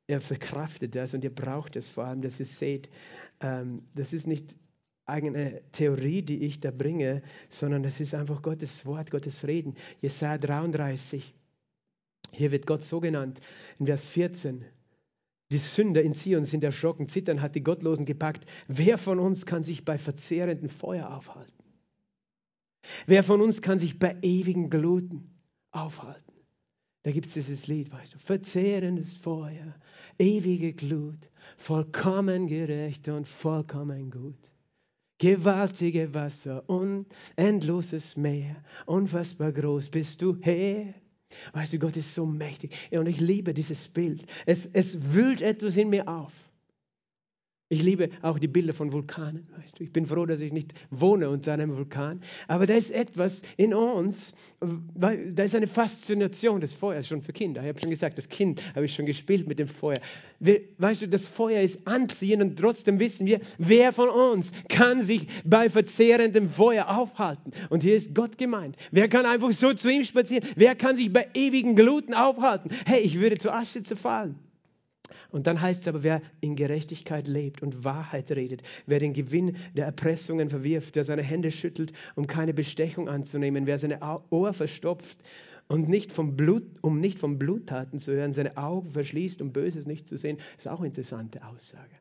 er 0.06 0.20
verkraftet 0.20 0.94
das 0.96 1.14
und 1.14 1.24
ihr 1.24 1.34
braucht 1.34 1.78
es 1.78 1.88
vor 1.88 2.04
allem, 2.04 2.22
dass 2.22 2.38
ihr 2.42 2.46
seht, 2.46 2.90
ähm, 3.40 3.84
das 3.96 4.12
ist 4.12 4.28
nicht 4.28 4.58
eigene 5.06 5.62
Theorie, 5.72 6.22
die 6.22 6.44
ich 6.44 6.60
da 6.60 6.72
bringe, 6.72 7.22
sondern 7.48 7.82
das 7.82 8.02
ist 8.02 8.14
einfach 8.14 8.42
Gottes 8.42 8.86
Wort, 8.86 9.10
Gottes 9.10 9.48
Reden. 9.48 9.76
Jesaja 10.02 10.38
33. 10.38 11.34
Hier 12.34 12.52
wird 12.52 12.68
Gott 12.68 12.84
so 12.84 13.00
genannt 13.00 13.40
in 13.80 13.86
Vers 13.86 14.06
14. 14.06 14.66
Die 15.50 15.58
Sünder 15.58 16.04
in 16.04 16.14
Zion 16.14 16.44
sind 16.44 16.66
erschrocken, 16.66 17.08
zittern 17.08 17.42
hat 17.42 17.56
die 17.56 17.64
Gottlosen 17.64 18.06
gepackt. 18.06 18.46
Wer 18.68 18.98
von 18.98 19.18
uns 19.18 19.46
kann 19.46 19.64
sich 19.64 19.86
bei 19.86 19.98
verzehrendem 19.98 20.70
Feuer 20.70 21.16
aufhalten? 21.16 21.59
Wer 23.06 23.24
von 23.24 23.42
uns 23.42 23.62
kann 23.62 23.80
sich 23.80 24.00
bei 24.00 24.18
ewigen 24.22 24.70
Gluten 24.70 25.30
aufhalten? 25.72 26.34
Da 27.04 27.12
gibt 27.12 27.28
es 27.28 27.34
dieses 27.34 27.68
Lied, 27.68 27.92
weißt 27.92 28.16
du, 28.16 28.20
verzehrendes 28.20 29.14
Feuer, 29.14 29.76
ewige 30.18 30.74
Glut, 30.74 31.30
vollkommen 31.58 32.48
gerecht 32.48 33.08
und 33.08 33.28
vollkommen 33.28 34.12
gut. 34.12 34.52
Gewaltige 35.18 36.14
Wasser, 36.14 36.64
unendloses 36.68 38.16
Meer, 38.16 38.64
unfassbar 38.86 39.52
groß 39.52 39.90
bist 39.90 40.22
du 40.22 40.38
Herr. 40.42 40.94
Weißt 41.54 41.74
du, 41.74 41.80
Gott 41.80 41.96
ist 41.98 42.14
so 42.14 42.26
mächtig. 42.26 42.76
Und 42.92 43.08
ich 43.08 43.20
liebe 43.20 43.54
dieses 43.54 43.88
Bild. 43.88 44.26
Es, 44.46 44.66
es 44.66 45.14
wühlt 45.14 45.42
etwas 45.42 45.78
in 45.78 45.90
mir 45.90 46.08
auf. 46.08 46.34
Ich 47.72 47.84
liebe 47.84 48.10
auch 48.24 48.40
die 48.40 48.48
Bilder 48.48 48.74
von 48.74 48.92
Vulkanen, 48.92 49.48
weißt 49.56 49.78
du. 49.78 49.84
Ich 49.84 49.94
bin 49.94 50.08
froh, 50.08 50.26
dass 50.26 50.42
ich 50.42 50.52
nicht 50.52 50.74
wohne 50.90 51.30
unter 51.30 51.54
einem 51.54 51.78
Vulkan. 51.78 52.20
Aber 52.48 52.66
da 52.66 52.74
ist 52.74 52.90
etwas 52.90 53.44
in 53.58 53.76
uns, 53.76 54.34
da 54.96 55.12
ist 55.12 55.54
eine 55.54 55.68
Faszination 55.68 56.62
des 56.62 56.74
Feuers 56.74 57.08
schon 57.08 57.22
für 57.22 57.32
Kinder. 57.32 57.62
Ich 57.62 57.68
habe 57.68 57.80
schon 57.80 57.92
gesagt, 57.92 58.18
das 58.18 58.28
Kind 58.28 58.60
habe 58.74 58.88
ich 58.88 58.96
schon 58.96 59.06
gespielt 59.06 59.48
mit 59.48 59.60
dem 59.60 59.68
Feuer. 59.68 60.00
Weißt 60.80 61.04
du, 61.04 61.08
das 61.08 61.26
Feuer 61.26 61.62
ist 61.62 61.86
anziehend 61.86 62.42
und 62.42 62.58
trotzdem 62.58 63.00
wissen 63.00 63.28
wir, 63.28 63.40
wer 63.60 63.94
von 63.94 64.10
uns 64.10 64.52
kann 64.68 65.04
sich 65.04 65.28
bei 65.44 65.70
verzehrendem 65.70 66.50
Feuer 66.50 66.90
aufhalten. 66.90 67.52
Und 67.70 67.84
hier 67.84 67.96
ist 67.96 68.16
Gott 68.16 68.40
gemeint. 68.40 68.78
Wer 68.90 69.10
kann 69.10 69.28
einfach 69.28 69.52
so 69.52 69.76
zu 69.76 69.92
ihm 69.92 70.04
spazieren? 70.04 70.44
Wer 70.56 70.74
kann 70.74 70.96
sich 70.96 71.14
bei 71.14 71.28
ewigen 71.36 71.76
Gluten 71.76 72.16
aufhalten? 72.16 72.72
Hey, 72.88 73.02
ich 73.02 73.20
würde 73.20 73.38
zu 73.38 73.52
Asche 73.54 73.84
zerfallen. 73.84 74.40
Und 75.30 75.48
dann 75.48 75.62
heißt 75.62 75.82
es 75.82 75.88
aber, 75.88 76.04
wer 76.04 76.22
in 76.42 76.56
Gerechtigkeit 76.56 77.28
lebt 77.28 77.62
und 77.62 77.84
Wahrheit 77.84 78.32
redet, 78.32 78.64
wer 78.86 79.00
den 79.00 79.14
Gewinn 79.14 79.58
der 79.76 79.86
Erpressungen 79.86 80.50
verwirft, 80.50 80.96
wer 80.96 81.04
seine 81.04 81.24
Hände 81.24 81.52
schüttelt, 81.52 81.94
um 82.16 82.28
keine 82.28 82.54
Bestechung 82.54 83.10
anzunehmen, 83.10 83.66
wer 83.66 83.80
seine 83.80 84.00
Ohr 84.30 84.54
verstopft 84.54 85.20
und 85.68 85.88
nicht 85.88 86.12
vom 86.12 86.36
Blut, 86.36 86.64
um 86.82 87.00
nicht 87.00 87.20
von 87.20 87.38
Bluttaten 87.38 88.00
zu 88.00 88.12
hören, 88.12 88.34
seine 88.34 88.58
Augen 88.58 88.90
verschließt, 88.90 89.42
um 89.42 89.54
Böses 89.54 89.86
nicht 89.86 90.08
zu 90.08 90.18
sehen, 90.18 90.38
ist 90.58 90.68
auch 90.68 90.80
eine 90.80 90.88
interessante 90.88 91.46
Aussage. 91.46 91.96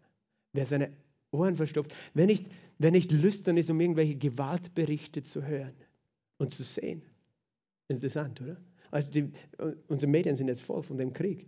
Wer 0.53 0.66
seine 0.66 0.90
Ohren 1.31 1.57
verstopft, 1.57 1.94
wer 2.14 2.27
nicht, 2.27 2.47
wer 2.79 2.90
nicht 2.90 3.12
lüstern 3.12 3.57
ist, 3.57 3.68
um 3.71 3.81
irgendwelche 3.81 4.16
Gewaltberichte 4.16 5.23
zu 5.23 5.44
hören 5.44 5.75
und 6.38 6.53
zu 6.53 6.62
sehen. 6.62 7.03
Interessant, 7.88 8.40
oder? 8.40 8.57
Also 8.90 9.12
die, 9.12 9.31
unsere 9.88 10.11
Medien 10.11 10.37
sind 10.37 10.49
jetzt 10.49 10.62
voll 10.62 10.83
von 10.83 10.97
dem 10.97 11.12
Krieg. 11.12 11.47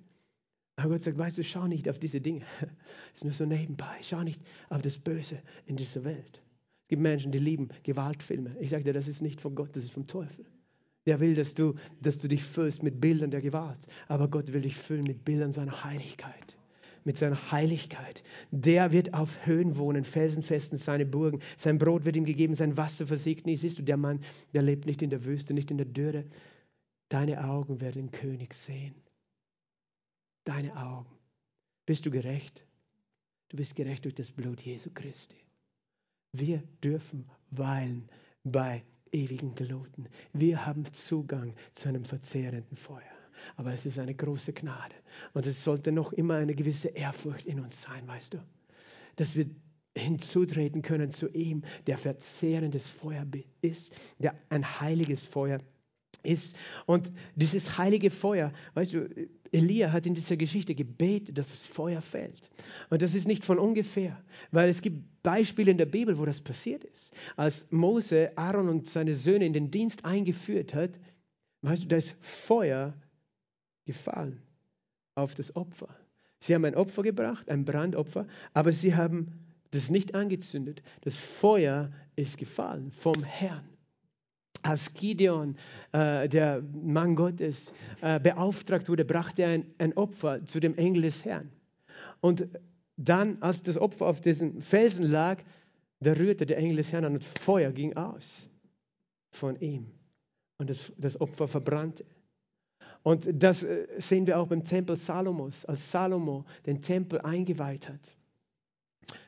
Aber 0.81 0.95
Gott 0.95 1.03
sagt, 1.03 1.19
weißt 1.19 1.37
du, 1.37 1.45
schau 1.45 1.67
nicht 1.67 1.89
auf 1.89 1.99
diese 1.99 2.21
Dinge. 2.23 2.43
Es 3.13 3.17
ist 3.17 3.25
nur 3.25 3.33
so 3.35 3.45
nebenbei. 3.45 3.99
Schau 4.03 4.23
nicht 4.23 4.41
auf 4.71 4.81
das 4.81 4.97
Böse 4.97 5.43
in 5.67 5.77
dieser 5.77 6.05
Welt. 6.05 6.43
Es 6.83 6.89
gibt 6.89 7.03
Menschen, 7.03 7.33
die 7.33 7.39
lieben 7.39 7.69
Gewaltfilme. 7.83 8.57
Ich 8.61 8.71
sage 8.71 8.85
dir, 8.85 8.95
das 8.95 9.07
ist 9.07 9.21
nicht 9.21 9.41
von 9.41 9.55
Gott, 9.55 9.77
das 9.77 9.85
ist 9.85 9.93
vom 9.93 10.07
Teufel. 10.07 10.47
Der 11.07 11.21
will, 11.21 11.35
dass 11.35 11.55
du, 11.55 11.75
dass 12.01 12.19
du 12.19 12.29
dich 12.29 12.43
füllst 12.43 12.83
mit 12.83 13.01
Bildern 13.01 13.31
der 13.31 13.43
Gewalt. 13.43 13.87
Aber 14.09 14.29
Gott 14.29 14.53
will 14.53 14.63
dich 14.63 14.77
füllen 14.77 15.05
mit 15.07 15.25
Bildern 15.25 15.53
seiner 15.53 15.85
Heiligkeit. 15.85 16.57
Mit 17.05 17.19
seiner 17.19 17.53
Heiligkeit. 17.53 18.23
Der 18.51 18.91
wird 18.91 19.13
auf 19.13 19.47
Höhen 19.47 19.77
wohnen, 19.77 20.05
felsenfesten 20.05 20.79
seine 20.79 21.05
Burgen. 21.05 21.41
Sein 21.59 21.79
Brot 21.79 22.07
wird 22.07 22.17
ihm 22.17 22.25
gegeben, 22.25 22.55
sein 22.55 22.79
Wasser 22.79 23.07
versiegt 23.07 23.45
nie. 23.45 23.57
Siehst 23.57 23.79
du, 23.79 23.83
der 23.83 23.99
Mann, 23.99 24.21
der 24.55 24.63
lebt 24.63 24.87
nicht 24.87 25.03
in 25.03 25.11
der 25.11 25.25
Wüste, 25.25 25.53
nicht 25.53 25.71
in 25.71 25.77
der 25.77 25.87
Dürre. 25.87 26.25
Deine 27.11 27.45
Augen 27.45 27.83
werden 27.83 28.09
den 28.09 28.11
König 28.13 28.55
sehen 28.55 28.95
deine 30.45 30.77
Augen. 30.77 31.11
Bist 31.87 32.07
du 32.07 32.11
gerecht? 32.11 32.65
Du 33.49 33.57
bist 33.57 33.75
gerecht 33.75 34.05
durch 34.05 34.15
das 34.15 34.31
Blut 34.31 34.63
Jesu 34.63 34.91
Christi. 34.95 35.37
Wir 36.33 36.63
dürfen 36.85 37.29
weilen 37.51 38.09
bei 38.45 38.85
ewigen 39.13 39.55
Gluten. 39.55 40.09
Wir 40.33 40.65
haben 40.65 40.85
Zugang 40.93 41.55
zu 41.73 41.89
einem 41.89 42.05
verzehrenden 42.05 42.77
Feuer. 42.77 43.03
Aber 43.57 43.73
es 43.73 43.87
ist 43.87 43.99
eine 43.99 44.15
große 44.15 44.53
Gnade. 44.53 44.95
Und 45.33 45.47
es 45.47 45.65
sollte 45.65 45.91
noch 45.91 46.13
immer 46.13 46.37
eine 46.37 46.55
gewisse 46.55 46.89
Ehrfurcht 46.89 47.47
in 47.47 47.59
uns 47.59 47.83
sein, 47.83 48.07
weißt 48.07 48.35
du? 48.35 48.39
Dass 49.17 49.35
wir 49.35 49.47
hinzutreten 49.97 50.83
können 50.83 51.11
zu 51.11 51.29
ihm, 51.31 51.65
der 51.87 51.99
verzehrendes 51.99 52.87
Feuer 52.87 53.27
ist, 53.63 53.93
der 54.19 54.39
ein 54.51 54.65
heiliges 54.81 55.23
Feuer 55.23 55.59
ist. 55.59 55.80
Und 56.87 57.13
dieses 57.35 57.79
heilige 57.79 58.11
Feuer, 58.11 58.53
weißt 58.75 58.93
du, 58.95 59.09
Elia 59.53 59.93
hat 59.93 60.07
in 60.07 60.15
dieser 60.15 60.37
Geschichte 60.37 60.75
gebetet, 60.75 61.37
dass 61.37 61.51
das 61.51 61.63
Feuer 61.63 62.01
fällt. 62.01 62.51
Und 62.89 63.03
das 63.03 63.15
ist 63.15 63.27
nicht 63.27 63.45
von 63.45 63.59
ungefähr, 63.59 64.23
weil 64.53 64.69
es 64.69 64.81
gibt 64.81 65.23
Beispiele 65.23 65.71
in 65.71 65.79
der 65.79 65.87
Bibel, 65.87 66.19
wo 66.19 66.25
das 66.25 66.41
passiert 66.41 66.85
ist. 66.85 67.13
Als 67.37 67.67
Mose 67.71 68.33
Aaron 68.37 68.69
und 68.69 68.89
seine 68.89 69.15
Söhne 69.15 69.47
in 69.47 69.53
den 69.53 69.71
Dienst 69.71 70.05
eingeführt 70.05 70.75
hat, 70.75 71.01
weißt 71.63 71.85
du, 71.85 71.89
da 71.89 71.97
ist 71.97 72.17
Feuer 72.21 72.95
gefallen 73.87 74.41
auf 75.15 75.35
das 75.35 75.57
Opfer. 75.57 75.89
Sie 76.39 76.55
haben 76.55 76.65
ein 76.65 76.77
Opfer 76.77 77.03
gebracht, 77.03 77.51
ein 77.51 77.65
Brandopfer, 77.65 78.27
aber 78.55 78.73
sie 78.73 78.95
haben 78.95 79.45
das 79.73 79.91
nicht 79.91 80.15
angezündet. 80.15 80.83
Das 81.03 81.17
Feuer 81.17 81.93
ist 82.17 82.39
gefallen 82.39 82.93
vom 82.93 83.23
Herrn 83.23 83.70
als 84.63 84.93
Gideon, 84.95 85.57
äh, 85.93 86.29
der 86.29 86.63
Mann 86.83 87.17
Gottes, 87.17 87.73
äh, 88.01 88.21
beauftragt 88.21 88.89
wurde, 88.89 89.05
brachte 89.05 89.43
er 89.43 89.49
ein, 89.51 89.67
ein, 89.79 89.93
Opfer 89.97 90.45
zu 90.47 90.61
dem 90.61 90.77
Engel 90.77 91.03
des 91.03 91.25
Herrn. 91.25 91.51
Und 92.21 92.47
dann, 92.97 93.39
als 93.41 93.63
das 93.63 93.79
Opfer 93.79 94.07
auf 94.07 94.21
diesem 94.21 94.61
Felsen 94.61 95.07
lag, 95.07 95.43
da 96.01 96.13
rührte 96.13 96.47
der 96.47 96.59
Engel 96.59 96.77
des 96.77 96.93
Herrn 96.93 97.05
an 97.05 97.15
und 97.15 97.25
Feuer 97.25 97.73
ging 97.73 97.97
aus 97.97 98.49
von 99.31 99.59
ihm. 99.61 99.87
Und 100.59 100.71
das, 100.71 100.93
das 100.99 101.21
Opfer 101.21 101.49
verbrannte. 101.49 102.05
Und 103.03 103.29
das 103.33 103.63
äh, 103.63 103.87
sehen 103.99 104.27
wir 104.27 104.39
auch 104.39 104.49
beim 104.49 104.65
Tempel 104.65 104.97
Salomos, 104.97 105.65
als 105.65 105.91
Salomo 105.91 106.45
den 106.67 106.81
Tempel 106.81 107.21
eingeweiht 107.21 107.89
hat. 107.89 108.15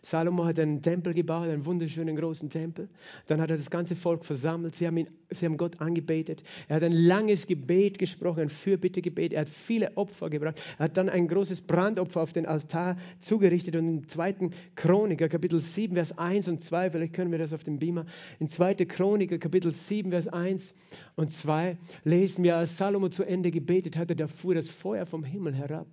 Salomo 0.02 0.44
hat 0.44 0.58
einen 0.58 0.82
Tempel 0.82 1.14
gebaut, 1.14 1.48
einen 1.48 1.64
wunderschönen 1.64 2.16
großen 2.16 2.50
Tempel. 2.50 2.88
Dann 3.26 3.40
hat 3.40 3.50
er 3.50 3.56
das 3.56 3.70
ganze 3.70 3.94
Volk 3.94 4.24
versammelt. 4.24 4.74
Sie 4.74 4.86
haben, 4.86 4.96
ihn, 4.96 5.08
sie 5.30 5.46
haben 5.46 5.56
Gott 5.56 5.80
angebetet. 5.80 6.42
Er 6.68 6.76
hat 6.76 6.82
ein 6.82 6.92
langes 6.92 7.46
Gebet 7.46 7.98
gesprochen, 7.98 8.40
ein 8.40 8.48
Fürbittegebet. 8.48 9.32
Er 9.32 9.42
hat 9.42 9.48
viele 9.48 9.96
Opfer 9.96 10.28
gebracht. 10.28 10.60
Er 10.78 10.86
hat 10.86 10.96
dann 10.96 11.08
ein 11.08 11.28
großes 11.28 11.62
Brandopfer 11.62 12.20
auf 12.20 12.32
den 12.32 12.46
Altar 12.46 12.96
zugerichtet. 13.20 13.76
Und 13.76 13.88
im 13.88 14.08
2. 14.08 14.50
Chroniker, 14.74 15.28
Kapitel 15.28 15.60
7, 15.60 15.94
Vers 15.94 16.18
1 16.18 16.48
und 16.48 16.60
2, 16.60 16.90
vielleicht 16.90 17.12
können 17.12 17.30
wir 17.30 17.38
das 17.38 17.52
auf 17.52 17.64
dem 17.64 17.78
Beamer, 17.78 18.06
in 18.40 18.48
2. 18.48 18.74
Chroniker, 18.86 19.38
Kapitel 19.38 19.70
7, 19.70 20.10
Vers 20.10 20.28
1 20.28 20.74
und 21.14 21.30
2, 21.30 21.76
lesen 22.04 22.44
wir, 22.44 22.56
als 22.56 22.76
Salomo 22.76 23.08
zu 23.08 23.22
Ende 23.22 23.50
gebetet 23.50 23.96
hatte, 23.96 24.16
da 24.16 24.26
fuhr 24.26 24.54
das 24.54 24.68
Feuer 24.68 25.06
vom 25.06 25.24
Himmel 25.24 25.54
herab 25.54 25.88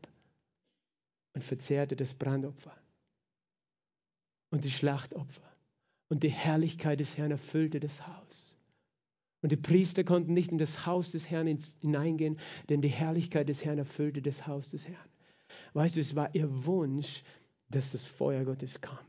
und 1.35 1.43
verzehrte 1.43 1.95
das 1.95 2.13
Brandopfer 2.13 2.78
und 4.51 4.63
die 4.63 4.71
Schlachtopfer. 4.71 5.41
Und 6.09 6.23
die 6.23 6.29
Herrlichkeit 6.29 6.99
des 6.99 7.17
Herrn 7.17 7.31
erfüllte 7.31 7.79
das 7.79 8.07
Haus. 8.07 8.55
Und 9.41 9.51
die 9.51 9.57
Priester 9.57 10.03
konnten 10.03 10.33
nicht 10.33 10.51
in 10.51 10.57
das 10.57 10.85
Haus 10.85 11.11
des 11.11 11.29
Herrn 11.29 11.47
hineingehen, 11.81 12.39
denn 12.67 12.81
die 12.81 12.89
Herrlichkeit 12.89 13.47
des 13.47 13.63
Herrn 13.63 13.77
erfüllte 13.77 14.21
das 14.21 14.47
Haus 14.47 14.69
des 14.71 14.87
Herrn. 14.87 15.09
Weißt 15.73 15.95
du, 15.95 15.99
es 15.99 16.15
war 16.15 16.33
ihr 16.35 16.65
Wunsch, 16.65 17.23
dass 17.69 17.91
das 17.91 18.03
Feuer 18.03 18.43
Gottes 18.43 18.81
kommt. 18.81 18.99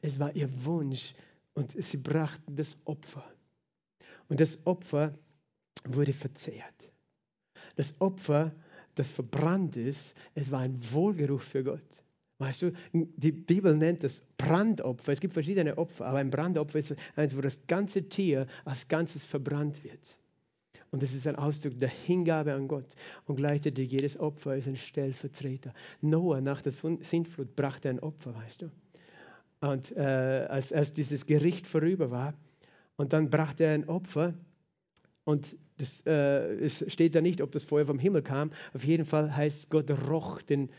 Es 0.00 0.18
war 0.18 0.34
ihr 0.34 0.48
Wunsch 0.64 1.14
und 1.54 1.70
sie 1.70 1.96
brachten 1.98 2.56
das 2.56 2.76
Opfer. 2.84 3.24
Und 4.28 4.40
das 4.40 4.66
Opfer 4.66 5.16
wurde 5.84 6.12
verzehrt. 6.12 6.92
Das 7.76 8.00
Opfer, 8.00 8.54
das 8.94 9.10
verbrannt 9.10 9.76
ist, 9.76 10.14
es 10.34 10.50
war 10.50 10.60
ein 10.60 10.78
Wohlgeruch 10.92 11.42
für 11.42 11.62
Gott. 11.62 12.03
Weißt 12.38 12.62
du, 12.62 12.72
die 12.92 13.32
Bibel 13.32 13.76
nennt 13.76 14.02
es 14.02 14.20
Brandopfer. 14.36 15.12
Es 15.12 15.20
gibt 15.20 15.34
verschiedene 15.34 15.78
Opfer, 15.78 16.06
aber 16.06 16.18
ein 16.18 16.30
Brandopfer 16.30 16.78
ist 16.78 16.94
eins, 17.14 17.36
wo 17.36 17.40
das 17.40 17.66
ganze 17.66 18.08
Tier 18.08 18.46
als 18.64 18.88
Ganzes 18.88 19.24
verbrannt 19.24 19.84
wird. 19.84 20.18
Und 20.90 21.02
das 21.02 21.12
ist 21.12 21.26
ein 21.26 21.36
Ausdruck 21.36 21.78
der 21.78 21.88
Hingabe 21.88 22.54
an 22.54 22.68
Gott. 22.68 22.94
Und 23.26 23.36
gleichzeitig 23.36 23.90
jedes 23.90 24.18
Opfer 24.18 24.56
ist 24.56 24.68
ein 24.68 24.76
Stellvertreter. 24.76 25.72
Noah 26.00 26.40
nach 26.40 26.62
der 26.62 26.72
Sintflut 26.72 27.56
brachte 27.56 27.88
ein 27.88 28.00
Opfer, 28.00 28.34
weißt 28.34 28.62
du. 28.62 28.70
Und 29.60 29.96
äh, 29.96 30.46
als, 30.48 30.72
als 30.72 30.92
dieses 30.92 31.26
Gericht 31.26 31.66
vorüber 31.66 32.10
war, 32.10 32.34
und 32.96 33.12
dann 33.12 33.30
brachte 33.30 33.64
er 33.64 33.74
ein 33.74 33.88
Opfer. 33.88 34.34
Und 35.24 35.56
das, 35.78 36.02
äh, 36.06 36.54
es 36.64 36.84
steht 36.92 37.14
da 37.14 37.20
nicht, 37.20 37.40
ob 37.40 37.50
das 37.50 37.64
Feuer 37.64 37.86
vom 37.86 37.98
Himmel 37.98 38.22
kam. 38.22 38.52
Auf 38.72 38.84
jeden 38.84 39.04
Fall 39.04 39.34
heißt 39.34 39.70
Gott 39.70 39.90
roch 39.90 40.42
den 40.42 40.70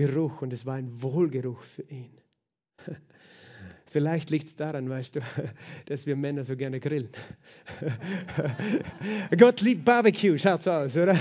Geruch 0.00 0.40
und 0.40 0.50
es 0.54 0.64
war 0.64 0.76
ein 0.76 1.02
Wohlgeruch 1.02 1.62
für 1.62 1.82
ihn. 1.82 2.10
Vielleicht 3.92 4.30
liegt 4.30 4.48
es 4.48 4.56
daran, 4.56 4.88
weißt 4.88 5.16
du, 5.16 5.20
dass 5.86 6.06
wir 6.06 6.16
Männer 6.16 6.42
so 6.42 6.56
gerne 6.56 6.80
grillen. 6.80 7.10
Gott 9.36 9.60
liebt 9.60 9.84
Barbecue, 9.84 10.38
schaut's 10.38 10.66
aus, 10.66 10.96
oder? 10.96 11.14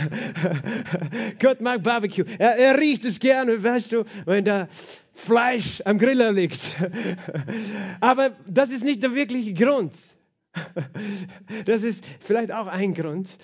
Gott 1.39 1.59
mag 1.59 1.83
Barbecue. 1.83 2.23
Er, 2.37 2.55
er, 2.55 2.79
riecht 2.79 3.03
es 3.03 3.19
gerne, 3.19 3.61
weißt 3.61 3.91
du, 3.91 4.05
wenn 4.25 4.45
da 4.45 4.69
Fleisch 5.13 5.81
am 5.83 5.97
Griller 5.97 6.31
liegt. 6.31 6.61
Aber 7.99 8.31
das 8.47 8.71
ist 8.71 8.85
nicht 8.85 9.03
der 9.03 9.13
wirkliche 9.13 9.53
Grund. 9.53 9.93
Das 11.65 11.83
ist 11.83 12.01
vielleicht 12.21 12.53
auch 12.53 12.67
ein 12.67 12.93
Grund, 12.93 13.37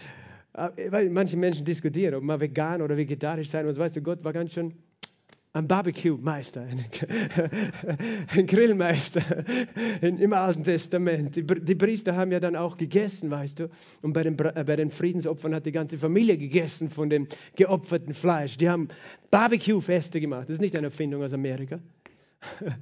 weil 0.53 1.09
manche 1.09 1.35
Menschen 1.35 1.65
diskutieren, 1.65 2.15
ob 2.15 2.23
man 2.23 2.39
vegan 2.39 2.81
oder 2.81 2.95
vegetarisch 2.95 3.49
sein 3.49 3.65
muss. 3.65 3.77
Weißt 3.77 3.97
du, 3.97 4.01
Gott 4.01 4.23
war 4.23 4.31
ganz 4.31 4.53
schön 4.53 4.73
ein 5.55 5.69
Barbecue-Meister, 5.69 6.67
ein 8.27 8.45
Grillmeister 8.47 9.21
im 10.01 10.33
Alten 10.33 10.65
Testament. 10.65 11.37
Die, 11.37 11.43
die, 11.43 11.75
Priester 11.75 12.17
haben 12.17 12.33
ja 12.33 12.41
dann 12.41 12.57
auch 12.57 12.75
gegessen, 12.75 13.31
weißt 13.31 13.59
du. 13.59 13.69
Und 14.01 14.11
bei 14.11 14.23
den, 14.23 14.37
äh, 14.37 14.63
bei 14.65 14.75
den 14.75 14.91
Friedensopfern 14.91 15.55
hat 15.55 15.65
die 15.65 15.71
ganze 15.71 15.97
Familie 15.97 16.37
gegessen 16.37 16.89
von 16.89 17.09
dem 17.09 17.29
geopferten 17.55 18.13
Fleisch. 18.13 18.57
Die 18.57 18.69
haben 18.69 18.89
Barbecue-Feste 19.31 20.19
gemacht. 20.19 20.49
Das 20.49 20.55
ist 20.55 20.61
nicht 20.61 20.75
eine 20.75 20.87
Erfindung 20.87 21.23
aus 21.23 21.31
Amerika. 21.31 21.79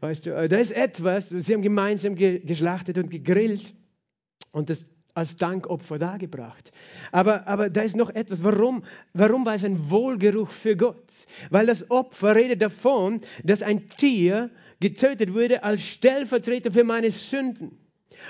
Weißt 0.00 0.26
du, 0.26 0.30
äh, 0.30 0.48
da 0.48 0.56
ist 0.56 0.72
etwas, 0.72 1.28
sie 1.28 1.54
haben 1.54 1.62
gemeinsam 1.62 2.16
geschlachtet 2.16 2.98
und 2.98 3.10
gegrillt. 3.10 3.74
Und 4.50 4.70
das 4.70 4.86
als 5.14 5.36
Dankopfer 5.36 5.98
dargebracht. 5.98 6.72
Aber, 7.10 7.46
aber 7.46 7.70
da 7.70 7.82
ist 7.82 7.96
noch 7.96 8.10
etwas. 8.10 8.42
Warum, 8.44 8.82
warum 9.12 9.44
war 9.44 9.54
es 9.54 9.64
ein 9.64 9.90
Wohlgeruch 9.90 10.48
für 10.48 10.76
Gott? 10.76 11.12
Weil 11.50 11.66
das 11.66 11.90
Opfer 11.90 12.34
redet 12.34 12.62
davon, 12.62 13.20
dass 13.44 13.62
ein 13.62 13.88
Tier 13.90 14.50
getötet 14.80 15.32
wurde 15.34 15.62
als 15.62 15.86
Stellvertreter 15.86 16.72
für 16.72 16.84
meine 16.84 17.10
Sünden. 17.10 17.78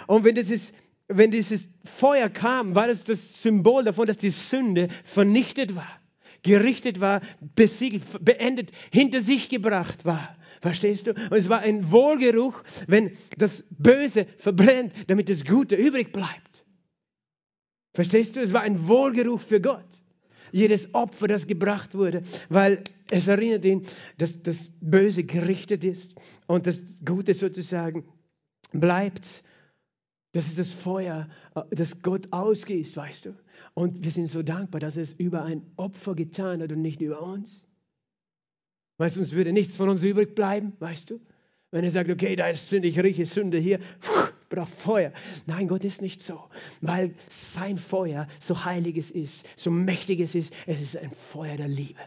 Und 0.06 0.24
wenn 0.24 0.34
dieses, 0.34 0.72
wenn 1.08 1.30
dieses 1.30 1.68
Feuer 1.84 2.28
kam, 2.28 2.74
war 2.74 2.88
das 2.88 3.04
das 3.04 3.42
Symbol 3.42 3.84
davon, 3.84 4.06
dass 4.06 4.18
die 4.18 4.30
Sünde 4.30 4.88
vernichtet 5.04 5.76
war, 5.76 6.00
gerichtet 6.42 7.00
war, 7.00 7.20
besiegelt, 7.54 8.02
beendet, 8.24 8.72
hinter 8.92 9.22
sich 9.22 9.48
gebracht 9.48 10.04
war. 10.04 10.36
Verstehst 10.60 11.08
du? 11.08 11.10
Und 11.10 11.32
es 11.32 11.48
war 11.48 11.60
ein 11.60 11.90
Wohlgeruch, 11.90 12.62
wenn 12.86 13.10
das 13.36 13.64
Böse 13.70 14.26
verbrennt, 14.38 14.92
damit 15.08 15.28
das 15.28 15.44
Gute 15.44 15.74
übrig 15.74 16.12
bleibt. 16.12 16.51
Verstehst 17.94 18.36
du? 18.36 18.40
Es 18.40 18.52
war 18.52 18.62
ein 18.62 18.88
Wohlgeruch 18.88 19.40
für 19.40 19.60
Gott. 19.60 20.02
Jedes 20.50 20.94
Opfer, 20.94 21.28
das 21.28 21.46
gebracht 21.46 21.94
wurde, 21.94 22.22
weil 22.50 22.84
es 23.10 23.26
erinnert 23.26 23.64
ihn, 23.64 23.86
dass 24.18 24.42
das 24.42 24.70
Böse 24.80 25.24
gerichtet 25.24 25.84
ist 25.84 26.14
und 26.46 26.66
das 26.66 26.82
Gute 27.04 27.32
sozusagen 27.34 28.04
bleibt. 28.72 29.42
Das 30.32 30.46
ist 30.46 30.58
das 30.58 30.70
Feuer, 30.70 31.28
äh, 31.54 31.62
das 31.70 32.02
Gott 32.02 32.32
ausgießt, 32.32 32.96
weißt 32.96 33.26
du. 33.26 33.36
Und 33.74 34.04
wir 34.04 34.10
sind 34.10 34.28
so 34.28 34.42
dankbar, 34.42 34.80
dass 34.80 34.96
er 34.96 35.02
es 35.02 35.12
über 35.14 35.44
ein 35.44 35.62
Opfer 35.76 36.14
getan 36.14 36.62
hat 36.62 36.72
und 36.72 36.82
nicht 36.82 37.00
über 37.00 37.22
uns. 37.22 37.66
Weißt 38.98 39.16
du, 39.16 39.20
uns 39.20 39.32
würde 39.32 39.52
nichts 39.52 39.76
von 39.76 39.88
uns 39.88 40.02
übrig 40.02 40.34
bleiben, 40.34 40.72
weißt 40.78 41.10
du. 41.10 41.20
Wenn 41.70 41.84
er 41.84 41.90
sagt, 41.90 42.10
okay, 42.10 42.36
da 42.36 42.48
ist 42.48 42.68
Sünde, 42.68 42.88
ich 42.88 42.98
rieche 43.02 43.24
Sünde 43.24 43.58
hier, 43.58 43.80
braucht 44.52 44.72
Feuer. 44.72 45.12
Nein, 45.46 45.66
Gott 45.66 45.84
ist 45.84 46.02
nicht 46.02 46.20
so, 46.20 46.38
weil 46.80 47.14
sein 47.28 47.78
Feuer 47.78 48.28
so 48.40 48.64
heiliges 48.64 49.10
ist, 49.10 49.44
so 49.56 49.70
mächtiges 49.70 50.34
ist. 50.34 50.52
Es 50.66 50.80
ist 50.80 50.96
ein 50.96 51.10
Feuer 51.10 51.56
der 51.56 51.68
Liebe. 51.68 52.00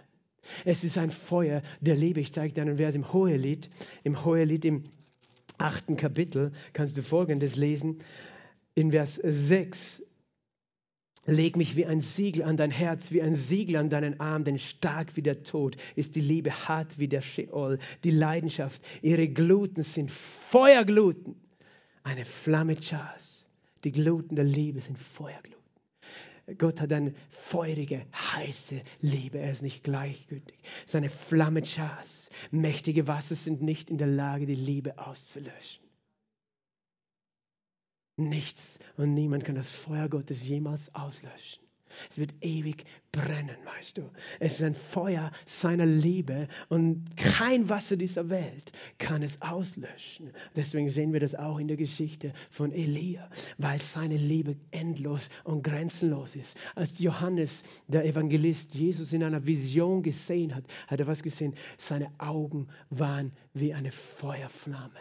Es 0.63 0.83
ist 0.83 0.97
ein 0.97 1.09
Feuer 1.09 1.63
der 1.81 1.95
Liebe. 1.95 2.19
Ich 2.19 2.31
zeige 2.31 2.53
dir 2.53 2.61
einen 2.61 2.77
Vers 2.77 2.95
im 2.95 3.11
Hohelied. 3.11 3.69
Im 4.03 4.23
Hohelied 4.23 4.63
im 4.63 4.83
achten 5.57 5.97
Kapitel 5.97 6.51
kannst 6.73 6.95
du 6.97 7.03
Folgendes 7.03 7.55
lesen. 7.55 7.99
In 8.75 8.91
Vers 8.91 9.19
6 9.23 10.03
Leg 11.27 11.57
mich 11.57 11.75
wie 11.75 11.87
ein 11.87 12.01
Siegel 12.01 12.43
an 12.43 12.55
dein 12.55 12.69
Herz, 12.69 13.11
wie 13.11 13.23
ein 13.23 13.33
Siegel 13.33 13.77
an 13.77 13.89
deinen 13.89 14.19
Arm, 14.19 14.43
denn 14.43 14.59
stark 14.59 15.15
wie 15.15 15.23
der 15.23 15.41
Tod 15.41 15.75
ist 15.95 16.15
die 16.15 16.21
Liebe, 16.21 16.51
hart 16.51 16.99
wie 16.99 17.07
der 17.07 17.21
Sheol, 17.21 17.79
die 18.03 18.11
Leidenschaft. 18.11 18.79
Ihre 19.01 19.27
Gluten 19.27 19.81
sind 19.81 20.11
Feuergluten 20.11 21.35
eine 22.05 22.23
Flamme 22.23 22.75
Chas. 22.75 23.47
Die 23.83 23.91
Gluten 23.91 24.35
der 24.35 24.45
Liebe 24.45 24.79
sind 24.79 24.97
Feuergluten. 24.97 25.55
Gott 26.59 26.79
hat 26.79 26.93
eine 26.93 27.15
feurige, 27.29 28.05
heiße 28.13 28.81
Liebe. 29.01 29.39
Er 29.39 29.51
ist 29.51 29.63
nicht 29.63 29.83
gleichgültig. 29.83 30.59
Seine 30.85 31.09
Flamme 31.09 31.63
Chas. 31.63 32.29
Mächtige 32.51 33.07
Wasser 33.07 33.35
sind 33.35 33.63
nicht 33.63 33.89
in 33.89 33.97
der 33.97 34.07
Lage, 34.07 34.45
die 34.45 34.55
Liebe 34.55 34.99
auszulöschen. 34.99 35.83
Nichts 38.17 38.79
und 38.97 39.13
niemand 39.13 39.43
kann 39.43 39.55
das 39.55 39.69
Feuer 39.69 40.07
Gottes 40.07 40.47
jemals 40.47 40.93
auslöschen. 40.93 41.64
Es 42.09 42.17
wird 42.17 42.33
ewig 42.41 42.85
brennen, 43.11 43.57
weißt 43.77 43.97
du. 43.97 44.09
Es 44.39 44.53
ist 44.53 44.63
ein 44.63 44.75
Feuer 44.75 45.31
seiner 45.45 45.85
Liebe 45.85 46.47
und 46.69 47.05
kein 47.15 47.69
Wasser 47.69 47.95
dieser 47.95 48.29
Welt 48.29 48.71
kann 48.97 49.23
es 49.23 49.41
auslöschen. 49.41 50.31
Deswegen 50.55 50.89
sehen 50.89 51.13
wir 51.13 51.19
das 51.19 51.35
auch 51.35 51.59
in 51.59 51.67
der 51.67 51.77
Geschichte 51.77 52.33
von 52.49 52.71
Elia, 52.71 53.29
weil 53.57 53.79
seine 53.79 54.17
Liebe 54.17 54.55
endlos 54.71 55.29
und 55.43 55.63
grenzenlos 55.63 56.35
ist. 56.35 56.57
Als 56.75 56.99
Johannes, 56.99 57.63
der 57.87 58.05
Evangelist, 58.05 58.75
Jesus 58.75 59.13
in 59.13 59.23
einer 59.23 59.45
Vision 59.45 60.03
gesehen 60.03 60.53
hat, 60.53 60.65
hat 60.87 60.99
er 60.99 61.07
was 61.07 61.23
gesehen? 61.23 61.55
Seine 61.77 62.11
Augen 62.17 62.67
waren 62.89 63.31
wie 63.53 63.73
eine 63.73 63.91
Feuerflamme. 63.91 64.99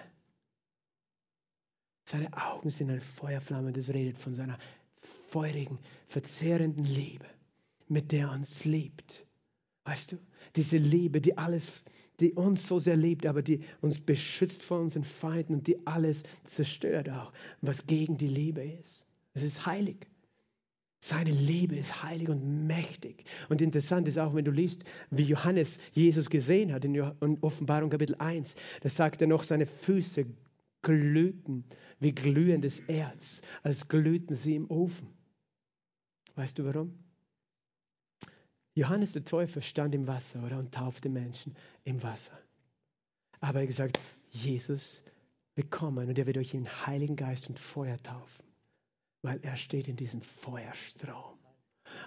Seine 2.07 2.29
Augen 2.37 2.71
sind 2.71 2.91
eine 2.91 3.01
Feuerflamme, 3.01 3.73
das 3.73 3.89
redet 3.89 4.19
von 4.19 4.35
seiner 4.35 4.59
feurigen, 5.35 5.81
verzehrenden 6.07 6.85
Liebe, 6.85 7.27
mit 7.89 8.13
der 8.13 8.29
er 8.29 8.33
uns 8.35 8.65
liebt. 8.65 9.27
Weißt 9.85 10.13
du, 10.13 10.19
diese 10.55 10.77
Liebe, 10.77 11.21
die 11.21 11.37
alles, 11.37 11.83
die 12.21 12.35
uns 12.35 12.69
so 12.69 12.79
sehr 12.79 12.97
liebt, 12.97 13.27
aber 13.27 13.43
die 13.43 13.65
uns 13.81 13.99
beschützt 13.99 14.63
vor 14.63 14.79
unseren 14.79 15.03
Feinden 15.03 15.55
und 15.55 15.67
die 15.67 15.85
alles 15.89 16.23
zerstört 16.45 17.11
auch, 17.11 17.33
was 17.63 17.85
gegen 17.89 18.17
die 18.17 18.29
Liebe 18.29 18.63
ist. 18.63 19.05
Es 19.35 19.43
ist 19.43 19.67
heilig. 19.67 20.07
Seine 21.01 21.33
Liebe 21.33 21.75
ist 21.75 22.05
heilig 22.05 22.29
und 22.29 22.69
mächtig. 22.69 23.25
Und 23.49 23.61
interessant 23.61 24.07
ist 24.07 24.19
auch, 24.19 24.37
wenn 24.37 24.45
du 24.45 24.53
liest, 24.53 24.85
wie 25.11 25.25
Johannes 25.25 25.81
Jesus 25.93 26.31
gesehen 26.31 26.73
hat 26.73 26.85
in 26.85 26.99
Offenbarung 27.43 27.91
Kapitel 27.91 28.15
1, 28.21 28.55
da 28.83 28.89
sagt 28.89 29.21
er 29.21 29.27
noch, 29.27 29.43
seine 29.43 29.67
Füße 29.67 30.27
glühten 30.83 31.65
wie 31.99 32.15
glühendes 32.15 32.79
Erz, 32.81 33.43
als 33.65 33.89
glühten 33.89 34.37
sie 34.37 34.55
im 34.55 34.71
Ofen. 34.71 35.09
Weißt 36.37 36.59
du 36.59 36.65
warum? 36.65 36.99
Johannes 38.75 39.13
der 39.13 39.25
Täufer 39.25 39.63
stand 39.63 39.95
im 39.95 40.07
Wasser 40.07 40.43
oder, 40.45 40.59
und 40.59 40.75
taufte 40.75 41.09
Menschen 41.09 41.55
im 41.85 42.03
Wasser. 42.03 42.37
Aber 43.41 43.61
er 43.61 43.67
gesagt, 43.67 44.01
Jesus 44.31 45.03
wird 45.55 45.71
kommen 45.71 46.09
und 46.09 46.19
er 46.19 46.27
wird 46.27 46.39
euch 46.39 46.55
in 46.55 46.65
den 46.65 46.87
Heiligen 46.87 47.15
Geist 47.15 47.49
und 47.49 47.59
Feuer 47.59 47.97
taufen, 48.03 48.45
weil 49.23 49.39
er 49.43 49.57
steht 49.57 49.87
in 49.87 49.97
diesem 49.97 50.23
Feuerstrom 50.23 51.39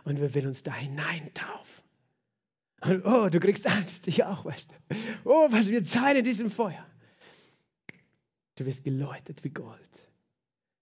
und 0.04 0.20
wir 0.20 0.34
will 0.34 0.48
uns 0.48 0.64
da 0.64 0.74
hineintaufen. 0.74 1.84
Und 2.82 3.06
oh, 3.06 3.30
du 3.30 3.40
kriegst 3.40 3.66
Angst, 3.66 4.08
ich 4.08 4.24
auch, 4.24 4.46
weißt 4.46 4.70
du. 4.70 4.96
Oh, 5.24 5.48
was 5.52 5.68
wird 5.68 5.86
sein 5.86 6.18
in 6.18 6.24
diesem 6.24 6.52
Feuer? 6.52 6.86
Du 8.56 8.66
wirst 8.66 8.84
geläutet 8.84 9.44
wie 9.44 9.50
Gold. 9.50 10.08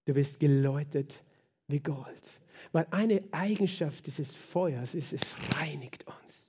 Du 0.04 0.14
wirst 0.14 0.40
geläutet 0.40 1.22
wie 1.68 1.80
Gold. 1.80 2.30
Weil 2.72 2.86
eine 2.90 3.22
Eigenschaft 3.32 4.06
dieses 4.06 4.34
Feuers 4.34 4.94
ist, 4.94 5.12
es 5.12 5.34
reinigt 5.56 6.06
uns. 6.06 6.48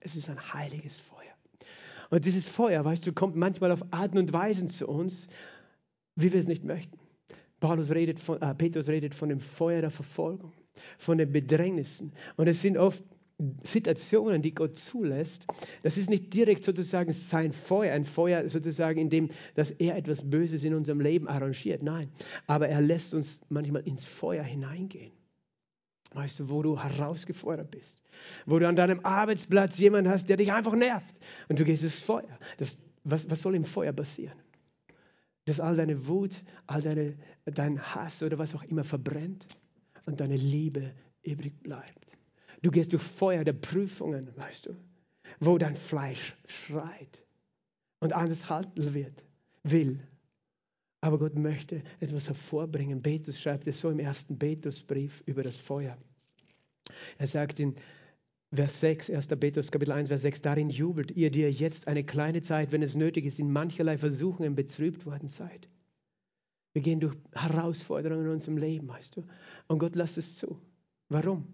Es 0.00 0.16
ist 0.16 0.30
ein 0.30 0.52
heiliges 0.52 0.98
Feuer. 0.98 1.16
Und 2.10 2.24
dieses 2.24 2.46
Feuer, 2.46 2.84
weißt 2.84 3.06
du, 3.06 3.12
kommt 3.12 3.36
manchmal 3.36 3.72
auf 3.72 3.82
Arten 3.90 4.18
und 4.18 4.32
Weisen 4.32 4.68
zu 4.68 4.86
uns, 4.86 5.26
wie 6.14 6.32
wir 6.32 6.40
es 6.40 6.46
nicht 6.46 6.64
möchten. 6.64 6.98
Paulus 7.60 7.90
redet 7.90 8.20
von, 8.20 8.40
äh, 8.40 8.54
Petrus 8.54 8.88
redet 8.88 9.14
von 9.14 9.28
dem 9.28 9.40
Feuer 9.40 9.80
der 9.80 9.90
Verfolgung, 9.90 10.52
von 10.98 11.18
den 11.18 11.32
Bedrängnissen. 11.32 12.12
Und 12.36 12.46
es 12.46 12.62
sind 12.62 12.76
oft 12.76 13.02
Situationen, 13.62 14.40
die 14.40 14.54
Gott 14.54 14.78
zulässt. 14.78 15.46
Das 15.82 15.98
ist 15.98 16.08
nicht 16.08 16.32
direkt 16.32 16.64
sozusagen 16.64 17.12
sein 17.12 17.52
Feuer, 17.52 17.92
ein 17.92 18.04
Feuer 18.04 18.48
sozusagen, 18.48 18.98
in 18.98 19.10
dem, 19.10 19.30
dass 19.54 19.70
er 19.70 19.96
etwas 19.96 20.28
Böses 20.28 20.64
in 20.64 20.74
unserem 20.74 21.00
Leben 21.00 21.28
arrangiert. 21.28 21.82
Nein, 21.82 22.10
aber 22.46 22.68
er 22.68 22.80
lässt 22.80 23.12
uns 23.12 23.40
manchmal 23.48 23.82
ins 23.82 24.04
Feuer 24.06 24.42
hineingehen. 24.42 25.12
Weißt 26.12 26.40
du, 26.40 26.48
wo 26.48 26.62
du 26.62 26.80
herausgefordert 26.80 27.70
bist. 27.70 28.00
Wo 28.46 28.58
du 28.58 28.68
an 28.68 28.76
deinem 28.76 29.00
Arbeitsplatz 29.04 29.78
jemanden 29.78 30.10
hast, 30.10 30.28
der 30.28 30.36
dich 30.36 30.52
einfach 30.52 30.74
nervt. 30.74 31.14
Und 31.48 31.58
du 31.58 31.64
gehst 31.64 31.82
ins 31.82 31.94
Feuer. 31.94 32.38
Das, 32.58 32.78
was, 33.04 33.28
was 33.30 33.42
soll 33.42 33.54
im 33.54 33.64
Feuer 33.64 33.92
passieren? 33.92 34.38
Dass 35.44 35.60
all 35.60 35.76
deine 35.76 36.06
Wut, 36.06 36.42
all 36.66 36.82
deine, 36.82 37.16
dein 37.44 37.80
Hass 37.94 38.22
oder 38.22 38.38
was 38.38 38.54
auch 38.54 38.62
immer 38.64 38.84
verbrennt 38.84 39.46
und 40.06 40.20
deine 40.20 40.36
Liebe 40.36 40.92
übrig 41.22 41.60
bleibt. 41.62 42.16
Du 42.62 42.70
gehst 42.70 42.92
durch 42.92 43.02
Feuer 43.02 43.44
der 43.44 43.52
Prüfungen, 43.52 44.28
weißt 44.36 44.66
du, 44.66 44.76
wo 45.40 45.58
dein 45.58 45.76
Fleisch 45.76 46.36
schreit 46.46 47.24
und 48.00 48.12
anders 48.12 48.48
halten 48.48 48.94
wird, 48.94 49.24
will. 49.62 50.00
Aber 51.00 51.18
Gott 51.18 51.36
möchte 51.36 51.82
etwas 52.00 52.28
hervorbringen. 52.28 53.02
Petrus 53.02 53.40
schreibt 53.40 53.66
es 53.66 53.80
so 53.80 53.90
im 53.90 53.98
ersten 53.98 54.38
Petrusbrief 54.38 55.22
über 55.26 55.42
das 55.42 55.56
Feuer. 55.56 55.96
Er 57.18 57.26
sagt 57.26 57.60
in 57.60 57.74
Vers 58.54 58.80
6, 58.80 59.10
1. 59.10 59.28
Petrus 59.28 59.70
Kapitel 59.70 59.92
1, 59.92 60.08
Vers 60.08 60.22
6, 60.22 60.42
darin 60.42 60.70
jubelt 60.70 61.10
ihr, 61.12 61.30
die 61.30 61.40
ihr 61.42 61.50
jetzt 61.50 61.88
eine 61.88 62.04
kleine 62.04 62.42
Zeit, 62.42 62.72
wenn 62.72 62.82
es 62.82 62.94
nötig 62.94 63.24
ist, 63.24 63.38
in 63.38 63.52
mancherlei 63.52 63.98
Versuchungen 63.98 64.54
betrübt 64.54 65.04
worden 65.04 65.28
seid. 65.28 65.68
Wir 66.72 66.82
gehen 66.82 67.00
durch 67.00 67.16
Herausforderungen 67.32 68.26
in 68.26 68.32
unserem 68.32 68.58
Leben, 68.58 68.88
weißt 68.88 69.16
du. 69.16 69.24
Und 69.66 69.78
Gott 69.78 69.96
lässt 69.96 70.18
es 70.18 70.36
zu. 70.36 70.60
Warum? 71.08 71.46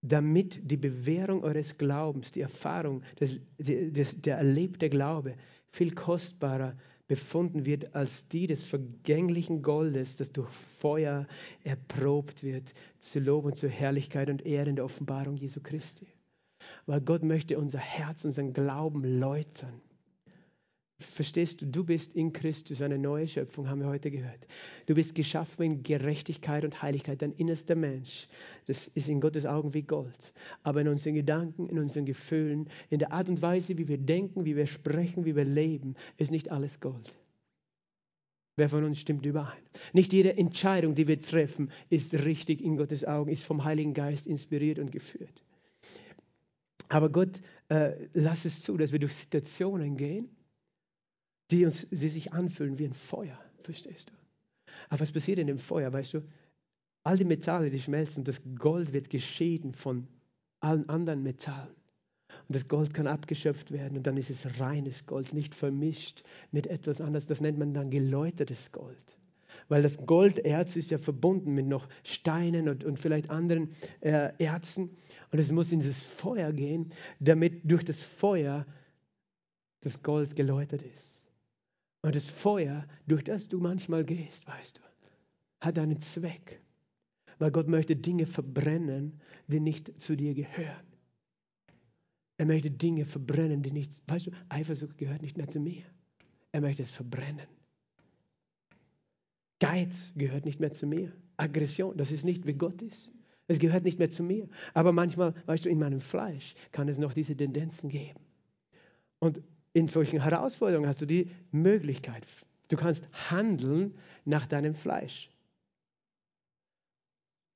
Damit 0.00 0.58
die 0.70 0.76
Bewährung 0.76 1.44
eures 1.44 1.78
Glaubens, 1.78 2.32
die 2.32 2.40
Erfahrung, 2.40 3.02
das, 3.16 3.38
das, 3.58 4.20
der 4.20 4.38
erlebte 4.38 4.90
Glaube 4.90 5.36
viel 5.70 5.94
kostbarer 5.94 6.76
befunden 7.08 7.64
wird 7.66 7.94
als 7.94 8.28
die 8.28 8.46
des 8.46 8.62
vergänglichen 8.64 9.62
Goldes, 9.62 10.16
das 10.16 10.32
durch 10.32 10.50
Feuer 10.80 11.26
erprobt 11.62 12.42
wird, 12.42 12.74
zu 12.98 13.20
Lob 13.20 13.44
und 13.44 13.56
zur 13.56 13.70
Herrlichkeit 13.70 14.30
und 14.30 14.46
Ehre 14.46 14.70
in 14.70 14.76
der 14.76 14.84
Offenbarung 14.84 15.36
Jesu 15.36 15.60
Christi. 15.62 16.06
Weil 16.86 17.00
Gott 17.00 17.22
möchte 17.22 17.58
unser 17.58 17.80
Herz, 17.80 18.24
unseren 18.24 18.52
Glauben 18.52 19.04
läutern. 19.04 19.80
Verstehst 21.02 21.60
du, 21.60 21.66
du 21.66 21.84
bist 21.84 22.14
in 22.14 22.32
Christus 22.32 22.80
eine 22.82 22.98
neue 22.98 23.28
Schöpfung, 23.28 23.68
haben 23.68 23.80
wir 23.80 23.88
heute 23.88 24.10
gehört. 24.10 24.46
Du 24.86 24.94
bist 24.94 25.14
geschaffen 25.14 25.62
in 25.62 25.82
Gerechtigkeit 25.82 26.64
und 26.64 26.82
Heiligkeit, 26.82 27.22
dein 27.22 27.32
innerster 27.32 27.74
Mensch. 27.74 28.28
Das 28.66 28.88
ist 28.88 29.08
in 29.08 29.20
Gottes 29.20 29.44
Augen 29.46 29.74
wie 29.74 29.82
Gold. 29.82 30.32
Aber 30.62 30.80
in 30.80 30.88
unseren 30.88 31.14
Gedanken, 31.14 31.68
in 31.68 31.78
unseren 31.78 32.06
Gefühlen, 32.06 32.68
in 32.90 32.98
der 32.98 33.12
Art 33.12 33.28
und 33.28 33.42
Weise, 33.42 33.76
wie 33.78 33.88
wir 33.88 33.98
denken, 33.98 34.44
wie 34.44 34.56
wir 34.56 34.66
sprechen, 34.66 35.24
wie 35.24 35.36
wir 35.36 35.44
leben, 35.44 35.94
ist 36.16 36.30
nicht 36.30 36.50
alles 36.50 36.80
Gold. 36.80 37.14
Wer 38.56 38.68
von 38.68 38.84
uns 38.84 39.00
stimmt 39.00 39.24
überein? 39.24 39.62
Nicht 39.92 40.12
jede 40.12 40.36
Entscheidung, 40.36 40.94
die 40.94 41.08
wir 41.08 41.18
treffen, 41.18 41.70
ist 41.88 42.12
richtig 42.12 42.62
in 42.62 42.76
Gottes 42.76 43.04
Augen, 43.04 43.30
ist 43.30 43.44
vom 43.44 43.64
Heiligen 43.64 43.94
Geist 43.94 44.26
inspiriert 44.26 44.78
und 44.78 44.92
geführt. 44.92 45.42
Aber 46.88 47.08
Gott, 47.08 47.40
äh, 47.70 47.92
lass 48.12 48.44
es 48.44 48.62
zu, 48.62 48.76
dass 48.76 48.92
wir 48.92 48.98
durch 48.98 49.14
Situationen 49.14 49.96
gehen, 49.96 50.28
die, 51.52 51.64
uns, 51.64 51.88
die 51.90 52.08
sich 52.08 52.32
anfühlen 52.32 52.78
wie 52.78 52.86
ein 52.86 52.94
Feuer, 52.94 53.38
verstehst 53.62 54.10
du? 54.10 54.14
Aber 54.88 55.00
was 55.00 55.12
passiert 55.12 55.38
in 55.38 55.46
dem 55.46 55.58
Feuer, 55.58 55.92
weißt 55.92 56.14
du? 56.14 56.22
All 57.04 57.16
die 57.16 57.24
Metalle, 57.24 57.70
die 57.70 57.80
schmelzen, 57.80 58.24
das 58.24 58.40
Gold 58.56 58.92
wird 58.92 59.10
geschieden 59.10 59.74
von 59.74 60.06
allen 60.60 60.88
anderen 60.88 61.22
Metallen. 61.22 61.74
Und 62.48 62.56
das 62.56 62.68
Gold 62.68 62.94
kann 62.94 63.06
abgeschöpft 63.06 63.70
werden 63.72 63.96
und 63.96 64.06
dann 64.06 64.16
ist 64.16 64.30
es 64.30 64.60
reines 64.60 65.06
Gold, 65.06 65.32
nicht 65.32 65.54
vermischt 65.54 66.24
mit 66.50 66.66
etwas 66.66 67.00
anderes. 67.00 67.26
Das 67.26 67.40
nennt 67.40 67.58
man 67.58 67.74
dann 67.74 67.90
geläutertes 67.90 68.72
Gold. 68.72 69.18
Weil 69.68 69.82
das 69.82 70.06
Golderz 70.06 70.76
ist 70.76 70.90
ja 70.90 70.98
verbunden 70.98 71.54
mit 71.54 71.66
noch 71.66 71.88
Steinen 72.04 72.68
und, 72.68 72.84
und 72.84 72.98
vielleicht 72.98 73.30
anderen 73.30 73.74
äh, 74.00 74.32
Erzen. 74.42 74.96
Und 75.30 75.38
es 75.38 75.50
muss 75.50 75.72
in 75.72 75.80
das 75.80 76.02
Feuer 76.02 76.52
gehen, 76.52 76.92
damit 77.20 77.70
durch 77.70 77.84
das 77.84 78.00
Feuer 78.00 78.66
das 79.80 80.02
Gold 80.02 80.36
geläutert 80.36 80.82
ist. 80.82 81.21
Und 82.02 82.16
das 82.16 82.26
Feuer, 82.26 82.86
durch 83.06 83.24
das 83.24 83.48
du 83.48 83.58
manchmal 83.58 84.04
gehst, 84.04 84.46
weißt 84.46 84.78
du, 84.78 84.82
hat 85.60 85.78
einen 85.78 86.00
Zweck. 86.00 86.60
Weil 87.38 87.52
Gott 87.52 87.68
möchte 87.68 87.96
Dinge 87.96 88.26
verbrennen, 88.26 89.20
die 89.46 89.60
nicht 89.60 90.00
zu 90.00 90.16
dir 90.16 90.34
gehören. 90.34 90.86
Er 92.36 92.46
möchte 92.46 92.70
Dinge 92.70 93.04
verbrennen, 93.04 93.62
die 93.62 93.70
nicht, 93.70 94.02
weißt 94.08 94.26
du, 94.26 94.30
Eifersucht 94.48 94.98
gehört 94.98 95.22
nicht 95.22 95.36
mehr 95.36 95.48
zu 95.48 95.60
mir. 95.60 95.84
Er 96.50 96.60
möchte 96.60 96.82
es 96.82 96.90
verbrennen. 96.90 97.46
Geiz 99.60 100.12
gehört 100.16 100.44
nicht 100.44 100.58
mehr 100.58 100.72
zu 100.72 100.86
mir. 100.86 101.12
Aggression, 101.36 101.96
das 101.96 102.10
ist 102.10 102.24
nicht, 102.24 102.46
wie 102.46 102.54
Gott 102.54 102.82
ist. 102.82 103.12
Es 103.46 103.58
gehört 103.58 103.84
nicht 103.84 103.98
mehr 103.98 104.10
zu 104.10 104.24
mir. 104.24 104.48
Aber 104.74 104.92
manchmal, 104.92 105.34
weißt 105.46 105.66
du, 105.66 105.68
in 105.68 105.78
meinem 105.78 106.00
Fleisch 106.00 106.54
kann 106.72 106.88
es 106.88 106.98
noch 106.98 107.14
diese 107.14 107.36
Tendenzen 107.36 107.88
geben. 107.88 108.20
Und 109.20 109.40
in 109.72 109.88
solchen 109.88 110.22
Herausforderungen 110.22 110.88
hast 110.88 111.00
du 111.00 111.06
die 111.06 111.30
Möglichkeit. 111.50 112.26
Du 112.68 112.76
kannst 112.76 113.04
handeln 113.30 113.94
nach 114.24 114.46
deinem 114.46 114.74
Fleisch. 114.74 115.30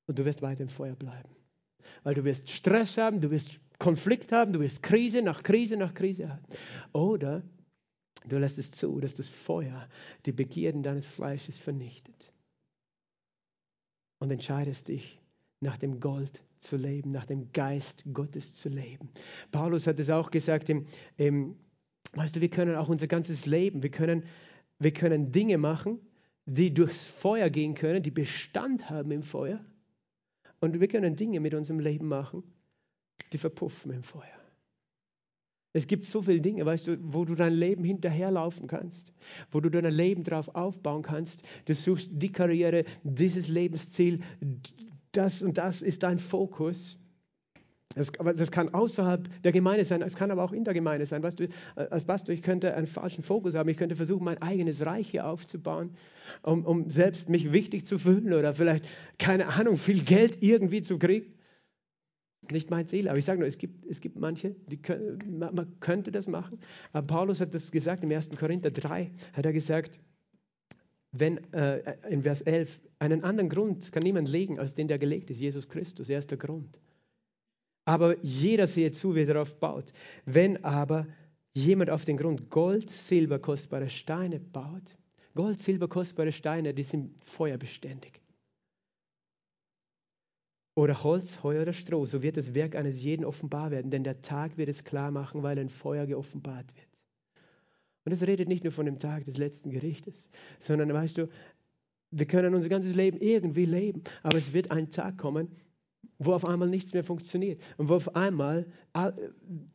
Und 0.07 0.19
du 0.19 0.25
wirst 0.25 0.43
weiter 0.43 0.63
im 0.63 0.69
Feuer 0.69 0.95
bleiben. 0.95 1.29
Weil 2.03 2.15
du 2.15 2.25
wirst 2.25 2.51
Stress 2.51 2.97
haben, 2.97 3.21
du 3.21 3.31
wirst 3.31 3.59
Konflikt 3.79 4.33
haben, 4.33 4.53
du 4.53 4.61
wirst 4.61 4.83
Krise 4.83 5.23
nach 5.23 5.43
Krise 5.43 5.77
nach 5.77 5.95
Krise 5.95 6.29
haben. 6.31 6.45
Oder 6.93 7.43
du 8.27 8.39
lässt 8.39 8.59
es 8.59 8.73
zu, 8.73 9.01
dass 9.01 9.15
das 9.15 9.29
Feuer 9.29 9.89
die 10.25 10.33
Begierden 10.33 10.83
deines 10.83 11.07
Fleisches 11.07 11.59
vernichtet. 11.59 12.33
Und 14.19 14.31
entscheidest 14.31 14.89
dich, 14.89 15.21
nach 15.61 15.77
dem 15.77 16.01
Gold 16.01 16.43
zu 16.59 16.77
leben, 16.77 17.13
nach 17.13 17.25
dem 17.25 17.53
Geist 17.53 18.05
Gottes 18.13 18.55
zu 18.55 18.69
leben. 18.69 19.11
Paulus 19.51 19.87
hat 19.87 20.01
es 20.01 20.11
auch 20.11 20.31
gesagt 20.31 20.69
im, 20.69 20.87
im 21.17 21.57
Weißt 22.17 22.35
du, 22.35 22.41
wir 22.41 22.49
können 22.49 22.77
auch 22.77 22.89
unser 22.89 23.07
ganzes 23.07 23.45
Leben, 23.45 23.83
wir 23.83 23.91
können, 23.91 24.25
wir 24.79 24.93
können 24.93 25.33
Dinge 25.33 25.59
machen, 25.59 26.01
die 26.47 26.73
durchs 26.73 27.05
Feuer 27.05 27.51
gehen 27.51 27.75
können, 27.75 28.03
die 28.03 28.11
Bestand 28.11 28.89
haben 28.89 29.11
im 29.11 29.23
Feuer. 29.23 29.63
Und 30.61 30.81
wir 30.81 30.89
können 30.89 31.15
Dinge 31.15 31.41
mit 31.41 31.53
unserem 31.53 31.79
Leben 31.79 32.09
machen, 32.09 32.43
die 33.33 33.39
verpuffen 33.39 33.93
im 33.93 34.03
Feuer. 34.03 34.25
Es 35.75 35.87
gibt 35.87 36.07
so 36.07 36.23
viele 36.23 36.41
Dinge, 36.41 36.65
weißt 36.65 36.87
du, 36.87 36.97
wo 37.03 37.27
du 37.27 37.35
dein 37.35 37.53
Leben 37.53 37.85
hinterherlaufen 37.85 38.67
kannst, 38.67 39.13
wo 39.51 39.61
du 39.61 39.69
dein 39.69 39.85
Leben 39.93 40.25
darauf 40.25 40.55
aufbauen 40.55 41.03
kannst. 41.03 41.43
Du 41.67 41.75
suchst 41.75 42.11
die 42.15 42.33
Karriere, 42.33 42.85
dieses 43.03 43.49
Lebensziel, 43.49 44.21
das 45.13 45.43
und 45.43 45.59
das 45.59 45.83
ist 45.83 46.03
dein 46.03 46.19
Fokus. 46.19 46.99
Das, 47.97 48.13
das, 48.13 48.51
kann 48.51 48.75
außerhalb 48.75 49.43
der 49.43 49.53
Gemeinde 49.53 49.87
sein, 49.87 50.03
es 50.03 50.17
kann 50.17 50.31
aber 50.31 50.45
auch 50.45 50.53
in 50.53 50.65
der 50.65 50.75
Gemeinde 50.75 51.07
sein. 51.07 51.23
Weißt 51.23 51.41
du, 51.41 51.49
als 51.77 52.05
Pastor, 52.05 52.35
ich 52.35 52.43
könnte 52.43 52.75
einen 52.75 52.87
falschen 52.87 53.25
Fokus 53.25 53.55
haben, 53.55 53.71
ich 53.71 53.79
könnte 53.79 53.97
versuchen, 53.97 54.23
mein 54.23 54.41
eigenes 54.43 54.85
Reich 54.85 55.09
hier 55.09 55.27
aufzubauen, 55.27 55.97
um, 56.43 56.67
um 56.67 56.91
selbst 56.91 57.31
mich 57.31 57.55
wichtig 57.55 57.87
zu 57.87 57.97
fühlen 57.97 58.35
oder 58.35 58.53
vielleicht, 58.53 58.85
keine 59.19 59.49
Ahnung, 59.49 59.79
viel 59.79 60.05
Geld 60.05 60.43
irgendwie 60.43 60.83
zu 60.83 60.99
kriegen. 60.99 61.33
Nicht 62.51 62.71
mein 62.71 62.87
Ziel, 62.87 63.09
aber 63.09 63.17
ich 63.17 63.25
sage 63.25 63.39
nur, 63.39 63.49
es 63.49 63.57
gibt, 63.57 63.87
es 63.87 64.03
gibt 64.03 64.19
manche, 64.19 64.55
die 64.67 64.77
können, 64.77 65.39
man 65.39 65.81
könnte 65.81 66.13
das 66.13 66.27
machen. 66.27 66.61
Aber 66.93 67.07
Paulus 67.07 67.41
hat 67.41 67.55
das 67.55 67.73
gesagt 67.73 68.05
im 68.05 68.11
1. 68.11 68.29
Korinther 68.39 68.71
3, 68.71 69.11
hat 69.33 69.47
er 69.47 69.55
gesagt, 69.55 69.99
wenn, 71.13 71.39
äh, 71.55 71.97
in 72.11 72.23
Vers 72.23 72.43
11, 72.43 72.79
einen 72.99 73.25
anderen 73.25 73.49
Grund 73.49 73.91
kann 73.91 74.03
niemand 74.03 74.29
legen, 74.29 74.59
als 74.59 74.75
den, 74.75 74.87
der 74.87 74.99
gelegt 74.99 75.31
ist, 75.31 75.41
Jesus 75.41 75.67
Christus, 75.67 76.11
er 76.11 76.19
ist 76.19 76.31
der 76.31 76.37
Grund. 76.37 76.79
Aber 77.87 78.17
jeder 78.23 78.67
sehe 78.67 78.91
zu, 78.91 79.15
wie 79.15 79.21
er 79.21 79.27
darauf 79.27 79.59
baut. 79.59 79.93
Wenn 80.25 80.63
aber 80.65 81.07
jemand 81.55 81.89
auf 81.89 82.05
den 82.05 82.17
Grund 82.17 82.51
Gold, 82.51 82.91
Silber, 82.91 83.39
kostbare 83.39 83.89
Steine 83.89 84.41
baut, 84.41 84.83
Gold, 85.35 85.61
Silber, 85.61 85.89
kostbare 85.89 86.33
Steine, 86.33 86.75
die 86.75 86.83
sind 86.83 87.23
feuerbeständig. 87.23 88.21
Oder 90.75 91.03
Holz, 91.05 91.43
Heu 91.43 91.63
oder 91.63 91.73
Stroh, 91.73 92.05
so 92.05 92.23
wird 92.23 92.37
das 92.37 92.55
Werk 92.55 92.75
eines 92.75 93.03
jeden 93.03 93.25
offenbar 93.25 93.71
werden, 93.71 93.91
denn 93.91 94.05
der 94.05 94.21
Tag 94.21 94.59
wird 94.59 94.69
es 94.69 94.85
klar 94.85 95.11
machen, 95.11 95.43
weil 95.43 95.59
ein 95.59 95.71
Feuer 95.71 96.07
geoffenbart 96.07 96.75
wird. 96.77 97.03
Und 98.05 98.13
es 98.13 98.23
redet 98.23 98.49
nicht 98.49 98.65
nur 98.65 98.73
von 98.73 98.85
dem 98.85 98.99
Tag 98.99 99.25
des 99.25 99.39
letzten 99.39 99.71
Gerichtes, 99.71 100.29
sondern 100.61 100.93
weißt 100.93 101.19
du, 101.19 101.29
wir 102.11 102.27
können 102.27 102.55
unser 102.55 102.69
ganzes 102.69 102.95
Leben 102.95 103.19
irgendwie 103.21 103.65
leben, 103.65 104.03
aber 104.23 104.39
es 104.39 104.53
wird 104.53 104.71
ein 104.71 104.91
Tag 104.91 105.17
kommen, 105.19 105.49
wo 106.19 106.33
auf 106.33 106.45
einmal 106.45 106.69
nichts 106.69 106.93
mehr 106.93 107.05
funktioniert 107.05 107.61
und 107.77 107.89
wo 107.89 107.95
auf 107.95 108.17
einmal 108.17 108.67
äh, 108.95 109.13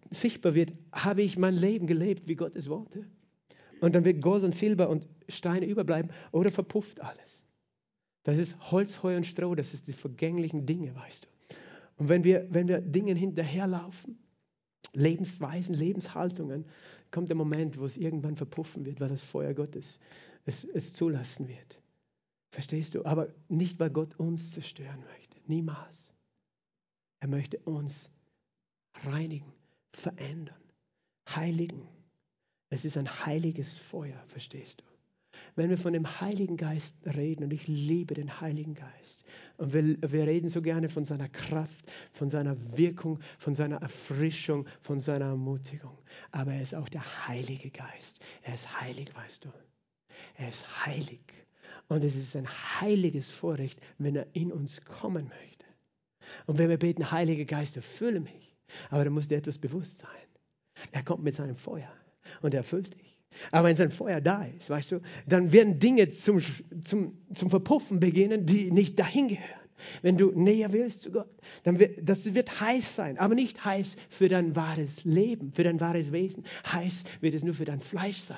sichtbar 0.09 0.55
wird, 0.55 0.73
habe 0.91 1.21
ich 1.21 1.37
mein 1.37 1.55
Leben 1.55 1.87
gelebt, 1.87 2.27
wie 2.27 2.35
Gott 2.35 2.55
es 2.55 2.69
wollte. 2.69 3.05
Und 3.81 3.95
dann 3.95 4.05
wird 4.05 4.21
Gold 4.21 4.43
und 4.43 4.53
Silber 4.53 4.89
und 4.89 5.07
Steine 5.27 5.65
überbleiben 5.65 6.11
oder 6.31 6.51
verpufft 6.51 7.01
alles. 7.01 7.43
Das 8.23 8.37
ist 8.37 8.71
Holz, 8.71 9.01
Heu 9.01 9.15
und 9.17 9.25
Stroh, 9.25 9.55
das 9.55 9.73
ist 9.73 9.87
die 9.87 9.93
vergänglichen 9.93 10.65
Dinge, 10.65 10.95
weißt 10.95 11.25
du. 11.25 11.55
Und 11.97 12.09
wenn 12.09 12.23
wir, 12.23 12.47
wenn 12.49 12.67
wir 12.67 12.81
Dingen 12.81 13.17
hinterherlaufen, 13.17 14.17
Lebensweisen, 14.93 15.73
Lebenshaltungen, 15.73 16.65
kommt 17.11 17.29
der 17.29 17.35
Moment, 17.35 17.79
wo 17.79 17.85
es 17.85 17.97
irgendwann 17.97 18.35
verpuffen 18.35 18.85
wird, 18.85 18.99
weil 18.99 19.09
das 19.09 19.21
Feuer 19.21 19.53
Gottes 19.53 19.99
es, 20.45 20.63
es 20.63 20.93
zulassen 20.93 21.47
wird. 21.47 21.81
Verstehst 22.51 22.95
du? 22.95 23.05
Aber 23.05 23.29
nicht, 23.47 23.79
weil 23.79 23.89
Gott 23.89 24.19
uns 24.19 24.51
zerstören 24.51 25.03
möchte. 25.11 25.37
Niemals. 25.47 26.10
Er 27.21 27.27
möchte 27.27 27.59
uns 27.59 28.09
reinigen, 29.05 29.53
verändern, 29.93 30.59
heiligen. 31.29 31.87
Es 32.69 32.83
ist 32.83 32.97
ein 32.97 33.07
heiliges 33.25 33.75
Feuer, 33.75 34.21
verstehst 34.27 34.81
du? 34.81 34.85
Wenn 35.55 35.69
wir 35.69 35.77
von 35.77 35.93
dem 35.93 36.19
Heiligen 36.19 36.57
Geist 36.57 36.97
reden, 37.05 37.43
und 37.43 37.53
ich 37.53 37.67
liebe 37.67 38.15
den 38.15 38.41
Heiligen 38.41 38.73
Geist, 38.73 39.23
und 39.57 39.71
wir, 39.71 39.97
wir 40.01 40.25
reden 40.25 40.49
so 40.49 40.63
gerne 40.63 40.89
von 40.89 41.05
seiner 41.05 41.29
Kraft, 41.29 41.91
von 42.11 42.29
seiner 42.29 42.57
Wirkung, 42.75 43.19
von 43.37 43.53
seiner 43.53 43.81
Erfrischung, 43.81 44.67
von 44.81 44.99
seiner 44.99 45.25
Ermutigung, 45.25 45.97
aber 46.31 46.53
er 46.53 46.61
ist 46.61 46.73
auch 46.73 46.89
der 46.89 47.27
Heilige 47.27 47.69
Geist. 47.69 48.19
Er 48.41 48.55
ist 48.55 48.81
heilig, 48.81 49.13
weißt 49.15 49.45
du. 49.45 49.49
Er 50.37 50.49
ist 50.49 50.85
heilig. 50.85 51.21
Und 51.87 52.03
es 52.03 52.15
ist 52.15 52.35
ein 52.35 52.47
heiliges 52.47 53.29
Vorrecht, 53.29 53.79
wenn 53.99 54.15
er 54.15 54.27
in 54.33 54.51
uns 54.51 54.83
kommen 54.85 55.27
möchte. 55.27 55.60
Und 56.45 56.57
wenn 56.57 56.69
wir 56.69 56.77
beten, 56.77 57.11
Heiliger 57.11 57.45
Geist, 57.45 57.77
erfülle 57.77 58.19
mich, 58.19 58.55
aber 58.89 59.03
dann 59.03 59.13
muss 59.13 59.27
dir 59.27 59.37
etwas 59.37 59.57
bewusst 59.57 59.99
sein. 59.99 60.09
Er 60.91 61.03
kommt 61.03 61.23
mit 61.23 61.35
seinem 61.35 61.55
Feuer 61.55 61.91
und 62.41 62.53
er 62.53 62.59
erfüllt 62.59 62.93
dich. 62.93 63.17
Aber 63.51 63.67
wenn 63.67 63.75
sein 63.75 63.91
Feuer 63.91 64.21
da 64.21 64.43
ist, 64.43 64.69
weißt 64.69 64.91
du, 64.91 65.01
dann 65.27 65.51
werden 65.51 65.79
Dinge 65.79 66.09
zum, 66.09 66.41
zum, 66.83 67.17
zum 67.33 67.49
Verpuffen 67.49 67.99
beginnen, 67.99 68.45
die 68.45 68.71
nicht 68.71 68.99
dahin 68.99 69.29
gehören. 69.29 69.61
Wenn 70.01 70.17
du 70.17 70.31
näher 70.31 70.71
willst 70.73 71.01
zu 71.03 71.11
Gott, 71.11 71.29
dann 71.63 71.79
wird 71.79 71.97
das 72.03 72.33
wird 72.35 72.61
heiß 72.61 72.95
sein, 72.95 73.17
aber 73.17 73.33
nicht 73.33 73.65
heiß 73.65 73.97
für 74.09 74.27
dein 74.27 74.55
wahres 74.55 75.05
Leben, 75.05 75.53
für 75.53 75.63
dein 75.63 75.79
wahres 75.79 76.11
Wesen. 76.11 76.45
Heiß 76.71 77.03
wird 77.19 77.33
es 77.33 77.43
nur 77.43 77.55
für 77.55 77.65
dein 77.65 77.79
Fleisch 77.79 78.19
sein. 78.19 78.37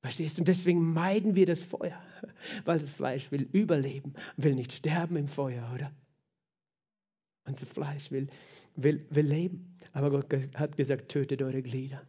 Verstehst 0.00 0.36
du? 0.36 0.42
Und 0.42 0.48
deswegen 0.48 0.92
meiden 0.92 1.34
wir 1.34 1.46
das 1.46 1.60
Feuer, 1.60 1.98
weil 2.64 2.78
das 2.78 2.90
Fleisch 2.90 3.30
will 3.30 3.48
überleben, 3.52 4.14
will 4.36 4.54
nicht 4.54 4.72
sterben 4.72 5.16
im 5.16 5.28
Feuer, 5.28 5.70
oder? 5.74 5.92
Unser 7.46 7.66
Fleisch 7.66 8.10
will, 8.10 8.28
will, 8.76 9.04
will 9.10 9.26
leben. 9.26 9.76
Aber 9.92 10.10
Gott 10.10 10.26
hat 10.54 10.76
gesagt, 10.76 11.10
tötet 11.10 11.42
eure 11.42 11.62
Glieder. 11.62 12.02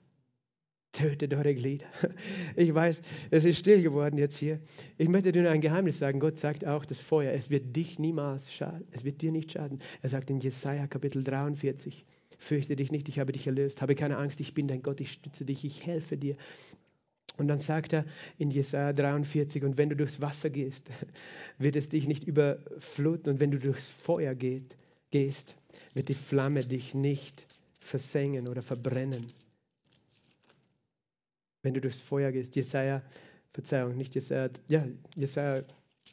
Tötet 0.91 1.33
eure 1.33 1.53
Glieder. 1.53 1.87
Ich 2.55 2.73
weiß, 2.73 3.01
es 3.31 3.43
ist 3.43 3.59
still 3.59 3.81
geworden 3.81 4.17
jetzt 4.17 4.37
hier. 4.37 4.61
Ich 4.97 5.09
möchte 5.09 5.33
dir 5.33 5.41
nur 5.41 5.51
ein 5.51 5.59
Geheimnis 5.59 5.99
sagen. 5.99 6.21
Gott 6.21 6.37
sagt 6.37 6.65
auch, 6.65 6.85
das 6.85 6.99
Feuer, 6.99 7.33
es 7.33 7.49
wird 7.49 7.75
dich 7.75 7.99
niemals 7.99 8.53
schaden. 8.53 8.87
Es 8.91 9.03
wird 9.03 9.21
dir 9.21 9.31
nicht 9.31 9.51
schaden. 9.51 9.79
Er 10.01 10.09
sagt 10.09 10.29
in 10.29 10.39
Jesaja 10.39 10.87
Kapitel 10.87 11.21
43, 11.21 12.05
fürchte 12.37 12.77
dich 12.77 12.91
nicht, 12.91 13.09
ich 13.09 13.19
habe 13.19 13.33
dich 13.33 13.45
erlöst. 13.45 13.81
Habe 13.81 13.95
keine 13.95 14.17
Angst, 14.17 14.39
ich 14.39 14.53
bin 14.53 14.69
dein 14.69 14.81
Gott, 14.81 15.01
ich 15.01 15.11
stütze 15.11 15.43
dich, 15.43 15.65
ich 15.65 15.85
helfe 15.85 16.15
dir. 16.15 16.37
Und 17.37 17.49
dann 17.49 17.59
sagt 17.59 17.91
er 17.91 18.05
in 18.37 18.49
Jesaja 18.49 18.93
43, 18.93 19.65
und 19.65 19.77
wenn 19.77 19.89
du 19.89 19.97
durchs 19.97 20.21
Wasser 20.21 20.49
gehst, 20.49 20.89
wird 21.57 21.75
es 21.75 21.89
dich 21.89 22.07
nicht 22.07 22.23
überfluten. 22.23 23.33
Und 23.33 23.39
wenn 23.41 23.51
du 23.51 23.59
durchs 23.59 23.89
Feuer 23.89 24.33
gehst, 24.33 24.77
gehst, 25.15 25.55
wird 25.93 26.09
die 26.09 26.13
Flamme 26.13 26.65
dich 26.65 26.93
nicht 26.93 27.47
versengen 27.79 28.49
oder 28.49 28.61
verbrennen. 28.61 29.25
Wenn 31.61 31.73
du 31.73 31.79
durchs 31.79 32.01
Feuer 32.01 32.33
gehst, 32.33 32.57
Jesaja, 32.57 33.01
Verzeihung, 33.53 33.95
nicht 33.95 34.13
Jesaja, 34.13 34.49
ja, 34.67 34.85
Jesaja 35.15 35.63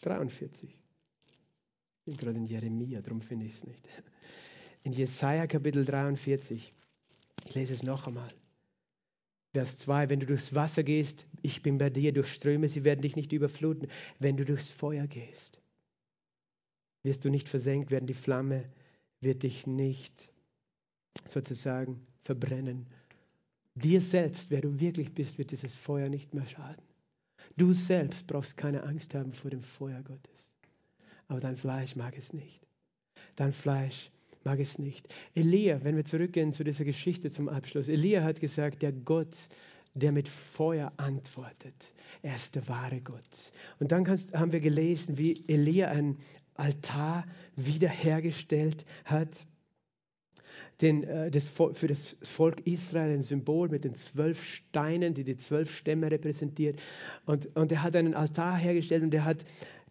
43. 0.02 0.70
Ich 0.70 2.04
bin 2.04 2.16
gerade 2.16 2.38
in 2.38 2.46
Jeremia, 2.46 3.00
darum 3.02 3.22
finde 3.22 3.46
ich 3.46 3.54
es 3.54 3.66
nicht. 3.66 3.88
In 4.84 4.92
Jesaja 4.92 5.48
Kapitel 5.48 5.84
43, 5.84 6.72
ich 7.46 7.54
lese 7.56 7.74
es 7.74 7.82
noch 7.82 8.06
einmal. 8.06 8.32
Vers 9.52 9.78
2, 9.78 10.10
wenn 10.10 10.20
du 10.20 10.26
durchs 10.26 10.54
Wasser 10.54 10.84
gehst, 10.84 11.26
ich 11.42 11.60
bin 11.62 11.76
bei 11.76 11.90
dir, 11.90 12.12
durch 12.12 12.32
Ströme, 12.32 12.68
sie 12.68 12.84
werden 12.84 13.02
dich 13.02 13.16
nicht 13.16 13.32
überfluten. 13.32 13.88
Wenn 14.20 14.36
du 14.36 14.44
durchs 14.44 14.68
Feuer 14.68 15.08
gehst, 15.08 15.60
wirst 17.02 17.24
du 17.24 17.30
nicht 17.30 17.48
versenkt 17.48 17.90
werden, 17.90 18.06
die 18.06 18.14
Flamme 18.14 18.70
wird 19.22 19.42
dich 19.42 19.66
nicht 19.66 20.30
sozusagen 21.26 22.06
verbrennen. 22.24 22.86
Dir 23.74 24.00
selbst, 24.00 24.50
wer 24.50 24.60
du 24.60 24.78
wirklich 24.80 25.14
bist, 25.14 25.38
wird 25.38 25.50
dieses 25.50 25.74
Feuer 25.74 26.08
nicht 26.08 26.34
mehr 26.34 26.44
schaden. 26.44 26.84
Du 27.56 27.72
selbst 27.72 28.26
brauchst 28.26 28.56
keine 28.56 28.82
Angst 28.82 29.14
haben 29.14 29.32
vor 29.32 29.50
dem 29.50 29.62
Feuer 29.62 30.02
Gottes. 30.02 30.52
Aber 31.28 31.40
dein 31.40 31.56
Fleisch 31.56 31.96
mag 31.96 32.16
es 32.16 32.32
nicht. 32.32 32.66
Dein 33.36 33.52
Fleisch 33.52 34.10
mag 34.44 34.58
es 34.58 34.78
nicht. 34.78 35.08
Elia, 35.34 35.82
wenn 35.84 35.96
wir 35.96 36.04
zurückgehen 36.04 36.52
zu 36.52 36.64
dieser 36.64 36.84
Geschichte 36.84 37.30
zum 37.30 37.48
Abschluss, 37.48 37.88
Elia 37.88 38.22
hat 38.22 38.40
gesagt, 38.40 38.82
der 38.82 38.92
Gott, 38.92 39.48
der 39.94 40.12
mit 40.12 40.28
Feuer 40.28 40.92
antwortet, 40.96 41.91
er 42.22 42.36
ist 42.36 42.54
der 42.54 42.68
wahre 42.68 43.00
Gott. 43.00 43.52
Und 43.80 43.92
dann 43.92 44.04
kannst, 44.04 44.32
haben 44.32 44.52
wir 44.52 44.60
gelesen, 44.60 45.18
wie 45.18 45.44
Elia 45.48 45.88
ein, 45.88 46.16
Altar 46.54 47.24
wiederhergestellt 47.56 48.84
hat. 49.04 49.46
Den, 50.80 51.04
äh, 51.04 51.30
das, 51.30 51.46
für 51.46 51.86
das 51.86 52.16
Volk 52.22 52.66
Israel 52.66 53.14
ein 53.14 53.22
Symbol 53.22 53.68
mit 53.68 53.84
den 53.84 53.94
zwölf 53.94 54.44
Steinen, 54.44 55.14
die 55.14 55.24
die 55.24 55.36
zwölf 55.36 55.74
Stämme 55.74 56.10
repräsentiert. 56.10 56.80
Und, 57.24 57.54
und 57.56 57.70
er 57.72 57.82
hat 57.82 57.94
einen 57.96 58.14
Altar 58.14 58.56
hergestellt 58.56 59.02
und 59.02 59.14
er 59.14 59.24
hat 59.24 59.44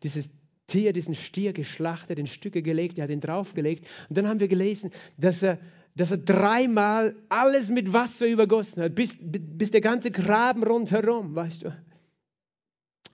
dieses 0.04 0.32
Tier, 0.68 0.94
diesen 0.94 1.16
Stier 1.16 1.54
geschlachtet, 1.54 2.20
in 2.20 2.28
Stücke 2.28 2.62
gelegt, 2.62 2.98
er 2.98 3.04
hat 3.04 3.12
ihn 3.12 3.22
draufgelegt. 3.22 3.88
Und 4.10 4.18
dann 4.18 4.28
haben 4.28 4.40
wir 4.40 4.48
gelesen, 4.48 4.92
dass 5.18 5.44
er, 5.44 5.60
dass 5.96 6.12
er 6.12 6.18
dreimal 6.18 7.16
alles 7.30 7.70
mit 7.70 7.94
Wasser 7.94 8.28
übergossen 8.28 8.84
hat, 8.84 8.96
bis, 8.96 9.18
bis 9.22 9.72
der 9.72 9.82
ganze 9.82 10.12
Graben 10.12 10.64
rundherum, 10.64 11.36
weißt 11.36 11.64
du. 11.64 11.76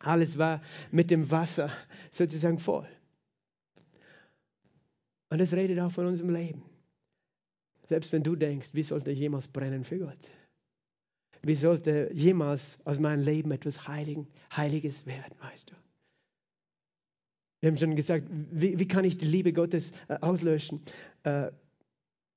Alles 0.08 0.38
war 0.38 0.62
mit 0.92 1.12
dem 1.12 1.30
Wasser 1.30 1.70
sozusagen 2.12 2.60
voll. 2.60 2.88
Und 5.30 5.42
es 5.42 5.54
redet 5.54 5.80
auch 5.80 5.92
von 5.92 6.06
unserem 6.06 6.30
Leben. 6.30 6.64
Selbst 7.84 8.12
wenn 8.14 8.24
du 8.24 8.36
denkst, 8.36 8.70
wie 8.74 8.84
sollte 8.84 9.12
ich 9.12 9.20
jemals 9.20 9.48
brennen 9.48 9.84
für 9.84 10.00
Gott? 10.00 10.32
Wie 11.42 11.56
sollte 11.56 12.10
jemals 12.14 12.78
aus 12.86 13.00
meinem 13.00 13.24
Leben 13.24 13.52
etwas 13.52 13.88
Heiligen, 13.88 14.28
Heiliges 14.56 15.06
werden, 15.06 15.36
weißt 15.42 15.72
du? 15.72 15.76
Wir 17.60 17.70
haben 17.70 17.78
schon 17.78 17.96
gesagt, 17.96 18.28
wie, 18.30 18.78
wie 18.80 18.88
kann 18.88 19.06
ich 19.06 19.18
die 19.18 19.26
Liebe 19.26 19.52
Gottes 19.52 19.92
äh, 20.08 20.18
auslöschen? 20.22 20.82
Äh, 21.24 21.52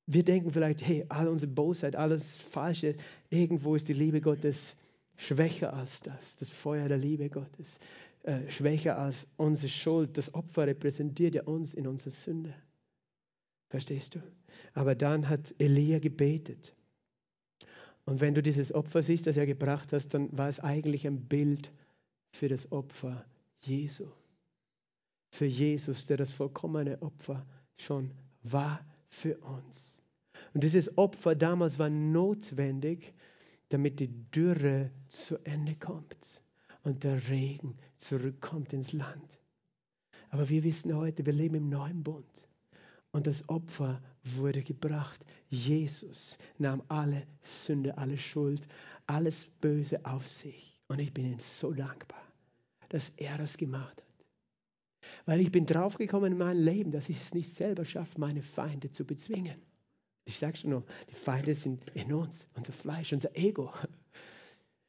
wir 0.06 0.24
denken 0.24 0.50
vielleicht, 0.50 0.82
hey, 0.82 1.04
all 1.08 1.28
unsere 1.28 1.52
Bosheit, 1.52 1.94
alles 1.94 2.36
Falsche, 2.36 2.96
irgendwo 3.28 3.76
ist 3.76 3.88
die 3.88 3.92
Liebe 3.92 4.20
Gottes 4.20 4.76
schwächer 5.20 5.74
als 5.74 6.00
das, 6.00 6.36
das 6.36 6.50
Feuer 6.50 6.88
der 6.88 6.96
Liebe 6.96 7.28
Gottes, 7.28 7.78
äh, 8.22 8.50
schwächer 8.50 8.98
als 8.98 9.26
unsere 9.36 9.68
Schuld. 9.68 10.16
Das 10.16 10.34
Opfer 10.34 10.66
repräsentiert 10.66 11.34
ja 11.34 11.42
uns 11.44 11.74
in 11.74 11.86
unserer 11.86 12.10
Sünde. 12.10 12.54
Verstehst 13.68 14.14
du? 14.14 14.22
Aber 14.72 14.94
dann 14.94 15.28
hat 15.28 15.54
Elia 15.58 15.98
gebetet. 15.98 16.74
Und 18.06 18.20
wenn 18.20 18.34
du 18.34 18.42
dieses 18.42 18.72
Opfer 18.72 19.02
siehst, 19.02 19.26
das 19.26 19.36
er 19.36 19.46
gebracht 19.46 19.92
hast, 19.92 20.08
dann 20.14 20.36
war 20.36 20.48
es 20.48 20.58
eigentlich 20.58 21.06
ein 21.06 21.20
Bild 21.28 21.70
für 22.32 22.48
das 22.48 22.72
Opfer 22.72 23.24
Jesu. 23.60 24.06
Für 25.32 25.46
Jesus, 25.46 26.06
der 26.06 26.16
das 26.16 26.32
vollkommene 26.32 27.00
Opfer 27.02 27.46
schon 27.76 28.10
war 28.42 28.84
für 29.08 29.36
uns. 29.38 30.02
Und 30.54 30.64
dieses 30.64 30.96
Opfer 30.96 31.34
damals 31.34 31.78
war 31.78 31.90
notwendig, 31.90 33.14
damit 33.70 34.00
die 34.00 34.08
Dürre 34.30 34.90
zu 35.08 35.38
Ende 35.44 35.74
kommt 35.76 36.42
und 36.82 37.02
der 37.04 37.28
Regen 37.28 37.76
zurückkommt 37.96 38.72
ins 38.72 38.92
Land. 38.92 39.40
Aber 40.30 40.48
wir 40.48 40.62
wissen 40.62 40.94
heute, 40.94 41.24
wir 41.26 41.32
leben 41.32 41.56
im 41.56 41.68
neuen 41.68 42.02
Bund. 42.02 42.48
Und 43.12 43.26
das 43.26 43.48
Opfer 43.48 44.00
wurde 44.22 44.62
gebracht. 44.62 45.24
Jesus 45.48 46.38
nahm 46.58 46.82
alle 46.88 47.26
Sünde, 47.42 47.98
alle 47.98 48.18
Schuld, 48.18 48.68
alles 49.06 49.46
Böse 49.60 50.04
auf 50.04 50.28
sich. 50.28 50.80
Und 50.86 51.00
ich 51.00 51.12
bin 51.12 51.32
ihm 51.32 51.40
so 51.40 51.72
dankbar, 51.72 52.22
dass 52.88 53.10
er 53.16 53.38
das 53.38 53.56
gemacht 53.56 53.96
hat. 53.96 54.04
Weil 55.26 55.40
ich 55.40 55.50
bin 55.50 55.66
draufgekommen 55.66 56.32
in 56.32 56.38
meinem 56.38 56.62
Leben, 56.62 56.92
dass 56.92 57.08
ich 57.08 57.20
es 57.20 57.34
nicht 57.34 57.52
selber 57.52 57.84
schaffe, 57.84 58.20
meine 58.20 58.42
Feinde 58.42 58.90
zu 58.90 59.04
bezwingen. 59.04 59.60
Ich 60.30 60.38
sage 60.38 60.56
schon 60.56 60.70
noch, 60.70 60.84
die 61.10 61.16
Feinde 61.16 61.56
sind 61.56 61.82
in 61.92 62.12
uns, 62.12 62.46
unser 62.54 62.72
Fleisch, 62.72 63.12
unser 63.12 63.36
Ego. 63.36 63.72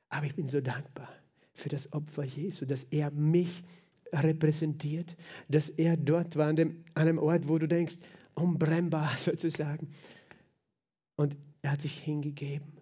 Aber 0.09 0.27
ich 0.27 0.35
bin 0.35 0.47
so 0.47 0.61
dankbar 0.61 1.09
für 1.51 1.67
das 1.67 1.91
Opfer 1.93 2.23
Jesu, 2.23 2.65
dass 2.65 2.83
er 2.83 3.09
mich 3.09 3.63
repräsentiert, 4.13 5.17
dass 5.49 5.67
er 5.67 5.97
dort 5.97 6.35
war, 6.35 6.47
an, 6.47 6.57
dem, 6.57 6.85
an 6.93 7.07
einem 7.07 7.17
Ort, 7.17 7.47
wo 7.47 7.57
du 7.57 7.67
denkst, 7.67 7.95
unbrennbar 8.35 9.09
sozusagen. 9.17 9.89
Und 11.15 11.35
er 11.63 11.71
hat 11.71 11.81
sich 11.81 11.97
hingegeben 11.97 12.73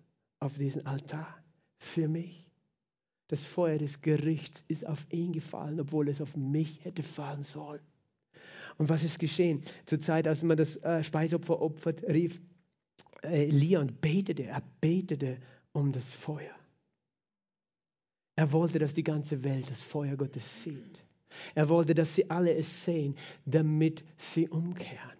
auf 0.41 0.57
diesen 0.57 0.85
Altar 0.85 1.41
für 1.77 2.09
mich. 2.09 2.51
Das 3.29 3.45
Feuer 3.45 3.77
des 3.77 4.01
Gerichts 4.01 4.65
ist 4.67 4.85
auf 4.85 5.07
ihn 5.11 5.31
gefallen, 5.31 5.79
obwohl 5.79 6.09
es 6.09 6.19
auf 6.19 6.35
mich 6.35 6.83
hätte 6.83 7.03
fallen 7.03 7.43
sollen. 7.43 7.79
Und 8.79 8.87
was 8.87 9.03
ist 9.03 9.19
geschehen? 9.19 9.61
Zur 9.85 9.99
Zeit, 9.99 10.27
als 10.27 10.41
man 10.41 10.55
das 10.55 10.77
äh, 10.77 11.03
Speisopfer 11.03 11.61
opfert, 11.61 12.01
rief 12.03 12.41
Elia 13.21 13.79
und 13.79 14.01
betete. 14.01 14.45
Er 14.45 14.63
betete 14.81 15.37
um 15.71 15.91
das 15.91 16.11
Feuer. 16.11 16.55
Er 18.35 18.51
wollte, 18.51 18.79
dass 18.79 18.93
die 18.93 19.03
ganze 19.03 19.43
Welt 19.43 19.69
das 19.69 19.81
Feuer 19.81 20.15
Gottes 20.15 20.63
sieht. 20.63 21.03
Er 21.55 21.69
wollte, 21.69 21.93
dass 21.93 22.15
sie 22.15 22.29
alle 22.29 22.53
es 22.53 22.85
sehen, 22.85 23.15
damit 23.45 24.03
sie 24.17 24.47
umkehren. 24.47 25.17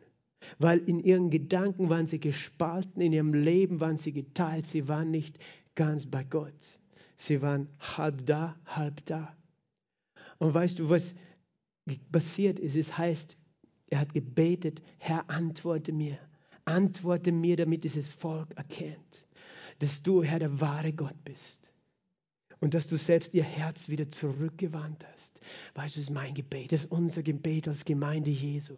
Weil 0.57 0.79
in 0.79 0.99
ihren 0.99 1.29
Gedanken 1.29 1.89
waren 1.89 2.07
sie 2.07 2.19
gespalten, 2.19 3.01
in 3.01 3.13
ihrem 3.13 3.33
Leben 3.33 3.79
waren 3.79 3.97
sie 3.97 4.13
geteilt, 4.13 4.65
sie 4.65 4.87
waren 4.87 5.11
nicht 5.11 5.37
ganz 5.75 6.05
bei 6.05 6.23
Gott. 6.23 6.79
Sie 7.17 7.41
waren 7.41 7.67
halb 7.79 8.25
da, 8.25 8.57
halb 8.65 9.05
da. 9.05 9.35
Und 10.37 10.53
weißt 10.53 10.79
du, 10.79 10.89
was 10.89 11.13
passiert 12.11 12.59
ist? 12.59 12.75
Es 12.75 12.97
heißt, 12.97 13.37
er 13.87 13.99
hat 13.99 14.13
gebetet, 14.13 14.81
Herr, 14.97 15.29
antworte 15.29 15.91
mir. 15.91 16.17
Antworte 16.69 17.31
mir, 17.31 17.57
damit 17.57 17.83
dieses 17.83 18.09
Volk 18.09 18.55
erkennt, 18.55 19.25
dass 19.79 20.03
du, 20.03 20.23
Herr, 20.23 20.39
der 20.39 20.61
wahre 20.61 20.93
Gott 20.93 21.23
bist 21.23 21.69
und 22.59 22.73
dass 22.73 22.87
du 22.87 22.97
selbst 22.97 23.33
ihr 23.33 23.43
Herz 23.43 23.89
wieder 23.89 24.09
zurückgewandt 24.09 25.05
hast. 25.13 25.41
Weißt 25.75 25.95
du, 25.95 25.99
das 25.99 26.09
ist 26.09 26.13
mein 26.13 26.33
Gebet, 26.33 26.71
das 26.71 26.83
ist 26.83 26.91
unser 26.91 27.23
Gebet 27.23 27.67
als 27.67 27.85
Gemeinde 27.85 28.31
Jesu. 28.31 28.75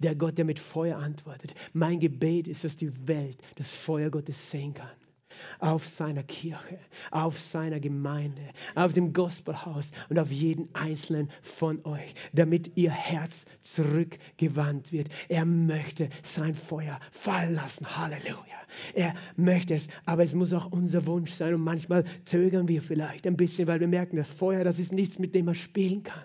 Der 0.00 0.16
Gott, 0.16 0.38
der 0.38 0.44
mit 0.44 0.58
Feuer 0.58 0.98
antwortet. 0.98 1.54
Mein 1.72 2.00
Gebet 2.00 2.48
ist, 2.48 2.64
dass 2.64 2.76
die 2.76 3.06
Welt 3.06 3.40
das 3.56 3.70
Feuer 3.70 4.10
Gottes 4.10 4.50
sehen 4.50 4.74
kann 4.74 4.90
auf 5.58 5.86
seiner 5.86 6.22
Kirche, 6.22 6.78
auf 7.10 7.40
seiner 7.40 7.80
Gemeinde, 7.80 8.42
auf 8.74 8.92
dem 8.92 9.12
Gospelhaus 9.12 9.90
und 10.08 10.18
auf 10.18 10.30
jeden 10.30 10.68
einzelnen 10.74 11.30
von 11.42 11.84
euch, 11.84 12.14
damit 12.32 12.76
ihr 12.76 12.90
Herz 12.90 13.44
zurückgewandt 13.62 14.92
wird. 14.92 15.08
Er 15.28 15.44
möchte 15.44 16.08
sein 16.22 16.54
Feuer 16.54 16.98
fallen 17.12 17.54
lassen. 17.54 17.86
Halleluja. 17.96 18.58
Er 18.94 19.14
möchte 19.36 19.74
es, 19.74 19.88
aber 20.04 20.22
es 20.22 20.34
muss 20.34 20.52
auch 20.52 20.66
unser 20.66 21.06
Wunsch 21.06 21.32
sein. 21.32 21.54
Und 21.54 21.62
manchmal 21.62 22.04
zögern 22.24 22.68
wir 22.68 22.82
vielleicht 22.82 23.26
ein 23.26 23.36
bisschen, 23.36 23.66
weil 23.66 23.80
wir 23.80 23.88
merken, 23.88 24.16
das 24.16 24.28
Feuer, 24.28 24.64
das 24.64 24.78
ist 24.78 24.92
nichts, 24.92 25.18
mit 25.18 25.34
dem 25.34 25.46
man 25.46 25.54
spielen 25.54 26.02
kann. 26.02 26.24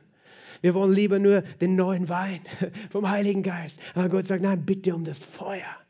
Wir 0.61 0.73
wollen 0.73 0.93
lieber 0.93 1.19
nur 1.19 1.41
den 1.41 1.75
neuen 1.75 2.07
Wein 2.07 2.39
vom 2.89 3.09
Heiligen 3.09 3.43
Geist. 3.43 3.79
Aber 3.95 4.09
Gott 4.09 4.27
sagt, 4.27 4.43
nein, 4.43 4.65
bitte 4.65 4.95
um 4.95 5.03
das 5.03 5.19
Feuer. 5.19 5.82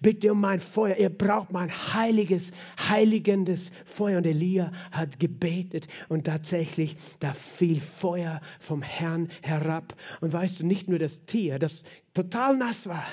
Bitte 0.00 0.32
um 0.32 0.40
mein 0.40 0.60
Feuer. 0.60 0.96
Ihr 0.96 1.10
braucht 1.10 1.52
mein 1.52 1.70
heiliges, 1.70 2.52
heiligendes 2.78 3.72
Feuer. 3.84 4.18
Und 4.18 4.26
Elia 4.26 4.72
hat 4.90 5.18
gebetet 5.18 5.88
und 6.08 6.24
tatsächlich, 6.24 6.96
da 7.20 7.32
fiel 7.34 7.80
Feuer 7.80 8.40
vom 8.60 8.82
Herrn 8.82 9.28
herab. 9.42 9.94
Und 10.20 10.32
weißt 10.32 10.60
du, 10.60 10.66
nicht 10.66 10.88
nur 10.88 10.98
das 10.98 11.24
Tier, 11.24 11.58
das 11.58 11.84
total 12.12 12.56
nass 12.56 12.86
war, 12.86 13.06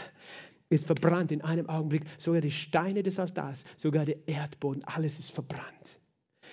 ist 0.70 0.88
verbrannt 0.88 1.32
in 1.32 1.42
einem 1.42 1.70
Augenblick. 1.70 2.04
Sogar 2.18 2.42
die 2.42 2.52
Steine 2.52 3.04
des 3.04 3.20
Altars, 3.20 3.66
sogar 3.78 4.06
der 4.06 4.28
Erdboden, 4.28 4.84
alles 4.86 5.20
ist 5.20 5.32
verbrannt. 5.32 6.01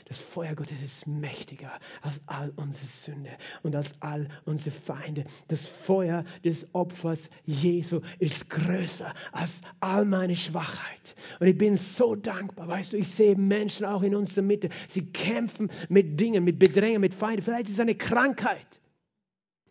Das 0.08 0.18
Feuer 0.18 0.54
Gottes 0.54 0.80
ist 0.80 1.06
mächtiger 1.06 1.70
als 2.00 2.22
all 2.26 2.50
unsere 2.56 2.86
Sünde 2.86 3.30
und 3.62 3.76
als 3.76 3.92
all 4.00 4.26
unsere 4.46 4.74
Feinde. 4.74 5.24
Das 5.48 5.60
Feuer 5.60 6.24
des 6.42 6.66
Opfers 6.74 7.28
Jesu 7.44 8.00
ist 8.18 8.48
größer 8.48 9.12
als 9.32 9.60
all 9.80 10.06
meine 10.06 10.34
Schwachheit. 10.34 11.14
Und 11.40 11.48
ich 11.48 11.58
bin 11.58 11.76
so 11.76 12.14
dankbar. 12.14 12.68
Weißt 12.68 12.94
du, 12.94 12.96
ich 12.96 13.08
sehe 13.08 13.36
Menschen 13.36 13.84
auch 13.84 14.02
in 14.02 14.14
unserer 14.14 14.44
Mitte. 14.44 14.70
Sie 14.88 15.04
kämpfen 15.04 15.70
mit 15.90 16.18
Dingen, 16.18 16.42
mit 16.42 16.58
Bedrängen, 16.58 17.02
mit 17.02 17.12
Feinden. 17.12 17.42
Vielleicht 17.42 17.68
ist 17.68 17.74
es 17.74 17.80
eine 17.80 17.94
Krankheit, 17.94 18.80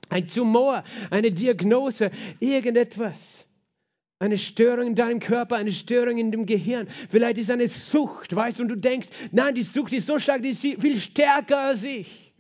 ein 0.10 0.28
Tumor, 0.28 0.84
eine 1.10 1.32
Diagnose, 1.32 2.12
irgendetwas. 2.40 3.47
Eine 4.20 4.38
Störung 4.38 4.88
in 4.88 4.96
deinem 4.96 5.20
Körper, 5.20 5.58
eine 5.58 5.72
Störung 5.72 6.18
in 6.18 6.32
dem 6.32 6.46
Gehirn. 6.48 6.88
Vielleicht 7.10 7.38
ist 7.38 7.52
eine 7.52 7.68
Sucht, 7.68 8.36
weißt 8.36 8.58
du, 8.58 8.64
und 8.64 8.70
du 8.70 8.78
denkst, 8.78 9.10
nein, 9.32 9.54
die 9.54 9.64
Sucht 9.64 9.94
ist 9.94 10.08
so 10.08 10.18
stark, 10.18 10.42
die 10.42 10.50
ist 10.50 10.62
viel 10.62 10.98
stärker 11.00 11.60
als 11.60 11.84
ich. 11.84 12.34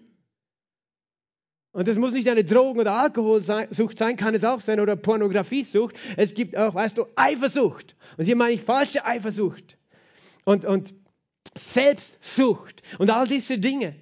Und 1.72 1.88
das 1.88 1.98
muss 1.98 2.14
nicht 2.14 2.28
eine 2.28 2.44
Drogen- 2.44 2.80
oder 2.80 2.94
Alkoholsucht 2.94 4.00
sein, 4.00 4.18
kann 4.18 4.34
es 4.34 4.44
auch 4.44 4.62
sein, 4.62 4.80
oder 4.80 4.96
Pornografiesucht. 4.96 5.96
Es 6.16 6.34
gibt 6.34 6.58
auch, 6.58 6.74
weißt 6.74 6.98
du, 6.98 7.06
Eifersucht. 7.16 7.96
Und 8.18 8.26
hier 8.26 8.36
meine 8.36 8.54
ich 8.54 8.64
falsche 8.64 9.06
Eifersucht. 9.06 9.78
Und, 10.44 10.66
und 10.66 10.96
Selbstsucht 11.56 12.82
und 12.98 13.12
all 13.12 13.28
diese 13.28 13.60
Dinge. 13.60 13.96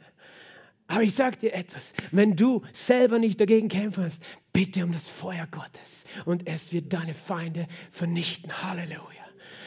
Aber 0.88 1.02
ich 1.02 1.16
sage 1.16 1.38
dir 1.38 1.54
etwas, 1.54 1.94
wenn 2.12 2.36
du 2.36 2.62
selber 2.72 3.18
nicht 3.18 3.42
dagegen 3.42 3.70
kämpfen 3.70 4.04
kannst, 4.04 4.24
bitte 4.54 4.84
um 4.84 4.92
das 4.92 5.08
Feuer 5.08 5.48
Gottes 5.50 6.06
und 6.26 6.48
es 6.48 6.72
wird 6.72 6.94
deine 6.94 7.14
Feinde 7.14 7.68
vernichten. 7.92 8.52
Halleluja. 8.64 9.26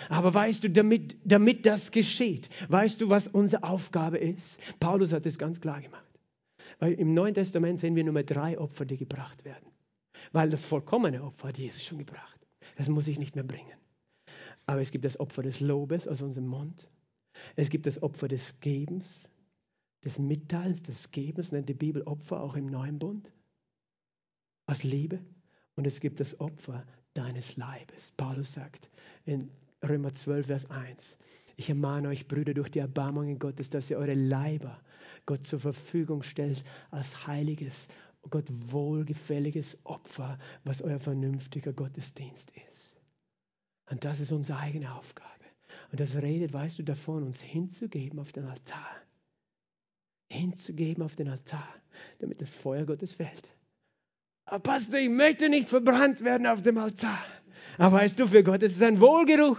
Aber 0.09 0.33
weißt 0.33 0.65
du, 0.65 0.71
damit, 0.71 1.17
damit 1.25 1.67
das 1.67 1.91
geschieht, 1.91 2.49
weißt 2.69 3.01
du, 3.01 3.11
was 3.11 3.29
unsere 3.29 3.65
Aufgabe 3.65 4.19
ist? 4.19 4.59
Paulus 4.81 5.13
hat 5.13 5.27
es 5.27 5.39
ganz 5.39 5.61
klar 5.61 5.81
gemacht. 5.81 6.05
Weil 6.79 6.93
im 6.95 7.13
Neuen 7.13 7.35
Testament 7.35 7.81
sehen 7.81 7.97
wir 7.97 8.05
nur 8.05 8.23
drei 8.23 8.59
Opfer, 8.59 8.85
die 8.85 8.97
gebracht 8.97 9.45
werden. 9.45 9.67
Weil 10.33 10.51
das 10.51 10.65
vollkommene 10.65 11.23
Opfer 11.23 11.49
hat 11.49 11.59
Jesus 11.59 11.85
schon 11.85 11.99
gebracht. 11.99 12.39
Das 12.77 12.89
muss 12.89 13.09
ich 13.09 13.19
nicht 13.19 13.35
mehr 13.35 13.45
bringen. 13.45 13.77
Aber 14.67 14.81
es 14.81 14.91
gibt 14.91 15.05
das 15.05 15.19
Opfer 15.19 15.43
des 15.43 15.61
Lobes 15.61 16.07
aus 16.07 16.23
unserem 16.23 16.47
Mund. 16.47 16.89
Es 17.57 17.71
gibt 17.71 17.87
das 17.87 18.03
Opfer 18.03 18.29
des 18.29 18.61
Gebens 18.61 19.29
des 20.05 20.19
Mitteilens, 20.19 20.83
des 20.83 21.11
Gebens, 21.11 21.53
nennt 21.53 21.69
die 21.69 21.75
Bibel 21.75 22.03
Opfer 22.03 22.41
auch 22.41 22.55
im 22.55 22.67
Neuen 22.67 22.99
Bund, 22.99 23.33
aus 24.67 24.85
Liebe. 24.85 25.21
Und 25.75 25.87
es 25.87 26.01
gibt 26.01 26.21
das 26.21 26.41
Opfer 26.41 26.85
deines 27.15 27.57
Leibes. 27.57 28.13
Paulus 28.17 28.53
sagt 28.53 28.91
in 29.25 29.51
Römer 29.83 30.13
12, 30.13 30.47
Vers 30.47 30.71
1, 30.71 31.19
ich 31.57 31.69
ermahne 31.69 32.09
euch, 32.09 32.29
Brüder, 32.29 32.55
durch 32.55 32.71
die 32.71 32.79
Erbarmungen 32.79 33.39
Gottes, 33.39 33.71
dass 33.71 33.91
ihr 33.91 33.99
eure 33.99 34.15
Leiber 34.15 34.81
Gott 35.27 35.45
zur 35.45 35.59
Verfügung 35.59 36.23
stellt 36.23 36.65
als 36.91 37.27
heiliges, 37.27 37.89
Gott 38.31 38.47
wohlgefälliges 38.49 39.85
Opfer, 39.85 40.39
was 40.65 40.83
euer 40.83 41.01
vernünftiger 41.01 41.73
Gottesdienst 41.73 42.53
ist. 42.69 42.97
Und 43.91 44.05
das 44.05 44.21
ist 44.21 44.33
unsere 44.33 44.59
eigene 44.59 44.95
Aufgabe. 44.95 45.29
Und 45.91 45.99
das 46.01 46.17
redet, 46.17 46.53
weißt 46.53 46.79
du, 46.79 46.83
davon, 46.85 47.25
uns 47.25 47.41
hinzugeben 47.41 48.19
auf 48.19 48.33
den 48.33 48.45
Altar 48.45 48.87
hinzugeben 50.29 51.03
auf 51.03 51.17
den 51.17 51.29
Altar, 51.29 51.69
damit 52.19 52.41
das 52.41 52.51
Feuer 52.51 52.85
Gottes 52.85 53.15
fällt. 53.15 53.51
Aber 54.45 54.61
Pastor, 54.61 54.99
ich 54.99 55.11
möchte 55.11 55.49
nicht 55.49 55.69
verbrannt 55.69 56.23
werden 56.25 56.47
auf 56.47 56.63
dem 56.63 56.79
Altar. 56.79 57.19
Aber 57.77 57.99
weißt 57.99 58.19
du, 58.19 58.27
für 58.27 58.43
Gott 58.43 58.63
ist 58.63 58.77
es 58.77 58.83
ein 58.83 59.01
Wohlgeruch. 59.01 59.59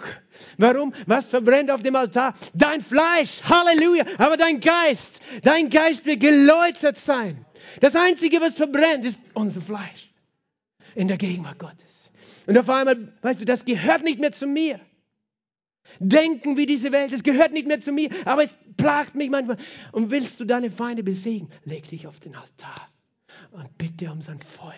Warum? 0.57 0.93
Was 1.05 1.27
verbrennt 1.27 1.71
auf 1.71 1.83
dem 1.83 1.95
Altar? 1.95 2.33
Dein 2.53 2.81
Fleisch. 2.81 3.41
Halleluja. 3.43 4.03
Aber 4.17 4.35
dein 4.35 4.59
Geist. 4.59 5.21
Dein 5.43 5.69
Geist 5.69 6.05
wird 6.05 6.19
geläutert 6.19 6.97
sein. 6.97 7.45
Das 7.81 7.95
Einzige, 7.95 8.41
was 8.41 8.55
verbrennt, 8.55 9.05
ist 9.05 9.21
unser 9.33 9.61
Fleisch. 9.61 10.11
In 10.95 11.07
der 11.07 11.17
Gegenwart 11.17 11.59
Gottes. 11.59 12.09
Und 12.45 12.57
auf 12.57 12.69
einmal, 12.69 13.13
weißt 13.21 13.41
du, 13.41 13.45
das 13.45 13.63
gehört 13.63 14.03
nicht 14.03 14.19
mehr 14.19 14.31
zu 14.31 14.47
mir. 14.47 14.79
Denken 15.99 16.57
wie 16.57 16.65
diese 16.65 16.91
Welt, 16.91 17.11
es 17.11 17.23
gehört 17.23 17.51
nicht 17.51 17.67
mehr 17.67 17.79
zu 17.79 17.91
mir, 17.91 18.09
aber 18.25 18.43
es 18.43 18.57
plagt 18.77 19.15
mich 19.15 19.29
manchmal. 19.29 19.57
Und 19.91 20.11
willst 20.11 20.39
du 20.39 20.45
deine 20.45 20.71
Feinde 20.71 21.03
besiegen, 21.03 21.49
leg 21.65 21.87
dich 21.87 22.07
auf 22.07 22.19
den 22.19 22.35
Altar 22.35 22.89
und 23.51 23.77
bitte 23.77 24.11
um 24.11 24.21
sein 24.21 24.39
Feuer. 24.39 24.73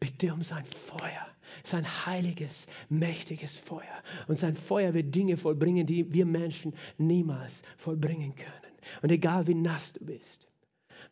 Bitte 0.00 0.32
um 0.32 0.42
sein 0.42 0.64
Feuer, 0.64 1.26
sein 1.62 1.84
heiliges, 2.06 2.66
mächtiges 2.88 3.56
Feuer. 3.56 4.02
Und 4.28 4.36
sein 4.36 4.54
Feuer 4.54 4.94
wird 4.94 5.14
Dinge 5.14 5.36
vollbringen, 5.36 5.86
die 5.86 6.12
wir 6.12 6.26
Menschen 6.26 6.74
niemals 6.98 7.62
vollbringen 7.76 8.34
können. 8.34 8.72
Und 9.02 9.10
egal 9.10 9.46
wie 9.46 9.54
nass 9.54 9.92
du 9.92 10.04
bist, 10.04 10.46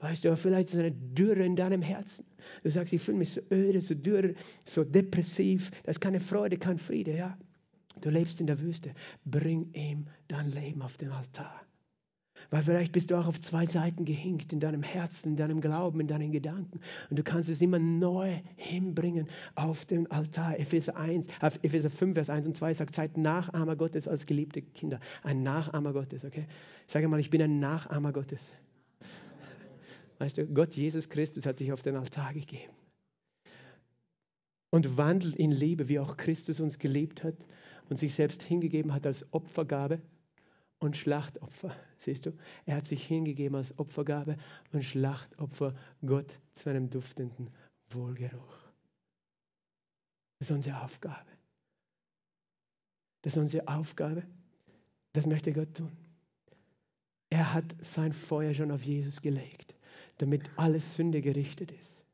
weißt 0.00 0.24
du, 0.24 0.36
vielleicht 0.36 0.70
ist 0.70 0.76
eine 0.76 0.92
Dürre 0.92 1.44
in 1.44 1.56
deinem 1.56 1.82
Herzen. 1.82 2.26
Du 2.62 2.70
sagst, 2.70 2.92
ich 2.92 3.00
fühle 3.00 3.18
mich 3.18 3.32
so 3.32 3.40
öde, 3.50 3.80
so 3.80 3.94
dürre, 3.94 4.34
so 4.64 4.84
depressiv. 4.84 5.70
Da 5.84 5.90
ist 5.90 6.00
keine 6.00 6.20
Freude, 6.20 6.58
kein 6.58 6.78
Friede, 6.78 7.16
ja. 7.16 7.38
Du 8.00 8.10
lebst 8.10 8.40
in 8.40 8.46
der 8.46 8.60
Wüste. 8.60 8.94
Bring 9.24 9.72
ihm 9.72 10.06
dein 10.28 10.50
Leben 10.50 10.82
auf 10.82 10.96
den 10.96 11.10
Altar. 11.10 11.66
Weil 12.50 12.62
vielleicht 12.62 12.92
bist 12.92 13.10
du 13.10 13.16
auch 13.16 13.26
auf 13.26 13.38
zwei 13.40 13.66
Seiten 13.66 14.04
gehinkt, 14.04 14.52
in 14.52 14.60
deinem 14.60 14.82
Herzen, 14.82 15.30
in 15.30 15.36
deinem 15.36 15.60
Glauben, 15.60 16.00
in 16.00 16.06
deinen 16.06 16.32
Gedanken. 16.32 16.80
Und 17.10 17.18
du 17.18 17.22
kannst 17.22 17.48
es 17.48 17.60
immer 17.60 17.78
neu 17.78 18.40
hinbringen 18.56 19.28
auf 19.54 19.84
den 19.84 20.10
Altar. 20.10 20.58
Epheser, 20.58 20.96
1, 20.96 21.26
äh, 21.26 21.50
Epheser 21.62 21.90
5, 21.90 22.14
Vers 22.14 22.30
1 22.30 22.46
und 22.46 22.54
2 22.54 22.74
sagt, 22.74 22.94
seid 22.94 23.16
Nachahmer 23.16 23.76
Gottes 23.76 24.08
als 24.08 24.26
geliebte 24.26 24.62
Kinder. 24.62 24.98
Ein 25.22 25.42
Nachahmer 25.42 25.92
Gottes, 25.92 26.24
okay? 26.24 26.46
Sag 26.86 27.06
mal, 27.08 27.20
ich 27.20 27.30
bin 27.30 27.42
ein 27.42 27.60
Nachahmer 27.60 28.12
Gottes. 28.12 28.52
Weißt 30.18 30.38
du, 30.38 30.46
Gott 30.46 30.74
Jesus 30.74 31.08
Christus 31.08 31.46
hat 31.46 31.56
sich 31.56 31.72
auf 31.72 31.82
den 31.82 31.96
Altar 31.96 32.32
gegeben. 32.34 32.72
Und 34.70 34.96
wandelt 34.96 35.34
in 35.36 35.50
Liebe, 35.50 35.88
wie 35.88 35.98
auch 35.98 36.16
Christus 36.16 36.60
uns 36.60 36.78
geliebt 36.78 37.22
hat 37.22 37.34
und 37.90 37.96
sich 37.96 38.14
selbst 38.14 38.42
hingegeben 38.42 38.94
hat 38.94 39.04
als 39.04 39.26
Opfergabe 39.32 40.00
und 40.78 40.96
Schlachtopfer. 40.96 41.76
Siehst 41.98 42.24
du, 42.24 42.32
er 42.64 42.76
hat 42.76 42.86
sich 42.86 43.04
hingegeben 43.04 43.56
als 43.56 43.78
Opfergabe 43.78 44.38
und 44.72 44.82
Schlachtopfer 44.82 45.74
Gott 46.06 46.38
zu 46.52 46.70
einem 46.70 46.88
duftenden 46.88 47.50
Wohlgeruch. 47.90 48.70
Das 50.38 50.48
ist 50.48 50.54
unsere 50.54 50.82
Aufgabe. 50.82 51.28
Das 53.22 53.34
ist 53.34 53.38
unsere 53.38 53.68
Aufgabe. 53.68 54.22
Das 55.12 55.26
möchte 55.26 55.52
Gott 55.52 55.74
tun. 55.74 55.92
Er 57.28 57.52
hat 57.52 57.76
sein 57.80 58.12
Feuer 58.12 58.54
schon 58.54 58.70
auf 58.70 58.82
Jesus 58.82 59.20
gelegt, 59.20 59.74
damit 60.18 60.48
alles 60.56 60.94
Sünde 60.94 61.20
gerichtet 61.20 61.72
ist. 61.72 62.04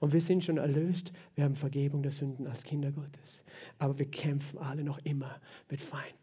Und 0.00 0.12
wir 0.12 0.20
sind 0.20 0.42
schon 0.42 0.56
erlöst. 0.56 1.12
Wir 1.34 1.44
haben 1.44 1.54
Vergebung 1.54 2.02
der 2.02 2.10
Sünden 2.10 2.46
als 2.46 2.64
Kinder 2.64 2.90
Gottes. 2.90 3.44
Aber 3.78 3.98
wir 3.98 4.10
kämpfen 4.10 4.58
alle 4.58 4.82
noch 4.82 4.98
immer 5.04 5.40
mit 5.70 5.80
Feinden. 5.80 6.18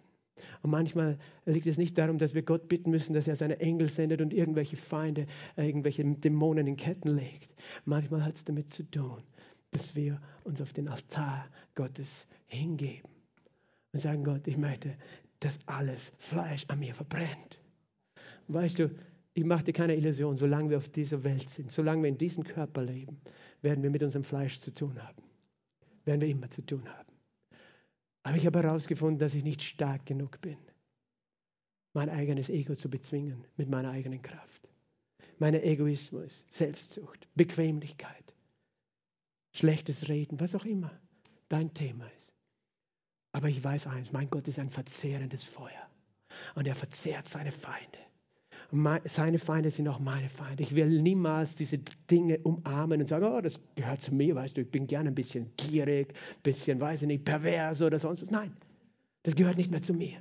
Und 0.62 0.72
manchmal 0.72 1.18
liegt 1.46 1.68
es 1.68 1.78
nicht 1.78 1.98
darum, 1.98 2.18
dass 2.18 2.34
wir 2.34 2.42
Gott 2.44 2.68
bitten 2.68 2.90
müssen, 2.90 3.14
dass 3.14 3.28
er 3.28 3.36
seine 3.36 3.60
Engel 3.60 3.90
sendet 3.90 4.22
und 4.22 4.34
irgendwelche 4.34 4.78
Feinde, 4.78 5.26
äh, 5.56 5.66
irgendwelche 5.66 6.04
Dämonen 6.04 6.68
in 6.68 6.76
Ketten 6.76 7.16
legt. 7.16 7.56
Manchmal 7.86 8.24
hat 8.24 8.36
es 8.36 8.44
damit 8.44 8.70
zu 8.70 8.84
tun, 8.90 9.22
dass 9.72 9.96
wir 9.96 10.20
uns 10.44 10.62
auf 10.62 10.74
den 10.74 10.88
Altar 10.88 11.48
Gottes 11.76 12.28
hingeben 12.48 13.10
und 13.94 14.00
sagen, 14.00 14.24
Gott, 14.24 14.48
ich 14.48 14.58
möchte, 14.58 14.96
dass 15.40 15.60
alles 15.68 16.14
Fleisch 16.18 16.66
an 16.68 16.80
mir 16.80 16.94
verbrennt. 16.94 17.60
Weißt 18.48 18.80
du, 18.80 18.90
ich 19.38 19.44
mache 19.44 19.66
dir 19.66 19.74
keine 19.74 19.96
Illusion, 19.96 20.36
solange 20.36 20.72
wir 20.72 20.78
auf 20.78 20.90
dieser 20.90 21.24
Welt 21.24 21.48
sind, 21.48 21.72
solange 21.72 22.02
wir 22.02 22.10
in 22.10 22.18
diesem 22.18 22.44
Körper 22.44 22.82
leben, 22.82 23.22
werden 23.62 23.84
wir 23.84 23.92
mit 23.92 24.02
unserem 24.02 24.24
Fleisch 24.24 24.60
zu 24.60 24.74
tun 24.74 25.00
haben. 25.00 25.22
Werden 26.06 26.22
wir 26.22 26.28
immer 26.28 26.50
zu 26.50 26.66
tun 26.66 26.90
haben. 26.90 27.12
Aber 28.24 28.36
ich 28.36 28.48
habe 28.48 28.64
herausgefunden, 28.64 29.20
dass 29.20 29.36
ich 29.36 29.44
nicht 29.44 29.62
stark 29.62 30.08
genug 30.08 30.42
bin, 30.42 30.58
mein 31.94 32.10
eigenes 32.10 32.50
Ego 32.50 32.74
zu 32.74 32.90
bezwingen 32.90 33.46
mit 33.58 33.70
meiner 33.70 33.92
eigenen 33.92 34.24
Kraft. 34.24 34.68
Mein 35.38 35.54
Egoismus, 35.54 36.44
Selbstsucht, 36.50 37.28
Bequemlichkeit, 37.36 38.34
schlechtes 39.54 40.10
Reden, 40.10 40.40
was 40.40 40.56
auch 40.56 40.66
immer 40.66 41.00
dein 41.48 41.72
Thema 41.76 42.10
ist. 42.18 42.34
Aber 43.34 43.50
ich 43.50 43.64
weiß 43.64 43.86
eins, 43.86 44.12
mein 44.12 44.32
Gott 44.32 44.48
ist 44.48 44.58
ein 44.58 44.72
verzehrendes 44.72 45.44
Feuer 45.44 45.92
und 46.56 46.66
er 46.66 46.76
verzehrt 46.76 47.28
seine 47.28 47.52
Feinde 47.52 48.07
seine 49.06 49.40
Feinde 49.40 49.72
sind 49.72 49.88
auch 49.88 50.00
meine 50.00 50.30
Feinde. 50.30 50.62
Ich 50.62 50.76
will 50.76 51.02
niemals 51.02 51.56
diese 51.56 51.78
Dinge 52.12 52.40
umarmen 52.40 53.00
und 53.00 53.08
sagen, 53.08 53.26
oh, 53.26 53.40
das 53.40 53.60
gehört 53.76 54.02
zu 54.02 54.14
mir, 54.14 54.36
weißt 54.36 54.58
du, 54.58 54.62
ich 54.62 54.72
bin 54.72 54.88
gerne 54.88 55.10
ein 55.10 55.16
bisschen 55.16 55.52
gierig, 55.56 56.10
ein 56.10 56.42
bisschen, 56.44 56.82
weiß 56.82 57.04
ich 57.04 57.08
nicht, 57.08 57.24
pervers 57.24 57.82
oder 57.82 57.98
sonst 57.98 58.22
was. 58.22 58.32
Nein, 58.32 58.52
das 59.24 59.36
gehört 59.36 59.58
nicht 59.58 59.72
mehr 59.72 59.82
zu 59.82 59.94
mir. 59.94 60.18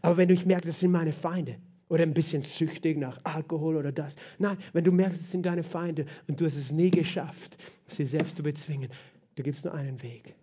Aber 0.00 0.16
wenn 0.16 0.28
du 0.28 0.34
merkst, 0.34 0.68
das 0.68 0.80
sind 0.80 0.92
meine 0.92 1.12
Feinde 1.12 1.58
oder 1.88 2.04
ein 2.04 2.14
bisschen 2.14 2.42
süchtig 2.42 2.98
nach 2.98 3.20
Alkohol 3.24 3.76
oder 3.76 3.90
das. 3.90 4.14
Nein, 4.38 4.58
wenn 4.72 4.84
du 4.84 4.92
merkst, 4.92 5.20
es 5.20 5.30
sind 5.32 5.44
deine 5.44 5.64
Feinde 5.64 6.06
und 6.28 6.40
du 6.40 6.44
hast 6.44 6.56
es 6.56 6.70
nie 6.70 6.90
geschafft, 6.90 7.56
sie 7.86 8.04
selbst 8.04 8.36
zu 8.36 8.44
bezwingen, 8.44 8.90
du 9.34 9.42
gibst 9.42 9.64
nur 9.64 9.74
einen 9.74 10.00
Weg 10.02 10.36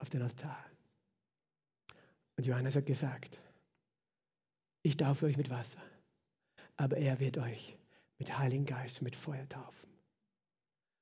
auf 0.00 0.10
den 0.10 0.20
Altar. 0.20 0.58
Und 2.36 2.46
Johannes 2.46 2.76
hat 2.76 2.86
gesagt, 2.86 3.40
ich 4.82 4.96
taufe 4.96 5.26
euch 5.26 5.36
mit 5.36 5.50
Wasser 5.50 5.80
aber 6.78 6.96
er 6.96 7.20
wird 7.20 7.36
euch 7.36 7.76
mit 8.18 8.38
Heiligen 8.38 8.64
Geist 8.64 9.00
und 9.00 9.04
mit 9.04 9.16
Feuer 9.16 9.46
taufen. 9.48 9.88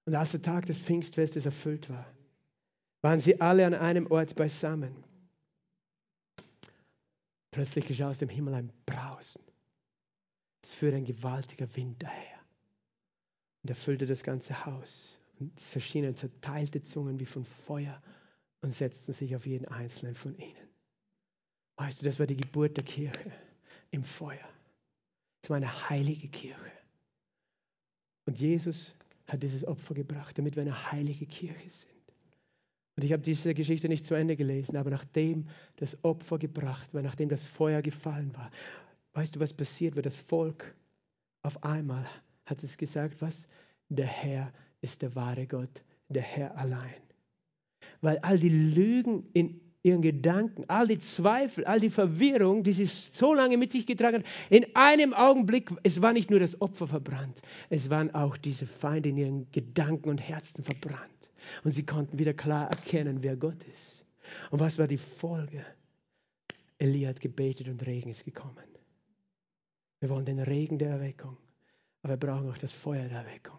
Und 0.06 0.14
als 0.14 0.32
der 0.32 0.42
Tag 0.42 0.66
des 0.66 0.78
Pfingstfestes 0.78 1.46
erfüllt 1.46 1.88
war, 1.88 2.06
waren 3.02 3.20
sie 3.20 3.40
alle 3.40 3.66
an 3.66 3.74
einem 3.74 4.10
Ort 4.10 4.34
beisammen. 4.34 5.04
Plötzlich 7.50 7.86
geschah 7.86 8.10
aus 8.10 8.18
dem 8.18 8.28
Himmel 8.28 8.54
ein 8.54 8.72
Brausen. 8.84 9.42
Es 10.62 10.70
führte 10.70 10.96
ein 10.96 11.04
gewaltiger 11.04 11.74
Wind 11.76 12.02
daher 12.02 12.40
und 13.62 13.70
erfüllte 13.70 14.06
das 14.06 14.22
ganze 14.22 14.66
Haus. 14.66 15.18
Und 15.38 15.58
es 15.58 15.74
erschienen 15.74 16.16
zerteilte 16.16 16.82
Zungen 16.82 17.20
wie 17.20 17.26
von 17.26 17.44
Feuer 17.44 18.02
und 18.62 18.72
setzten 18.72 19.12
sich 19.12 19.36
auf 19.36 19.46
jeden 19.46 19.66
einzelnen 19.66 20.14
von 20.14 20.36
ihnen. 20.38 20.68
Weißt 21.76 22.00
du, 22.00 22.06
das 22.06 22.18
war 22.18 22.26
die 22.26 22.36
Geburt 22.36 22.76
der 22.76 22.84
Kirche 22.84 23.32
im 23.90 24.02
Feuer. 24.02 24.48
Es 25.46 25.50
war 25.50 25.58
eine 25.58 25.90
heilige 25.90 26.26
Kirche. 26.26 26.72
Und 28.24 28.40
Jesus 28.40 28.96
hat 29.28 29.44
dieses 29.44 29.64
Opfer 29.64 29.94
gebracht, 29.94 30.36
damit 30.36 30.56
wir 30.56 30.62
eine 30.62 30.90
heilige 30.90 31.24
Kirche 31.24 31.70
sind. 31.70 31.94
Und 32.96 33.04
ich 33.04 33.12
habe 33.12 33.22
diese 33.22 33.54
Geschichte 33.54 33.88
nicht 33.88 34.04
zu 34.04 34.16
Ende 34.16 34.34
gelesen, 34.34 34.76
aber 34.76 34.90
nachdem 34.90 35.46
das 35.76 36.02
Opfer 36.02 36.40
gebracht 36.40 36.92
war, 36.92 37.00
nachdem 37.00 37.28
das 37.28 37.44
Feuer 37.44 37.80
gefallen 37.80 38.34
war, 38.34 38.50
weißt 39.12 39.36
du, 39.36 39.38
was 39.38 39.52
passiert 39.52 39.94
wird? 39.94 40.06
Das 40.06 40.16
Volk 40.16 40.74
auf 41.42 41.62
einmal 41.62 42.08
hat 42.44 42.64
es 42.64 42.76
gesagt, 42.76 43.22
was? 43.22 43.46
Der 43.88 44.08
Herr 44.08 44.52
ist 44.80 45.00
der 45.02 45.14
wahre 45.14 45.46
Gott, 45.46 45.84
der 46.08 46.22
Herr 46.22 46.58
allein. 46.58 47.02
Weil 48.00 48.18
all 48.18 48.40
die 48.40 48.48
Lügen 48.48 49.30
in 49.32 49.60
ihren 49.86 50.02
Gedanken, 50.02 50.64
all 50.66 50.88
die 50.88 50.98
Zweifel, 50.98 51.64
all 51.64 51.78
die 51.78 51.90
Verwirrung, 51.90 52.64
die 52.64 52.72
sie 52.72 52.86
so 52.86 53.32
lange 53.32 53.56
mit 53.56 53.70
sich 53.70 53.86
getragen 53.86 54.18
hat, 54.18 54.26
in 54.50 54.66
einem 54.74 55.14
Augenblick, 55.14 55.70
es 55.84 56.02
war 56.02 56.12
nicht 56.12 56.28
nur 56.28 56.40
das 56.40 56.60
Opfer 56.60 56.88
verbrannt, 56.88 57.40
es 57.70 57.88
waren 57.88 58.12
auch 58.14 58.36
diese 58.36 58.66
Feinde 58.66 59.10
in 59.10 59.16
ihren 59.16 59.52
Gedanken 59.52 60.08
und 60.10 60.18
Herzen 60.18 60.64
verbrannt. 60.64 61.30
Und 61.62 61.70
sie 61.70 61.86
konnten 61.86 62.18
wieder 62.18 62.34
klar 62.34 62.68
erkennen, 62.68 63.22
wer 63.22 63.36
Gott 63.36 63.62
ist. 63.72 64.04
Und 64.50 64.58
was 64.58 64.78
war 64.78 64.88
die 64.88 64.98
Folge? 64.98 65.64
Elia 66.78 67.10
hat 67.10 67.20
gebetet 67.20 67.68
und 67.68 67.86
Regen 67.86 68.10
ist 68.10 68.24
gekommen. 68.24 68.56
Wir 70.00 70.10
wollen 70.10 70.26
den 70.26 70.40
Regen 70.40 70.78
der 70.78 70.90
Erweckung, 70.90 71.36
aber 72.02 72.14
wir 72.14 72.28
brauchen 72.28 72.50
auch 72.50 72.58
das 72.58 72.72
Feuer 72.72 73.08
der 73.08 73.18
Erweckung, 73.18 73.58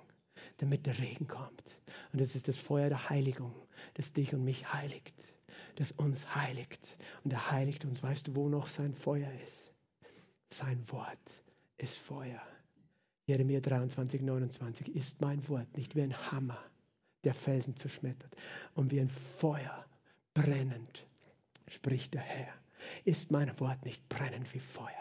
damit 0.57 0.85
der 0.85 0.99
Regen 0.99 1.27
kommt. 1.27 1.79
Und 2.11 2.19
das 2.19 2.35
ist 2.35 2.49
das 2.49 2.57
Feuer 2.57 2.89
der 2.89 3.09
Heiligung, 3.09 3.55
das 3.93 4.11
dich 4.11 4.33
und 4.33 4.43
mich 4.43 4.71
heiligt 4.73 5.33
das 5.77 5.91
uns 5.91 6.35
heiligt. 6.35 6.97
Und 7.23 7.31
er 7.31 7.51
heiligt 7.51 7.85
uns. 7.85 8.03
Weißt 8.03 8.27
du, 8.27 8.35
wo 8.35 8.49
noch 8.49 8.67
sein 8.67 8.93
Feuer 8.93 9.31
ist? 9.45 9.71
Sein 10.49 10.83
Wort 10.91 11.43
ist 11.77 11.97
Feuer. 11.97 12.41
Jeremia 13.27 13.59
23, 13.59 14.21
29 14.21 14.95
ist 14.95 15.21
mein 15.21 15.47
Wort 15.47 15.75
nicht 15.77 15.95
wie 15.95 16.01
ein 16.01 16.31
Hammer, 16.31 16.57
der 17.23 17.33
Felsen 17.33 17.75
zerschmettert, 17.75 18.35
und 18.73 18.91
wie 18.91 19.01
ein 19.01 19.09
Feuer 19.09 19.85
brennend, 20.33 21.05
spricht 21.67 22.13
der 22.13 22.21
Herr. 22.21 22.53
Ist 23.03 23.31
mein 23.31 23.59
Wort 23.59 23.83
nicht 23.85 24.07
brennend 24.07 24.51
wie 24.53 24.59
Feuer? 24.59 24.91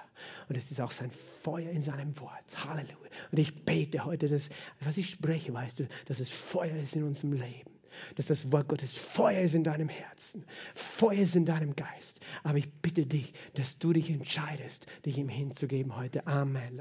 Und 0.49 0.57
es 0.57 0.71
ist 0.71 0.81
auch 0.81 0.91
sein 0.91 1.11
Feuer 1.43 1.71
in 1.71 1.83
seinem 1.83 2.19
Wort. 2.19 2.67
Halleluja. 2.67 3.11
Und 3.31 3.39
ich 3.39 3.65
bete 3.65 4.05
heute, 4.05 4.29
dass, 4.29 4.51
was 4.81 4.97
ich 4.97 5.09
spreche, 5.09 5.55
weißt 5.55 5.79
du, 5.79 5.89
dass 6.07 6.21
es 6.21 6.31
Feuer 6.31 6.75
ist 6.77 6.97
in 6.97 7.05
unserem 7.05 7.35
Leben 7.35 7.76
dass 8.17 8.27
das 8.27 8.51
Wort 8.53 8.69
Gottes 8.69 8.93
Feuer 8.97 9.41
ist 9.41 9.55
in 9.55 9.65
deinem 9.65 9.89
Herzen, 9.89 10.45
Feuer 10.75 11.21
ist 11.21 11.37
in 11.37 11.45
deinem 11.45 11.75
Geist. 11.77 12.21
Aber 12.43 12.59
ich 12.59 12.71
bitte 12.83 13.07
dich, 13.07 13.33
dass 13.55 13.79
du 13.79 13.93
dich 13.93 14.11
entscheidest, 14.11 14.87
dich 15.05 15.19
ihm 15.19 15.29
hinzugeben 15.29 15.97
heute. 15.97 16.27
Amen. 16.27 16.75